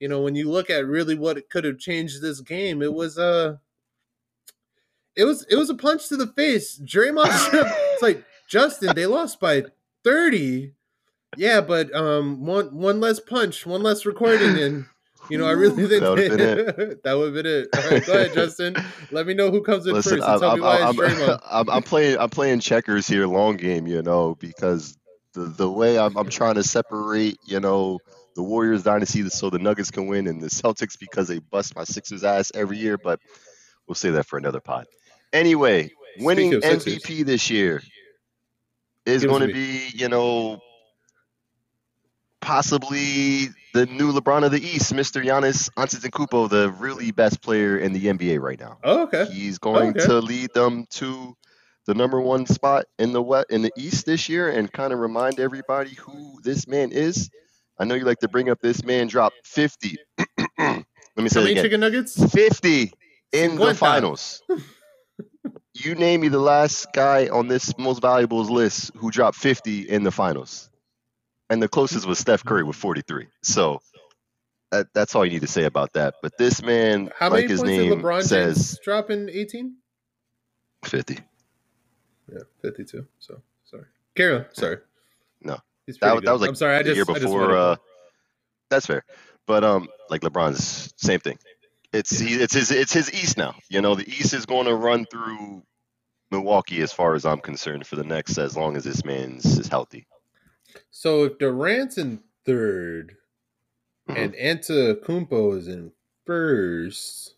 you 0.00 0.08
know, 0.08 0.22
when 0.22 0.34
you 0.34 0.50
look 0.50 0.70
at 0.70 0.86
really 0.86 1.14
what 1.14 1.50
could 1.50 1.64
have 1.64 1.78
changed 1.78 2.22
this 2.22 2.40
game, 2.40 2.82
it 2.82 2.92
was 2.92 3.18
uh." 3.18 3.56
It 5.14 5.24
was 5.24 5.46
it 5.50 5.56
was 5.56 5.70
a 5.70 5.74
punch 5.74 6.08
to 6.08 6.16
the 6.16 6.26
face. 6.26 6.78
Draymond, 6.78 7.28
it's 7.92 8.02
like 8.02 8.24
Justin, 8.48 8.94
they 8.94 9.06
lost 9.06 9.40
by 9.40 9.64
30. 10.04 10.72
Yeah, 11.36 11.60
but 11.60 11.94
um 11.94 12.44
one 12.44 12.74
one 12.76 13.00
less 13.00 13.20
punch, 13.20 13.66
one 13.66 13.82
less 13.82 14.06
recording, 14.06 14.58
and 14.58 14.86
you 15.28 15.38
know, 15.38 15.46
I 15.46 15.52
really 15.52 15.86
think 15.86 16.02
that 16.02 16.10
would 16.10 16.18
have 16.18 16.36
been 16.36 16.40
it. 16.40 17.02
that 17.04 17.14
would 17.14 17.34
have 17.34 17.34
been 17.34 17.46
it. 17.46 17.68
All 17.76 17.90
right, 17.90 18.06
go 18.06 18.12
ahead, 18.14 18.34
Justin. 18.34 18.76
Let 19.10 19.26
me 19.26 19.34
know 19.34 19.50
who 19.50 19.62
comes 19.62 19.86
in 19.86 19.94
Listen, 19.94 20.18
first. 20.18 20.28
I'm, 20.28 20.40
tell 20.40 20.50
I'm, 20.50 20.56
me 20.56 20.62
why 20.62 20.80
I'm, 20.80 21.00
I'm, 21.00 21.38
I'm, 21.50 21.70
I'm, 21.70 21.82
playing 21.82 22.18
I'm 22.18 22.30
playing 22.30 22.60
checkers 22.60 23.06
here, 23.06 23.26
long 23.26 23.56
game, 23.56 23.86
you 23.86 24.02
know, 24.02 24.34
because 24.36 24.96
the 25.32 25.42
the 25.42 25.70
way 25.70 25.98
I'm 25.98 26.16
I'm 26.16 26.28
trying 26.28 26.54
to 26.54 26.64
separate, 26.64 27.38
you 27.44 27.60
know, 27.60 27.98
the 28.34 28.42
Warriors 28.42 28.82
dynasty 28.82 29.28
so 29.28 29.50
the 29.50 29.58
Nuggets 29.58 29.90
can 29.90 30.06
win 30.06 30.26
and 30.26 30.40
the 30.40 30.48
Celtics 30.48 30.98
because 30.98 31.28
they 31.28 31.38
bust 31.38 31.74
my 31.74 31.84
Sixers 31.84 32.24
ass 32.24 32.52
every 32.54 32.78
year, 32.78 32.98
but 32.98 33.20
we'll 33.86 33.94
say 33.94 34.10
that 34.10 34.26
for 34.26 34.38
another 34.38 34.60
pod. 34.60 34.86
Anyway, 35.32 35.90
winning 36.18 36.52
MVP 36.52 37.24
this 37.24 37.50
year 37.50 37.82
is 39.04 39.24
going 39.24 39.46
to 39.46 39.52
be, 39.52 39.88
you 39.94 40.08
know, 40.08 40.60
possibly 42.46 43.48
the 43.74 43.86
new 43.86 44.12
LeBron 44.12 44.44
of 44.44 44.52
the 44.52 44.64
East, 44.64 44.92
Mr. 44.94 45.20
Giannis 45.20 45.68
Antetokounmpo, 45.76 46.48
the 46.48 46.70
really 46.78 47.10
best 47.10 47.42
player 47.42 47.76
in 47.76 47.92
the 47.92 48.04
NBA 48.06 48.40
right 48.40 48.58
now. 48.58 48.78
Oh, 48.84 49.02
okay. 49.02 49.26
He's 49.26 49.58
going 49.58 49.90
okay. 49.90 50.06
to 50.06 50.20
lead 50.20 50.50
them 50.54 50.86
to 50.90 51.36
the 51.86 51.94
number 51.94 52.20
one 52.20 52.46
spot 52.46 52.84
in 53.00 53.12
the 53.12 53.20
west, 53.20 53.46
in 53.50 53.62
the 53.62 53.72
East 53.76 54.06
this 54.06 54.28
year, 54.28 54.48
and 54.48 54.72
kind 54.72 54.92
of 54.92 55.00
remind 55.00 55.40
everybody 55.40 55.94
who 55.94 56.40
this 56.44 56.68
man 56.68 56.92
is. 56.92 57.30
I 57.80 57.84
know 57.84 57.96
you 57.96 58.04
like 58.04 58.20
to 58.20 58.28
bring 58.28 58.48
up 58.48 58.60
this 58.60 58.84
man 58.84 59.08
dropped 59.08 59.44
50. 59.44 59.96
Let 60.58 60.84
me 61.16 61.28
say 61.28 61.40
How 61.40 61.46
again. 61.48 61.64
chicken 61.64 61.80
nuggets? 61.80 62.32
50 62.32 62.92
in 63.32 63.56
the 63.56 63.74
finals. 63.74 64.40
you 65.74 65.96
name 65.96 66.20
me 66.20 66.28
the 66.28 66.38
last 66.38 66.92
guy 66.94 67.26
on 67.26 67.48
this 67.48 67.76
most 67.76 68.00
valuables 68.00 68.50
list 68.50 68.92
who 68.94 69.10
dropped 69.10 69.36
50 69.36 69.88
in 69.88 70.04
the 70.04 70.12
finals. 70.12 70.70
And 71.48 71.62
the 71.62 71.68
closest 71.68 72.06
was 72.06 72.18
Steph 72.18 72.44
Curry 72.44 72.64
with 72.64 72.76
43. 72.76 73.28
So 73.42 73.80
that, 74.72 74.88
that's 74.94 75.14
all 75.14 75.24
you 75.24 75.32
need 75.32 75.42
to 75.42 75.46
say 75.46 75.64
about 75.64 75.92
that. 75.92 76.14
But 76.22 76.36
this 76.38 76.62
man, 76.62 77.10
How 77.16 77.30
like 77.30 77.48
his 77.48 77.62
name 77.62 77.92
LeBron 77.92 78.22
says, 78.24 78.56
James 78.56 78.78
drop 78.82 79.10
in 79.10 79.30
18? 79.30 79.76
50. 80.84 81.18
Yeah, 82.32 82.38
52. 82.62 83.06
So 83.18 83.40
sorry. 83.64 83.84
Carol, 84.14 84.44
sorry. 84.52 84.78
No. 85.42 85.58
That, 85.86 86.24
that, 86.24 86.32
was 86.32 86.40
like 86.40 86.48
I'm 86.48 86.56
sorry, 86.56 86.76
I 86.76 86.82
just, 86.82 86.96
year 86.96 87.04
before. 87.04 87.56
Uh, 87.56 87.76
that's 88.70 88.86
fair. 88.86 89.04
But 89.46 89.62
um, 89.62 89.88
like 90.10 90.22
LeBron's 90.22 90.92
same 90.96 91.20
thing. 91.20 91.38
It's 91.92 92.18
he, 92.18 92.34
it's 92.34 92.52
his 92.52 92.72
it's 92.72 92.92
his 92.92 93.12
East 93.14 93.38
now. 93.38 93.54
You 93.68 93.80
know, 93.80 93.94
the 93.94 94.08
East 94.08 94.34
is 94.34 94.46
going 94.46 94.66
to 94.66 94.74
run 94.74 95.06
through 95.06 95.62
Milwaukee 96.32 96.82
as 96.82 96.92
far 96.92 97.14
as 97.14 97.24
I'm 97.24 97.38
concerned 97.38 97.86
for 97.86 97.94
the 97.94 98.04
next 98.04 98.36
as 98.38 98.56
long 98.56 98.76
as 98.76 98.82
this 98.82 99.04
man's 99.04 99.44
is 99.58 99.68
healthy. 99.68 100.06
So 100.98 101.24
if 101.24 101.36
Durant's 101.36 101.98
in 101.98 102.20
3rd 102.46 103.10
mm-hmm. 104.08 104.16
and 104.16 104.32
Antetokounmpo 104.32 105.58
is 105.58 105.68
in 105.68 105.92
1st 106.26 107.32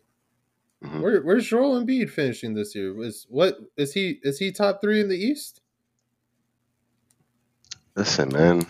mm-hmm. 0.84 1.00
where, 1.00 1.20
where's 1.22 1.48
Joel 1.48 1.82
Embiid 1.82 2.08
finishing 2.08 2.54
this 2.54 2.76
year? 2.76 2.94
Was 2.94 3.26
what 3.28 3.58
is 3.76 3.92
he 3.92 4.20
is 4.22 4.38
he 4.38 4.52
top 4.52 4.80
three 4.80 5.00
in 5.00 5.08
the 5.08 5.16
East? 5.16 5.60
Listen, 7.96 8.28
man. 8.28 8.64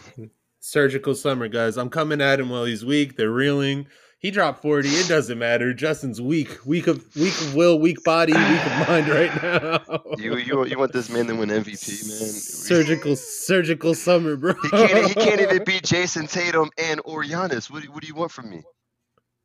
Surgical 0.59 1.15
summer, 1.15 1.49
guys. 1.49 1.77
I'm 1.77 1.91
coming 1.91 2.23
at 2.23 2.41
him 2.41 2.49
while 2.49 2.65
he's 2.65 2.83
weak. 2.83 3.15
They're 3.15 3.31
reeling. 3.31 3.89
He 4.21 4.33
dropped 4.33 4.63
40. 4.63 4.89
It 4.89 5.09
doesn't 5.09 5.39
matter. 5.39 5.73
Justin's 5.73 6.21
weak, 6.21 6.67
weak 6.67 6.89
of 6.89 7.05
weak 7.15 7.41
of 7.41 7.55
will, 7.55 7.79
weak 7.79 8.03
body, 8.03 8.33
weak 8.33 8.67
of 8.67 8.89
mind 8.89 9.09
right 9.09 9.43
now. 9.43 10.03
you 10.19 10.37
you 10.37 10.67
you 10.67 10.79
want 10.79 10.93
this 10.93 11.09
man 11.09 11.27
to 11.29 11.35
win 11.37 11.51
MVP, 11.51 12.09
man? 12.09 12.29
Surgical 12.29 13.15
surgical 13.15 13.95
summer, 13.95 14.35
bro. 14.37 14.55
He 14.61 14.71
can't, 14.71 15.09
he 15.09 15.15
can't 15.15 15.41
even 15.41 15.63
beat 15.63 15.85
Jayson 15.85 16.27
Tatum 16.27 16.71
and 16.77 17.01
or 17.05 17.23
Giannis. 17.23 17.71
What 17.71 17.85
do, 17.85 17.93
what 17.93 18.03
do 18.03 18.09
you 18.09 18.15
want 18.17 18.33
from 18.33 18.51
me, 18.51 18.63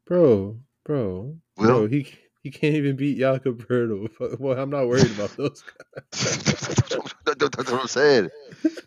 bro? 0.08 0.58
Bro, 0.86 1.38
Will? 1.56 1.68
bro, 1.68 1.88
he 1.88 2.08
he 2.42 2.50
can't 2.50 2.74
even 2.76 2.96
beat 2.96 3.20
Jakob 3.20 3.64
Poeltl. 3.66 4.40
Well, 4.40 4.60
I'm 4.60 4.72
not 4.72 4.88
worried 4.88 5.12
about 5.12 5.38
those 5.38 5.64
guys. 5.64 6.44
That's 7.26 7.72
what 7.72 7.82
I'm 7.82 7.88
saying. 7.88 8.32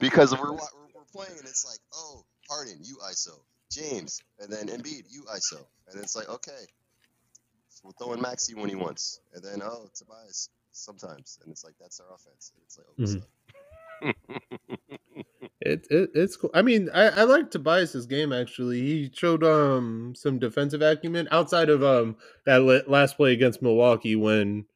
Because 0.00 0.32
we're 0.32 0.52
we're 0.52 1.04
playing, 1.12 1.38
it's 1.38 1.64
like, 1.64 1.78
oh, 1.94 2.24
Harden, 2.50 2.78
you 2.82 2.96
ISO. 3.10 3.38
James, 3.70 4.20
and 4.38 4.52
then 4.52 4.68
Embiid, 4.68 5.04
you 5.10 5.24
ISO. 5.24 5.64
And 5.90 6.00
it's 6.00 6.16
like, 6.16 6.28
okay, 6.28 6.66
we'll 7.82 7.92
throw 7.92 8.12
in 8.12 8.20
Maxey 8.20 8.54
when 8.54 8.68
he 8.68 8.74
wants. 8.74 9.20
And 9.34 9.42
then, 9.42 9.60
oh, 9.62 9.88
Tobias 9.94 10.50
sometimes. 10.72 11.38
And 11.42 11.52
it's 11.52 11.64
like, 11.64 11.74
that's 11.80 12.00
our 12.00 12.06
offense. 12.14 12.52
And 12.54 12.62
it's 12.64 12.78
like, 12.78 12.86
oh, 12.88 13.02
mm-hmm. 13.02 13.26
it, 15.60 15.86
it 15.90 16.10
it's 16.14 16.36
cool. 16.36 16.50
I 16.52 16.62
mean, 16.62 16.90
I, 16.92 17.08
I 17.08 17.22
like 17.22 17.50
Tobias's 17.50 18.06
game 18.06 18.32
actually. 18.32 18.80
He 18.80 19.10
showed 19.12 19.42
um 19.42 20.12
some 20.14 20.38
defensive 20.38 20.82
acumen 20.82 21.28
outside 21.30 21.70
of 21.70 21.82
um 21.82 22.16
that 22.44 22.58
last 22.88 23.16
play 23.16 23.32
against 23.32 23.62
Milwaukee 23.62 24.14
when 24.14 24.66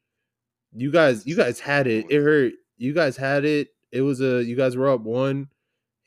you 0.73 0.91
guys 0.91 1.27
you 1.27 1.35
guys 1.35 1.59
had 1.59 1.85
it. 1.85 2.07
It 2.09 2.21
hurt. 2.21 2.53
You 2.77 2.93
guys 2.93 3.15
had 3.15 3.45
it. 3.45 3.69
It 3.91 4.01
was 4.01 4.21
a 4.21 4.43
you 4.43 4.55
guys 4.55 4.75
were 4.75 4.89
up 4.89 5.01
one 5.01 5.49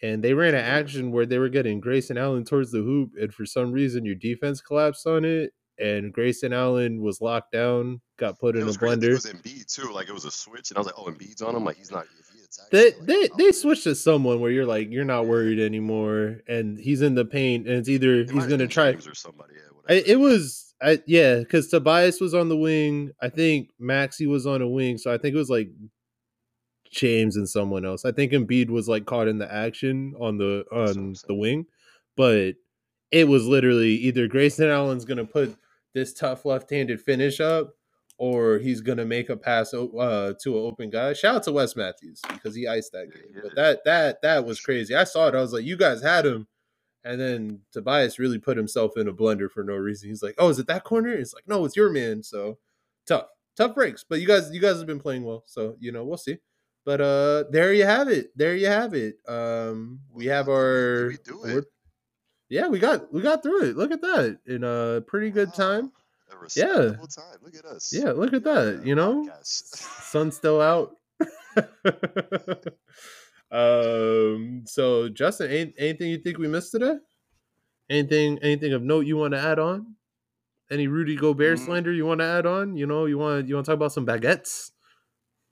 and 0.05 0.23
they 0.23 0.35
ran 0.35 0.55
an 0.55 0.65
action 0.65 1.13
where 1.13 1.25
they 1.25 1.39
were 1.39 1.49
getting 1.49 1.81
Grayson 1.81 2.19
Allen 2.19 2.45
towards 2.45 2.71
the 2.71 2.83
hoop, 2.83 3.13
and 3.19 3.33
for 3.33 3.47
some 3.47 3.73
reason 3.73 4.05
your 4.05 4.15
defense 4.15 4.61
collapsed 4.61 5.07
on 5.07 5.25
it, 5.25 5.53
and 5.79 6.13
Grayson 6.13 6.53
Allen 6.53 7.01
was 7.01 7.23
locked 7.23 7.53
down, 7.53 8.03
got 8.19 8.39
put 8.39 8.55
it 8.55 8.61
in 8.61 8.69
a 8.69 8.73
blender. 8.73 9.05
It 9.05 9.13
was 9.13 9.25
Embiid 9.25 9.75
too, 9.75 9.91
like 9.93 10.11
it 10.11 10.13
was 10.13 10.27
a 10.27 10.31
switch, 10.31 10.71
and 10.71 10.77
I 10.77 10.81
was 10.81 10.87
like, 10.87 10.99
"Oh, 10.99 11.05
Embiid's 11.05 11.41
on 11.41 11.57
him, 11.57 11.65
like 11.65 11.79
he's 11.79 11.91
not." 11.91 12.05
They 12.71 12.93
like, 12.93 13.07
they 13.07 13.29
oh. 13.33 13.37
they 13.39 13.53
switched 13.53 13.85
to 13.85 13.95
someone 13.95 14.41
where 14.41 14.51
you're 14.51 14.67
like 14.67 14.91
you're 14.91 15.07
not 15.07 15.27
worried 15.27 15.59
anymore, 15.59 16.41
and 16.47 16.79
he's 16.79 17.01
in 17.01 17.15
the 17.15 17.25
paint, 17.25 17.67
and 17.67 17.79
it's 17.79 17.89
either 17.89 18.21
it 18.21 18.31
he's 18.31 18.47
gonna 18.47 18.69
try 18.69 18.89
or 18.89 19.15
somebody. 19.15 19.55
Yeah, 19.55 19.95
I, 19.97 20.03
it 20.07 20.21
was 20.21 20.75
I, 20.83 21.01
yeah, 21.07 21.39
because 21.39 21.69
Tobias 21.69 22.21
was 22.21 22.35
on 22.35 22.51
the 22.51 22.59
wing. 22.59 23.13
I 23.23 23.31
think 23.31 23.71
Maxey 23.79 24.27
was 24.27 24.47
on 24.47 24.61
a 24.61 24.69
wing, 24.69 24.99
so 24.99 25.13
I 25.13 25.17
think 25.17 25.35
it 25.35 25.39
was 25.39 25.49
like 25.49 25.71
James 26.95 27.37
and 27.37 27.49
someone 27.49 27.85
else. 27.85 28.05
I 28.05 28.13
think 28.13 28.33
Embiid 28.33 28.71
was 28.71 28.89
like 28.89 29.07
caught 29.07 29.29
in 29.29 29.39
the 29.39 29.53
action 29.53 30.15
on 30.21 30.39
the 30.39 30.65
on 30.73 31.15
the 31.27 31.35
wing, 31.35 31.67
but 32.17 32.55
it 33.11 33.29
was 33.29 33.47
literally 33.47 33.95
either 33.97 34.27
Grayson 34.27 34.69
Allen's 34.69 35.05
gonna 35.05 35.25
put 35.25 35.57
this 35.93 36.13
tough 36.13 36.45
left-handed 36.45 37.01
finish 37.01 37.41
up, 37.41 37.75
or 38.19 38.59
he's 38.59 38.81
gonna 38.81 39.05
make 39.05 39.29
a 39.29 39.37
pass 39.37 39.75
uh, 39.75 40.33
to 40.43 40.59
an 40.59 40.65
open 40.65 40.91
guy. 40.91 41.13
Shout 41.13 41.37
out 41.37 41.43
to 41.45 41.53
Wes 41.53 41.77
Matthews 41.77 42.21
because 42.33 42.55
he 42.55 42.67
iced 42.67 42.93
that 42.93 43.13
game. 43.13 43.43
But 43.43 43.55
that 43.57 43.85
that 43.85 44.23
that 44.23 44.45
was 44.45 44.61
crazy. 44.61 44.95
I 44.95 45.05
saw 45.05 45.29
it. 45.29 45.35
I 45.35 45.41
was 45.41 45.53
like, 45.53 45.65
you 45.65 45.77
guys 45.77 46.03
had 46.03 46.27
him. 46.27 46.47
And 47.07 47.21
then 47.21 47.61
Tobias 47.71 48.19
really 48.19 48.39
put 48.39 48.57
himself 48.57 48.97
in 48.97 49.09
a 49.09 49.13
blender 49.13 49.51
for 49.51 49.63
no 49.63 49.75
reason. 49.75 50.09
He's 50.09 50.23
like, 50.23 50.37
"Oh, 50.39 50.49
is 50.49 50.59
it 50.59 50.67
that 50.69 50.85
corner?" 50.85 51.13
It's 51.13 51.35
like, 51.35 51.47
"No, 51.47 51.67
it's 51.67 51.77
your 51.77 51.91
man." 51.91 52.23
So 52.23 52.57
tough, 53.07 53.27
tough 53.59 53.75
breaks. 53.75 54.05
But 54.09 54.21
you 54.21 54.27
guys, 54.27 54.51
you 54.51 54.61
guys 54.61 54.79
have 54.79 54.87
been 54.87 55.01
playing 55.01 55.23
well, 55.23 55.43
so 55.47 55.77
you 55.81 55.93
know 55.93 56.03
we'll 56.03 56.17
see. 56.17 56.39
But 56.85 57.01
uh, 57.01 57.45
there 57.51 57.73
you 57.73 57.85
have 57.87 58.09
it. 58.09 58.37
There 58.37 58.55
you 58.55 58.67
have 58.67 58.93
it. 58.95 59.17
Um, 59.27 60.01
we 60.13 60.27
have 60.27 60.49
our. 60.49 61.09
We 61.09 61.17
do 61.25 61.45
it? 61.45 61.65
Yeah, 62.51 62.69
we 62.69 62.79
got 62.79 63.13
we 63.13 63.23
got 63.23 63.43
through 63.43 63.71
it. 63.71 63.77
Look 63.77 63.91
at 63.91 64.03
that 64.03 64.39
in 64.47 64.65
a 64.65 65.01
pretty 65.07 65.31
good 65.31 65.55
time. 65.55 65.93
A 66.31 66.37
respectable 66.37 67.07
time. 67.07 67.39
Look 67.43 67.55
at 67.55 67.65
us. 67.65 67.91
Yeah, 67.93 68.13
look 68.13 68.33
at 68.35 68.45
that. 68.45 68.83
You 68.85 68.95
know, 68.95 69.27
sun's 69.43 70.37
still 70.37 70.61
out. 70.61 70.97
um. 73.51 74.63
So, 74.67 75.09
Justin, 75.09 75.51
any- 75.51 75.75
anything 75.79 76.11
you 76.11 76.19
think 76.19 76.39
we 76.39 76.49
missed 76.49 76.73
today? 76.73 76.97
Anything? 77.91 78.39
Anything 78.43 78.73
of 78.73 78.83
note 78.83 79.07
you 79.07 79.17
want 79.17 79.33
to 79.33 79.41
add 79.41 79.59
on? 79.59 79.95
Any 80.71 80.87
Rudy 80.87 81.17
Gobert 81.17 81.59
Mm. 81.59 81.65
slander 81.65 81.93
you 81.93 82.07
want 82.07 82.21
to 82.21 82.27
add 82.27 82.47
on? 82.47 82.77
You 82.77 82.87
know, 82.87 83.07
you 83.07 83.19
want 83.19 83.49
you 83.49 83.55
want 83.55 83.67
to 83.67 83.73
talk 83.73 83.77
about 83.77 83.93
some 83.93 84.07
baguettes? 84.07 84.71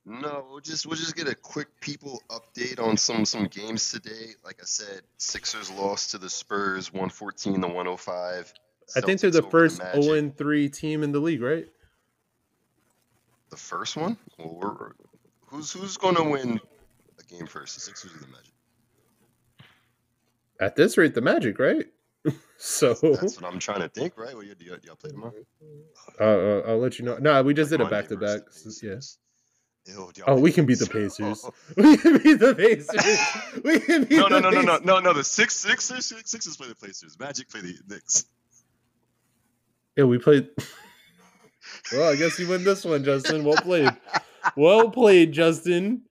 No, 0.05 0.45
we'll 0.51 0.61
just 0.61 0.85
we'll 0.85 0.97
just 0.97 1.15
get 1.15 1.29
a 1.29 1.35
quick 1.35 1.69
people 1.81 2.23
update 2.29 2.81
on 2.81 2.97
some 2.97 3.25
some 3.25 3.47
games 3.47 3.93
today. 3.93 4.31
Like 4.45 4.59
I 4.61 4.65
said, 4.65 5.03
Sixers 5.19 5.71
lost 5.71 6.11
to 6.11 6.19
the 6.19 6.29
Spurs, 6.29 6.93
one 6.93 7.09
fourteen 7.09 7.61
to 7.61 7.69
one 7.69 7.87
hundred 7.87 8.01
five. 8.01 8.53
I 8.97 9.01
think 9.01 9.21
they're 9.21 9.31
the 9.31 9.43
first 9.43 9.81
0 9.95 10.15
and 10.15 10.37
3 10.37 10.69
team 10.69 11.03
in 11.03 11.13
the 11.13 11.21
league, 11.21 11.41
right? 11.41 11.67
The 13.51 13.57
first 13.57 13.97
one? 13.97 14.19
Well, 14.39 14.59
we're, 14.61 14.93
who's 15.47 15.73
who's 15.73 15.97
going 15.97 16.17
to 16.17 16.25
win 16.25 16.61
a 17.19 17.23
game 17.25 17.47
first? 17.47 17.75
The 17.75 17.81
Sixers 17.81 18.15
or 18.15 18.19
the 18.19 18.27
Magic? 18.27 18.53
At 20.61 20.77
this 20.77 20.99
rate, 20.99 21.15
the 21.15 21.21
Magic, 21.21 21.59
right? 21.59 21.87
so 22.59 22.95
That's 22.95 23.41
what 23.41 23.51
I'm 23.51 23.59
trying 23.59 23.81
to 23.81 23.89
think, 23.89 24.17
right? 24.17 24.35
Well, 24.35 24.45
you, 24.45 24.55
do, 24.55 24.65
y'all, 24.65 24.97
play 24.97 25.11
tomorrow? 25.11 25.33
uh, 26.21 26.25
uh, 26.25 26.63
I'll 26.69 26.79
let 26.79 26.99
you 26.99 27.05
know. 27.05 27.19
No, 27.19 27.43
we 27.43 27.55
just 27.55 27.71
did 27.71 27.81
a 27.81 27.87
back 27.87 28.09
to 28.09 28.17
back. 28.17 28.41
Yes. 28.83 29.19
Ew, 29.87 29.95
Oh, 29.97 30.13
oh 30.29 30.35
we 30.41 30.53
can 30.53 30.67
beat 30.67 30.79
the 30.79 30.87
Pacers? 30.87 31.45
We 31.77 31.97
can 31.97 32.19
beat 32.19 32.39
the 32.39 32.55
Pacers. 32.55 33.63
We 33.65 33.81
can 33.81 34.05
beat 34.05 34.19
no, 34.19 34.29
no, 34.29 34.37
the 34.37 34.41
no, 34.43 34.51
no, 34.51 34.61
no, 34.61 34.79
no, 34.79 34.99
no. 35.01 35.13
The 35.13 35.25
six, 35.25 35.55
Sixers, 35.57 36.07
Six- 36.07 36.31
Sixers 36.31 36.57
play 36.57 36.69
the 36.69 36.75
Pacers. 36.77 37.19
Magic 37.19 37.49
play 37.51 37.61
the 37.61 37.75
Knicks. 37.89 38.27
Yeah, 39.97 40.05
we 40.05 40.19
played. 40.19 40.49
Well, 41.93 42.11
I 42.13 42.17
guess 42.17 42.39
you 42.39 42.49
win 42.49 42.65
this 42.65 42.85
one, 42.85 43.05
Justin. 43.05 43.45
Well 43.45 43.57
played. 43.57 43.91
Well 44.57 44.91
played, 44.91 45.33
Justin. 45.33 46.03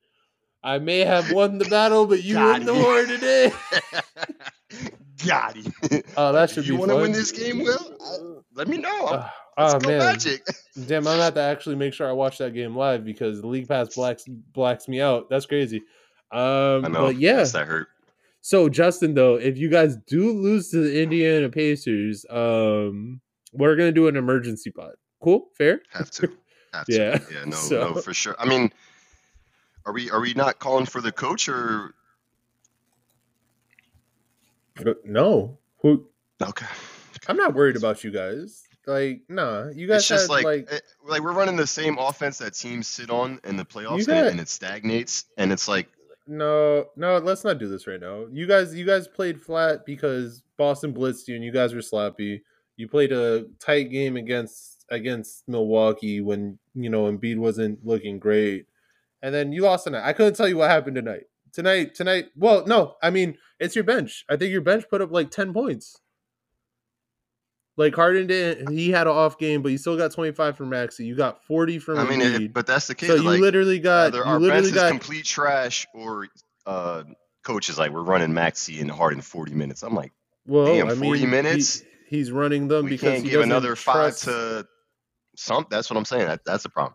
I 0.64 0.78
may 0.78 1.00
have 1.00 1.32
won 1.32 1.58
the 1.58 1.66
battle, 1.66 2.06
but 2.06 2.24
you 2.24 2.36
Got 2.36 2.60
won 2.60 2.66
the 2.66 2.74
war 2.74 3.06
today. 3.06 3.52
Got 5.26 5.56
him. 5.58 5.74
Oh, 6.16 6.32
that 6.32 6.50
should 6.52 6.68
you 6.68 6.74
be 6.74 6.76
You 6.76 6.80
want 6.80 6.92
to 6.92 6.98
win 6.98 7.12
this 7.12 7.32
game, 7.32 7.60
Will? 7.64 7.98
I- 8.02 8.42
let 8.54 8.68
me 8.68 8.78
know. 8.78 9.08
Uh, 9.08 9.30
Uh, 9.62 9.74
oh 9.76 9.80
go 9.80 9.88
man, 9.90 10.00
Magic. 10.00 10.46
damn! 10.88 11.00
I'm 11.00 11.04
gonna 11.14 11.24
have 11.24 11.34
to 11.36 11.42
actually 11.42 11.76
make 11.76 11.94
sure 11.94 12.08
I 12.10 12.12
watch 12.14 12.38
that 12.40 12.54
game 12.54 12.76
live 12.76 13.04
because 13.06 13.42
the 13.42 13.48
league 13.48 13.68
pass 13.68 13.96
blacks 13.96 14.26
blacks 14.28 14.88
me 14.88 15.02
out. 15.02 15.30
That's 15.30 15.46
crazy. 15.46 15.84
Um, 16.32 16.86
I 16.86 16.88
know. 16.88 17.02
but 17.08 17.16
yeah. 17.18 17.38
Yes, 17.38 17.52
that 17.54 17.68
hurt. 17.68 17.88
So 18.42 18.70
Justin, 18.70 19.14
though, 19.14 19.36
if 19.36 19.58
you 19.58 19.70
guys 19.70 19.98
do 20.08 20.32
lose 20.32 20.70
to 20.72 20.78
the 20.78 21.02
Indiana 21.04 21.50
Pacers, 21.50 22.26
um, 22.30 23.22
we're 23.54 23.76
gonna 23.76 23.92
do 23.92 24.08
an 24.08 24.16
emergency 24.16 24.72
pod. 24.72 24.94
Cool, 25.22 25.48
fair. 25.58 25.82
Have 25.94 26.10
to. 26.12 26.32
Have 26.74 26.86
to. 26.86 26.94
Yeah, 26.96 27.20
Yeah. 27.32 27.46
No. 27.46 27.56
so- 27.56 27.94
No. 27.94 28.02
For 28.02 28.14
sure. 28.14 28.36
I 28.40 28.46
mean, 28.48 28.72
are 29.86 29.92
we 29.94 30.10
are 30.10 30.22
we 30.22 30.34
not 30.34 30.58
calling 30.60 30.86
for 30.86 31.02
the 31.02 31.12
coach 31.12 31.50
or 31.50 31.94
No, 35.04 35.58
who? 35.82 36.08
okay? 36.42 36.66
I'm 37.28 37.38
not 37.38 37.54
worried 37.54 37.76
about 37.76 38.04
you 38.04 38.10
guys. 38.12 38.64
Like, 38.88 39.22
nah, 39.30 39.70
you 39.76 39.88
guys 39.88 40.00
It's 40.00 40.08
just 40.08 40.24
had 40.24 40.30
like 40.34 40.46
like, 40.46 40.72
it- 40.72 40.84
like 41.06 41.22
we're 41.22 41.34
running 41.34 41.56
the 41.56 41.68
same 41.68 41.98
offense 42.00 42.40
that 42.40 42.54
teams 42.56 42.88
sit 42.88 43.10
on 43.10 43.40
in 43.44 43.56
the 43.58 43.66
playoffs, 43.66 43.98
and, 44.00 44.08
got- 44.08 44.26
it, 44.26 44.32
and 44.32 44.40
it 44.40 44.50
stagnates, 44.50 45.26
and 45.38 45.52
it's 45.52 45.68
like 45.68 45.88
no, 46.28 46.86
no. 46.96 47.18
Let's 47.18 47.44
not 47.44 47.58
do 47.58 47.68
this 47.68 47.88
right 47.88 48.00
now. 48.00 48.26
You 48.32 48.46
guys, 48.48 48.74
you 48.76 48.86
guys 48.86 49.08
played 49.08 49.42
flat 49.42 49.86
because 49.86 50.44
Boston 50.58 50.94
blitzed 50.94 51.28
you, 51.28 51.36
and 51.36 51.44
you 51.44 51.52
guys 51.52 51.74
were 51.74 51.82
sloppy. 51.82 52.44
You 52.78 52.88
played 52.88 53.12
a 53.12 53.46
tight 53.60 53.90
game 53.92 54.16
against 54.18 54.86
against 54.90 55.48
Milwaukee 55.48 56.22
when 56.22 56.58
you 56.74 56.90
know 56.90 57.04
Embiid 57.12 57.38
wasn't 57.38 57.86
looking 57.86 58.18
great, 58.20 58.66
and 59.22 59.34
then 59.34 59.52
you 59.52 59.64
lost 59.64 59.84
tonight. 59.86 60.08
I 60.08 60.14
couldn't 60.14 60.36
tell 60.36 60.48
you 60.48 60.58
what 60.58 60.70
happened 60.70 60.96
tonight. 60.96 61.24
Tonight, 61.54 61.96
tonight. 61.96 62.28
Well, 62.36 62.66
no, 62.66 62.96
I 63.04 63.10
mean 63.10 63.38
it's 63.60 63.76
your 63.76 63.84
bench. 63.84 64.24
I 64.30 64.38
think 64.38 64.52
your 64.52 64.62
bench 64.62 64.86
put 64.90 65.02
up 65.02 65.12
like 65.12 65.32
ten 65.32 65.54
points. 65.54 66.00
Like 67.82 67.96
Harden 67.96 68.28
didn't. 68.28 68.70
He 68.78 68.92
had 68.92 69.08
an 69.08 69.14
off 69.14 69.40
game, 69.40 69.64
but 69.64 69.72
you 69.72 69.80
still 69.80 69.98
got 69.98 70.12
25 70.12 70.56
from 70.56 70.70
Maxey. 70.70 71.04
You 71.04 71.16
got 71.16 71.44
40 71.46 71.80
from 71.80 71.98
I 71.98 72.04
mean, 72.08 72.22
it, 72.22 72.54
but 72.54 72.68
that's 72.68 72.86
the 72.86 72.94
case. 72.94 73.10
so 73.10 73.16
you 73.16 73.24
like, 73.24 73.42
literally 73.42 73.80
got 73.80 74.10
either 74.10 74.20
you 74.20 74.24
our 74.24 74.40
literally 74.40 74.68
is 74.70 74.76
got 74.76 74.92
complete 74.92 75.26
trash, 75.26 75.88
or 75.96 76.28
uh, 76.68 77.02
coach 77.44 77.70
is 77.70 77.80
like 77.80 77.92
we're 77.92 78.04
running 78.04 78.36
Maxey 78.36 78.80
and 78.82 78.92
Harden 78.92 79.20
40 79.20 79.56
minutes. 79.56 79.82
I'm 79.82 79.96
like, 79.96 80.12
well. 80.46 80.68
damn, 80.68 80.90
I 80.90 80.90
40 80.92 81.02
mean, 81.02 81.16
he- 81.16 81.26
minutes? 81.26 81.82
he's 82.08 82.32
running 82.32 82.68
them 82.68 82.84
we 82.84 82.92
because 82.92 83.14
can't 83.14 83.24
he 83.24 83.32
give 83.32 83.42
another 83.42 83.76
five 83.76 83.96
trust, 83.96 84.26
to 84.26 84.68
some. 85.36 85.66
That's 85.72 85.90
what 85.90 85.98
I'm 85.98 86.06
saying. 86.06 86.28
That, 86.28 86.46
that's 86.46 86.62
the 86.62 86.70
problem. 86.70 86.94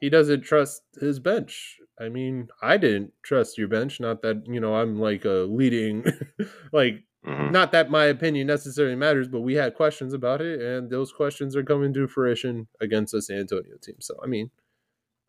He 0.00 0.10
doesn't 0.10 0.40
trust 0.40 0.82
his 1.00 1.20
bench. 1.20 1.76
I 2.00 2.08
mean, 2.08 2.48
I 2.60 2.76
didn't 2.76 3.12
trust 3.22 3.56
your 3.56 3.68
bench. 3.68 4.00
Not 4.00 4.22
that 4.22 4.42
you 4.48 4.58
know 4.58 4.74
I'm 4.74 4.98
like 4.98 5.24
a 5.26 5.46
leading, 5.48 6.04
like 6.72 7.04
Mhm. 7.24 7.50
not 7.52 7.72
that 7.72 7.90
my 7.90 8.04
opinion 8.06 8.46
necessarily 8.46 8.96
matters, 8.96 9.28
but 9.28 9.40
we 9.40 9.54
had 9.54 9.74
questions 9.74 10.12
about 10.12 10.40
it, 10.42 10.60
and 10.60 10.90
those 10.90 11.12
questions 11.12 11.56
are 11.56 11.62
coming 11.64 11.92
to 11.94 12.06
fruition 12.06 12.66
against 12.80 13.12
the 13.12 13.22
San 13.22 13.38
Antonio 13.38 13.76
team. 13.80 13.96
So 14.00 14.18
I 14.22 14.26
mean, 14.26 14.50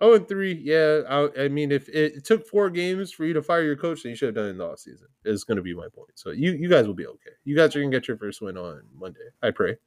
oh 0.02 0.14
and 0.16 0.28
three, 0.28 0.54
yeah. 0.54 1.02
I, 1.08 1.44
I 1.44 1.48
mean, 1.48 1.72
if 1.72 1.88
it 1.90 2.26
took 2.26 2.46
four 2.48 2.70
games 2.70 3.12
for 3.12 3.26
you 3.26 3.34
to 3.34 3.42
fire 3.42 3.64
your 3.64 3.78
coach, 3.78 4.04
then 4.04 4.10
you 4.12 4.16
should 4.16 4.28
have 4.28 4.36
done 4.36 4.48
it 4.48 4.50
in 4.52 4.58
the 4.58 4.66
offseason. 4.66 5.06
Is 5.24 5.44
going 5.46 5.56
to 5.58 5.64
be 5.64 5.74
my 5.74 5.88
point. 5.88 6.12
So 6.16 6.32
you 6.32 6.52
you 6.52 6.68
guys 6.70 6.86
will 6.88 6.94
be 6.94 7.08
okay. 7.08 7.32
You 7.46 7.56
guys 7.56 7.76
are 7.76 7.80
gonna 7.82 7.92
get 7.92 8.08
your 8.08 8.18
first 8.18 8.42
win 8.42 8.58
on 8.58 8.82
Monday. 8.94 9.30
I 9.42 9.52
pray. 9.52 9.78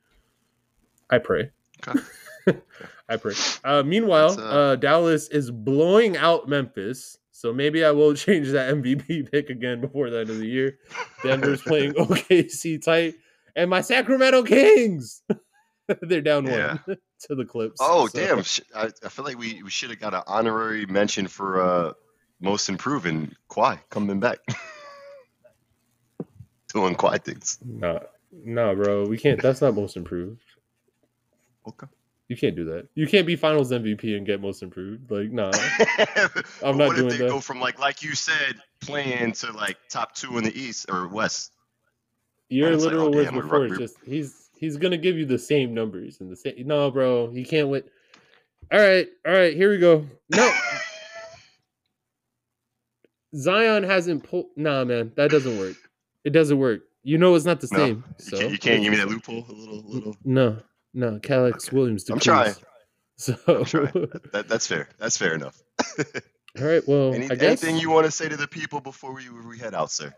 I 1.11 1.19
pray. 1.19 1.51
Okay. 1.87 2.01
I 3.09 3.17
pray. 3.19 3.35
Uh, 3.65 3.83
meanwhile, 3.83 4.31
uh, 4.39 4.43
uh, 4.45 4.77
Dallas 4.77 5.29
is 5.29 5.51
blowing 5.51 6.17
out 6.17 6.49
Memphis. 6.49 7.19
So 7.39 7.53
maybe 7.53 7.85
I 7.85 7.93
will 7.93 8.15
change 8.27 8.49
that 8.51 8.75
MVP 8.75 9.31
pick 9.31 9.49
again 9.49 9.81
before 9.81 10.11
the 10.11 10.19
end 10.19 10.31
of 10.31 10.39
the 10.39 10.47
year. 10.47 10.79
Denver's 11.23 11.63
playing 11.63 11.93
OKC 11.95 12.83
tight, 12.85 13.15
and 13.55 13.71
my 13.71 13.81
Sacramento 13.81 14.43
Kings. 14.43 15.23
They're 16.03 16.21
down 16.21 16.47
Yeah. 16.47 16.79
one 16.85 16.99
to 17.29 17.35
the 17.37 17.45
Clips. 17.45 17.77
Oh 17.81 18.09
So- 18.09 18.19
damn! 18.19 18.39
I, 18.75 18.91
I 19.05 19.09
feel 19.09 19.25
like 19.25 19.39
we, 19.39 19.63
we 19.63 19.71
should 19.71 19.91
have 19.91 20.01
got 20.01 20.15
an 20.15 20.23
honorary 20.27 20.85
mention 20.87 21.29
for 21.29 21.63
uh, 21.63 21.93
most 22.41 22.69
improved 22.69 23.07
and 23.07 23.33
Kawhi 23.49 23.79
coming 23.89 24.19
back, 24.19 24.39
doing 26.75 26.97
Kawhi 26.97 27.23
things. 27.23 27.59
Nah, 27.65 28.01
nah, 28.33 28.75
bro. 28.75 29.07
We 29.07 29.17
can't. 29.17 29.41
That's 29.41 29.61
not 29.61 29.75
most 29.77 29.97
improved. 29.97 30.41
Okay. 31.69 31.87
You 32.29 32.37
can't 32.37 32.55
do 32.55 32.65
that. 32.67 32.89
You 32.95 33.07
can't 33.07 33.27
be 33.27 33.37
Finals 33.37 33.73
MVP 33.73 34.15
and 34.17 34.27
get 34.27 34.43
most 34.43 34.63
improved. 34.63 35.11
Like, 35.11 35.33
nah. 35.33 35.51
I'm 36.63 36.77
not 36.77 36.89
what 36.89 36.97
doing 36.97 37.07
if 37.07 37.19
they 37.19 37.25
that. 37.25 37.31
go 37.31 37.41
from 37.41 37.59
like 37.59 37.79
like 37.79 38.03
you 38.03 38.15
said 38.15 38.57
playing 38.81 39.33
to 39.33 39.53
like 39.53 39.79
top 39.89 40.15
two 40.15 40.37
in 40.37 40.45
the 40.45 40.59
East 40.59 40.87
or 40.91 41.09
West? 41.09 41.53
Your 42.51 42.73
it's 42.73 42.85
like, 42.85 42.93
literal 42.93 43.09
oh, 43.09 43.17
words 43.17 43.31
damn, 43.31 43.41
before 43.41 43.69
just 43.77 43.97
he's 44.05 44.51
he's 44.59 44.77
gonna 44.77 44.99
give 44.99 45.17
you 45.17 45.25
the 45.25 45.39
same 45.39 45.73
numbers 45.73 46.21
and 46.21 46.31
the 46.31 46.37
same. 46.37 46.55
No, 46.67 46.91
bro, 46.91 47.31
he 47.31 47.45
can't 47.45 47.69
win. 47.69 47.83
All 48.71 48.79
right, 48.79 49.09
all 49.27 49.33
right, 49.33 49.55
here 49.55 49.71
we 49.71 49.79
go. 49.79 50.07
No, 50.35 50.53
Zion 53.35 53.85
hasn't 53.85 54.25
pulled. 54.25 54.47
Nah, 54.57 54.85
man, 54.85 55.13
that 55.17 55.31
doesn't 55.31 55.59
work. 55.59 55.77
It 56.25 56.31
doesn't 56.31 56.59
work. 56.59 56.83
You 57.03 57.17
know, 57.17 57.35
it's 57.35 57.45
not 57.45 57.61
the 57.61 57.69
No, 57.73 57.79
same. 57.79 58.05
You 58.07 58.15
So 58.19 58.39
can't, 58.39 58.53
you 58.53 58.59
can't 58.59 58.83
give 58.83 58.93
me 58.93 58.99
that 58.99 59.09
loophole. 59.09 59.47
A 59.49 59.53
little, 59.53 59.83
little. 59.87 60.17
No, 60.25 60.59
no, 60.99 61.19
Calix 61.21 61.69
Okay. 61.69 61.77
Williams. 61.77 62.11
I'm 62.11 62.19
trying. 62.19 62.55
So, 63.21 63.35
I'm 63.49 63.65
trying. 63.65 63.91
That, 64.33 64.47
that's 64.49 64.69
fair. 64.69 64.89
That's 65.01 65.19
fair 65.19 65.35
enough. 65.35 65.61
all 66.57 66.65
right. 66.65 66.87
Well, 66.87 67.13
Any, 67.13 67.25
I 67.25 67.35
guess 67.35 67.65
anything 67.65 67.77
you 67.77 67.91
want 67.91 68.07
to 68.07 68.13
say 68.13 68.29
to 68.29 68.37
the 68.37 68.47
people 68.47 68.81
before 68.81 69.13
we, 69.13 69.29
we 69.29 69.59
head 69.59 69.75
out, 69.75 69.91
sir? 69.91 70.15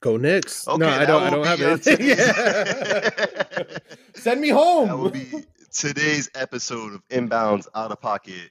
go 0.00 0.16
Knicks. 0.16 0.66
Okay, 0.66 0.78
no, 0.78 0.88
I 0.88 1.04
don't. 1.04 1.22
I 1.22 1.30
don't 1.30 1.46
have 1.46 1.60
anything. 1.60 2.16
Send 4.14 4.40
me 4.40 4.48
home. 4.48 4.88
That 4.88 4.98
will 4.98 5.10
be 5.10 5.30
today's 5.72 6.28
episode 6.34 6.94
of 6.94 7.08
Inbounds 7.10 7.68
Out 7.76 7.92
of 7.92 8.00
Pocket. 8.00 8.50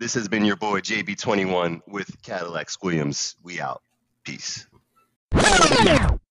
This 0.00 0.14
has 0.14 0.26
been 0.26 0.46
your 0.46 0.56
boy 0.56 0.80
JB21 0.80 1.82
with 1.86 2.22
Cadillac 2.22 2.68
Williams. 2.82 3.36
We 3.42 3.60
out. 3.60 3.82
Peace. 4.24 4.66